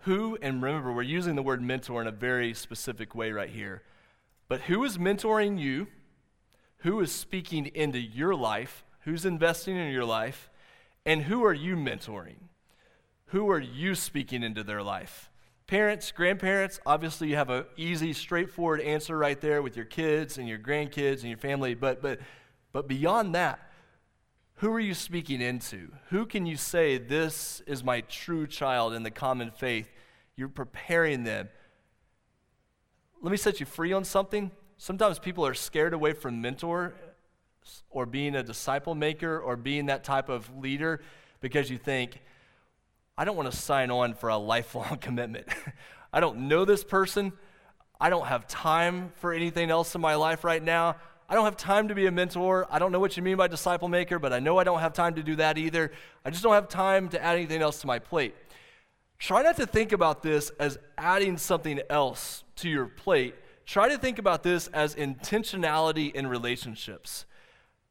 Who, 0.00 0.36
and 0.42 0.60
remember, 0.60 0.92
we're 0.92 1.02
using 1.02 1.36
the 1.36 1.42
word 1.42 1.62
mentor 1.62 2.00
in 2.00 2.08
a 2.08 2.12
very 2.12 2.52
specific 2.52 3.14
way 3.14 3.30
right 3.30 3.50
here, 3.50 3.82
but 4.48 4.62
who 4.62 4.82
is 4.82 4.98
mentoring 4.98 5.60
you? 5.60 5.86
Who 6.78 6.98
is 7.00 7.12
speaking 7.12 7.66
into 7.66 8.00
your 8.00 8.34
life? 8.34 8.84
Who's 9.02 9.24
investing 9.24 9.76
in 9.76 9.92
your 9.92 10.04
life? 10.04 10.50
And 11.06 11.22
who 11.22 11.44
are 11.44 11.54
you 11.54 11.76
mentoring? 11.76 12.48
Who 13.26 13.48
are 13.50 13.60
you 13.60 13.94
speaking 13.94 14.42
into 14.42 14.64
their 14.64 14.82
life? 14.82 15.29
Parents, 15.70 16.10
grandparents, 16.10 16.80
obviously 16.84 17.28
you 17.28 17.36
have 17.36 17.48
an 17.48 17.64
easy, 17.76 18.12
straightforward 18.12 18.80
answer 18.80 19.16
right 19.16 19.40
there 19.40 19.62
with 19.62 19.76
your 19.76 19.84
kids 19.84 20.36
and 20.36 20.48
your 20.48 20.58
grandkids 20.58 21.20
and 21.20 21.28
your 21.28 21.38
family. 21.38 21.76
But, 21.76 22.02
but, 22.02 22.18
but 22.72 22.88
beyond 22.88 23.36
that, 23.36 23.70
who 24.54 24.72
are 24.72 24.80
you 24.80 24.94
speaking 24.94 25.40
into? 25.40 25.92
Who 26.08 26.26
can 26.26 26.44
you 26.44 26.56
say, 26.56 26.98
This 26.98 27.62
is 27.68 27.84
my 27.84 28.00
true 28.00 28.48
child 28.48 28.94
in 28.94 29.04
the 29.04 29.12
common 29.12 29.52
faith? 29.52 29.88
You're 30.34 30.48
preparing 30.48 31.22
them. 31.22 31.48
Let 33.22 33.30
me 33.30 33.36
set 33.36 33.60
you 33.60 33.66
free 33.66 33.92
on 33.92 34.02
something. 34.02 34.50
Sometimes 34.76 35.20
people 35.20 35.46
are 35.46 35.54
scared 35.54 35.94
away 35.94 36.14
from 36.14 36.42
mentor 36.42 36.94
or 37.90 38.06
being 38.06 38.34
a 38.34 38.42
disciple 38.42 38.96
maker 38.96 39.38
or 39.38 39.54
being 39.54 39.86
that 39.86 40.02
type 40.02 40.30
of 40.30 40.50
leader 40.58 41.00
because 41.40 41.70
you 41.70 41.78
think, 41.78 42.20
I 43.20 43.24
don't 43.26 43.36
want 43.36 43.52
to 43.52 43.56
sign 43.56 43.90
on 43.90 44.14
for 44.14 44.30
a 44.30 44.38
lifelong 44.38 44.96
commitment. 45.02 45.46
I 46.12 46.20
don't 46.20 46.48
know 46.48 46.64
this 46.64 46.82
person. 46.82 47.34
I 48.00 48.08
don't 48.08 48.24
have 48.24 48.48
time 48.48 49.12
for 49.16 49.34
anything 49.34 49.70
else 49.70 49.94
in 49.94 50.00
my 50.00 50.14
life 50.14 50.42
right 50.42 50.62
now. 50.62 50.96
I 51.28 51.34
don't 51.34 51.44
have 51.44 51.58
time 51.58 51.88
to 51.88 51.94
be 51.94 52.06
a 52.06 52.10
mentor. 52.10 52.66
I 52.70 52.78
don't 52.78 52.92
know 52.92 52.98
what 52.98 53.18
you 53.18 53.22
mean 53.22 53.36
by 53.36 53.46
disciple 53.46 53.88
maker, 53.88 54.18
but 54.18 54.32
I 54.32 54.38
know 54.38 54.56
I 54.56 54.64
don't 54.64 54.80
have 54.80 54.94
time 54.94 55.16
to 55.16 55.22
do 55.22 55.36
that 55.36 55.58
either. 55.58 55.92
I 56.24 56.30
just 56.30 56.42
don't 56.42 56.54
have 56.54 56.70
time 56.70 57.10
to 57.10 57.22
add 57.22 57.36
anything 57.36 57.60
else 57.60 57.82
to 57.82 57.86
my 57.86 57.98
plate. 57.98 58.34
Try 59.18 59.42
not 59.42 59.56
to 59.58 59.66
think 59.66 59.92
about 59.92 60.22
this 60.22 60.48
as 60.58 60.78
adding 60.96 61.36
something 61.36 61.78
else 61.90 62.42
to 62.56 62.70
your 62.70 62.86
plate. 62.86 63.34
Try 63.66 63.90
to 63.90 63.98
think 63.98 64.18
about 64.18 64.42
this 64.42 64.68
as 64.68 64.94
intentionality 64.94 66.10
in 66.14 66.26
relationships. 66.26 67.26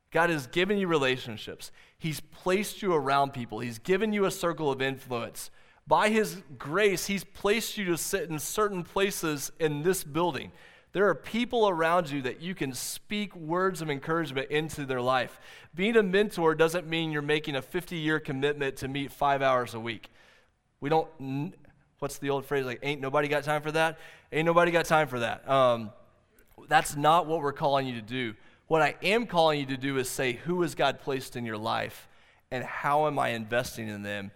God 0.10 0.32
has 0.32 0.48
given 0.48 0.80
you 0.80 0.88
relationships. 0.88 1.72
He's 2.00 2.22
placed 2.22 2.82
you 2.82 2.94
around 2.94 3.34
people. 3.34 3.60
He's 3.60 3.78
given 3.78 4.14
you 4.14 4.26
a 4.26 4.32
circle 4.32 4.72
of 4.72 4.82
influence. 4.82 5.52
By 5.86 6.10
His 6.10 6.42
grace, 6.58 7.08
He's 7.08 7.24
placed 7.24 7.78
you 7.78 7.86
to 7.86 7.98
sit 7.98 8.30
in 8.30 8.40
certain 8.40 8.84
places 8.84 9.52
in 9.60 9.84
this 9.84 10.04
building. 10.04 10.52
There 10.92 11.08
are 11.08 11.14
people 11.16 11.70
around 11.70 12.10
you 12.10 12.22
that 12.24 12.42
you 12.42 12.56
can 12.56 12.74
speak 12.74 13.36
words 13.36 13.82
of 13.82 13.92
encouragement 13.92 14.50
into 14.50 14.86
their 14.86 15.02
life. 15.02 15.40
Being 15.76 15.98
a 15.98 16.04
mentor 16.04 16.56
doesn't 16.56 16.88
mean 16.88 17.12
you're 17.12 17.22
making 17.22 17.56
a 17.56 17.62
50 17.62 17.96
year 17.96 18.20
commitment 18.20 18.78
to 18.78 18.88
meet 18.88 19.12
five 19.12 19.42
hours 19.42 19.76
a 19.76 19.80
week. 19.80 20.10
We 20.82 20.90
don't, 20.90 21.54
what's 22.00 22.18
the 22.18 22.32
old 22.32 22.46
phrase? 22.46 22.66
Like, 22.66 22.80
ain't 22.82 23.02
nobody 23.02 23.28
got 23.28 23.44
time 23.44 23.62
for 23.62 23.72
that? 23.74 24.00
Ain't 24.32 24.46
nobody 24.46 24.72
got 24.72 24.86
time 24.86 25.08
for 25.08 25.20
that. 25.20 25.48
Um, 25.48 25.92
that's 26.68 26.96
not 26.96 27.28
what 27.28 27.42
we're 27.42 27.54
calling 27.54 27.86
you 27.86 27.96
to 27.96 28.02
do. 28.02 28.34
What 28.70 28.84
I 28.84 28.96
am 29.02 29.26
calling 29.26 29.60
you 29.60 29.66
to 29.66 29.78
do 29.78 29.98
is 29.98 30.08
say, 30.08 30.34
who 30.34 30.62
has 30.62 30.76
God 30.76 31.00
placed 31.00 31.36
in 31.36 31.44
your 31.44 31.58
life 31.58 32.08
and 32.52 32.64
how 32.64 33.08
am 33.08 33.18
I 33.18 33.30
investing 33.30 33.90
in 33.90 34.04
them? 34.04 34.30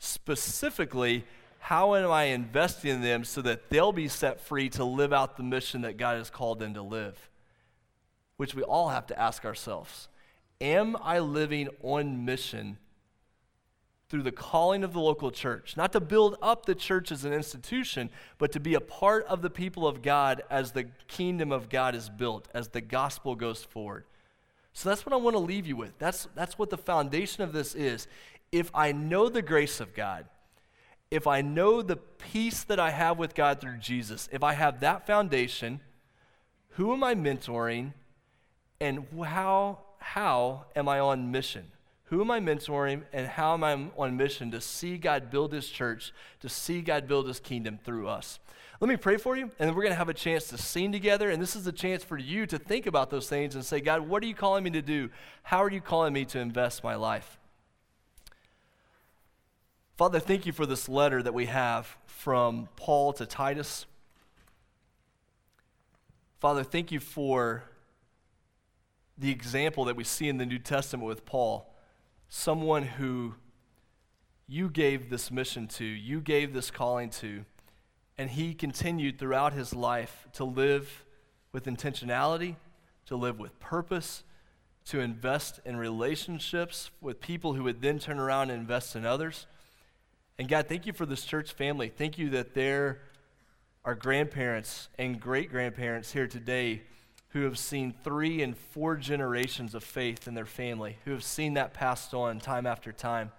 Specifically, 0.00 1.24
how 1.60 1.94
am 1.94 2.10
I 2.10 2.24
investing 2.24 2.90
in 2.90 3.00
them 3.00 3.22
so 3.22 3.40
that 3.42 3.70
they'll 3.70 3.92
be 3.92 4.08
set 4.08 4.40
free 4.40 4.68
to 4.70 4.84
live 4.84 5.12
out 5.12 5.36
the 5.36 5.44
mission 5.44 5.82
that 5.82 5.98
God 5.98 6.18
has 6.18 6.30
called 6.30 6.58
them 6.58 6.74
to 6.74 6.82
live? 6.82 7.30
Which 8.38 8.56
we 8.56 8.64
all 8.64 8.88
have 8.88 9.06
to 9.06 9.18
ask 9.18 9.44
ourselves. 9.44 10.08
Am 10.60 10.96
I 11.00 11.20
living 11.20 11.68
on 11.80 12.24
mission 12.24 12.78
through 14.08 14.22
the 14.22 14.32
calling 14.32 14.84
of 14.84 14.92
the 14.92 15.00
local 15.00 15.30
church, 15.30 15.76
not 15.76 15.92
to 15.92 16.00
build 16.00 16.36
up 16.40 16.64
the 16.64 16.74
church 16.74 17.10
as 17.10 17.24
an 17.24 17.32
institution, 17.32 18.08
but 18.38 18.52
to 18.52 18.60
be 18.60 18.74
a 18.74 18.80
part 18.80 19.26
of 19.26 19.42
the 19.42 19.50
people 19.50 19.86
of 19.86 20.00
God 20.00 20.42
as 20.48 20.72
the 20.72 20.84
kingdom 21.08 21.50
of 21.50 21.68
God 21.68 21.94
is 21.94 22.08
built, 22.08 22.48
as 22.54 22.68
the 22.68 22.80
gospel 22.80 23.34
goes 23.34 23.64
forward. 23.64 24.04
So 24.72 24.88
that's 24.88 25.04
what 25.04 25.12
I 25.12 25.16
want 25.16 25.34
to 25.34 25.40
leave 25.40 25.66
you 25.66 25.74
with. 25.74 25.98
That's, 25.98 26.28
that's 26.34 26.58
what 26.58 26.70
the 26.70 26.78
foundation 26.78 27.42
of 27.42 27.52
this 27.52 27.74
is. 27.74 28.06
If 28.52 28.70
I 28.74 28.92
know 28.92 29.28
the 29.28 29.42
grace 29.42 29.80
of 29.80 29.92
God, 29.94 30.26
if 31.10 31.26
I 31.26 31.40
know 31.40 31.82
the 31.82 31.96
peace 31.96 32.62
that 32.64 32.78
I 32.78 32.90
have 32.90 33.18
with 33.18 33.34
God 33.34 33.60
through 33.60 33.78
Jesus, 33.78 34.28
if 34.32 34.42
I 34.44 34.52
have 34.52 34.80
that 34.80 35.06
foundation, 35.06 35.80
who 36.70 36.92
am 36.92 37.02
I 37.02 37.14
mentoring 37.14 37.92
and 38.80 39.06
how, 39.24 39.78
how 39.98 40.66
am 40.76 40.88
I 40.88 41.00
on 41.00 41.30
mission? 41.30 41.72
Who 42.06 42.20
am 42.20 42.30
I 42.30 42.38
mentoring 42.38 43.02
and 43.12 43.26
how 43.26 43.54
am 43.54 43.64
I 43.64 43.72
on 43.96 44.16
mission 44.16 44.52
to 44.52 44.60
see 44.60 44.96
God 44.96 45.28
build 45.28 45.52
his 45.52 45.68
church, 45.68 46.12
to 46.40 46.48
see 46.48 46.80
God 46.80 47.08
build 47.08 47.26
his 47.26 47.40
kingdom 47.40 47.78
through 47.84 48.06
us? 48.06 48.38
Let 48.80 48.88
me 48.88 48.96
pray 48.96 49.16
for 49.16 49.36
you, 49.36 49.44
and 49.44 49.68
then 49.68 49.74
we're 49.74 49.82
going 49.82 49.92
to 49.92 49.98
have 49.98 50.08
a 50.08 50.14
chance 50.14 50.48
to 50.48 50.58
sing 50.58 50.92
together. 50.92 51.30
And 51.30 51.42
this 51.42 51.56
is 51.56 51.66
a 51.66 51.72
chance 51.72 52.04
for 52.04 52.18
you 52.18 52.46
to 52.46 52.58
think 52.58 52.86
about 52.86 53.10
those 53.10 53.28
things 53.28 53.54
and 53.54 53.64
say, 53.64 53.80
God, 53.80 54.02
what 54.02 54.22
are 54.22 54.26
you 54.26 54.34
calling 54.34 54.62
me 54.62 54.70
to 54.70 54.82
do? 54.82 55.08
How 55.42 55.62
are 55.64 55.70
you 55.70 55.80
calling 55.80 56.12
me 56.12 56.24
to 56.26 56.38
invest 56.38 56.84
my 56.84 56.94
life? 56.94 57.38
Father, 59.96 60.20
thank 60.20 60.46
you 60.46 60.52
for 60.52 60.66
this 60.66 60.88
letter 60.88 61.22
that 61.22 61.34
we 61.34 61.46
have 61.46 61.96
from 62.04 62.68
Paul 62.76 63.14
to 63.14 63.26
Titus. 63.26 63.86
Father, 66.38 66.62
thank 66.62 66.92
you 66.92 67.00
for 67.00 67.64
the 69.18 69.30
example 69.30 69.86
that 69.86 69.96
we 69.96 70.04
see 70.04 70.28
in 70.28 70.36
the 70.36 70.46
New 70.46 70.58
Testament 70.58 71.08
with 71.08 71.24
Paul 71.24 71.72
someone 72.28 72.82
who 72.82 73.34
you 74.46 74.68
gave 74.68 75.10
this 75.10 75.30
mission 75.30 75.66
to, 75.66 75.84
you 75.84 76.20
gave 76.20 76.52
this 76.52 76.70
calling 76.70 77.10
to, 77.10 77.44
and 78.18 78.30
he 78.30 78.54
continued 78.54 79.18
throughout 79.18 79.52
his 79.52 79.74
life 79.74 80.26
to 80.32 80.44
live 80.44 81.04
with 81.52 81.64
intentionality, 81.66 82.56
to 83.06 83.16
live 83.16 83.38
with 83.38 83.58
purpose, 83.60 84.22
to 84.86 85.00
invest 85.00 85.60
in 85.64 85.76
relationships 85.76 86.90
with 87.00 87.20
people 87.20 87.54
who 87.54 87.64
would 87.64 87.82
then 87.82 87.98
turn 87.98 88.18
around 88.18 88.50
and 88.50 88.60
invest 88.60 88.94
in 88.94 89.04
others. 89.04 89.46
And 90.38 90.48
God, 90.48 90.68
thank 90.68 90.86
you 90.86 90.92
for 90.92 91.06
this 91.06 91.24
church 91.24 91.52
family. 91.52 91.88
Thank 91.88 92.18
you 92.18 92.30
that 92.30 92.54
there 92.54 93.00
are 93.84 93.94
grandparents 93.94 94.88
and 94.98 95.20
great 95.20 95.50
grandparents 95.50 96.12
here 96.12 96.26
today 96.26 96.82
who 97.36 97.42
have 97.42 97.58
seen 97.58 97.92
three 98.02 98.40
and 98.40 98.56
four 98.56 98.96
generations 98.96 99.74
of 99.74 99.84
faith 99.84 100.26
in 100.26 100.32
their 100.32 100.46
family, 100.46 100.96
who 101.04 101.10
have 101.10 101.22
seen 101.22 101.52
that 101.52 101.74
passed 101.74 102.14
on 102.14 102.40
time 102.40 102.64
after 102.64 102.92
time. 102.92 103.30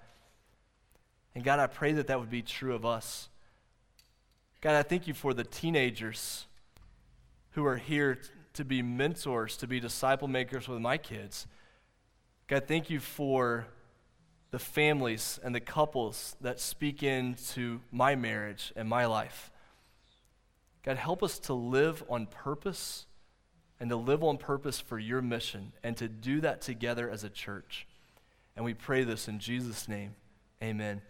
And 1.34 1.44
God, 1.44 1.58
I 1.58 1.66
pray 1.66 1.94
that 1.94 2.06
that 2.06 2.20
would 2.20 2.30
be 2.30 2.44
true 2.44 2.76
of 2.76 2.86
us. 2.86 3.28
God, 4.62 4.76
I 4.76 4.84
thank 4.84 5.08
you 5.08 5.16
for 5.16 5.34
the 5.34 5.44
teenagers 5.44 6.46
who 7.54 7.66
are 7.66 7.78
here 7.78 8.20
to 8.54 8.64
be 8.64 8.84
mentors, 8.84 9.58
to 9.58 9.68
be 9.68 9.80
disciple 9.80 10.28
makers 10.28 10.68
with 10.68 10.80
my 10.80 10.98
kids. 10.98 11.48
God, 12.46 12.66
thank 12.68 12.92
you 12.92 13.00
for 13.00 13.66
the 14.52 14.60
families 14.60 15.40
and 15.44 15.56
the 15.56 15.60
couples 15.60 16.36
that 16.42 16.60
speak 16.60 17.02
into 17.02 17.82
my 17.92 18.14
marriage 18.14 18.72
and 18.76 18.88
my 18.88 19.08
life. 19.08 19.50
God, 20.84 20.98
help 20.98 21.24
us 21.24 21.40
to 21.40 21.56
live 21.56 22.04
on 22.08 22.28
purpose 22.28 23.08
and 23.80 23.90
to 23.90 23.96
live 23.96 24.24
on 24.24 24.38
purpose 24.38 24.80
for 24.80 24.98
your 24.98 25.22
mission 25.22 25.74
and 25.84 25.96
to 25.98 26.08
do 26.08 26.42
that 26.42 26.62
together 26.62 27.10
as 27.10 27.24
a 27.24 27.30
church. 27.30 27.88
And 28.56 28.66
we 28.66 28.74
pray 28.74 29.04
this 29.04 29.28
in 29.28 29.40
Jesus' 29.40 29.88
name. 29.88 30.16
Amen. 30.62 31.02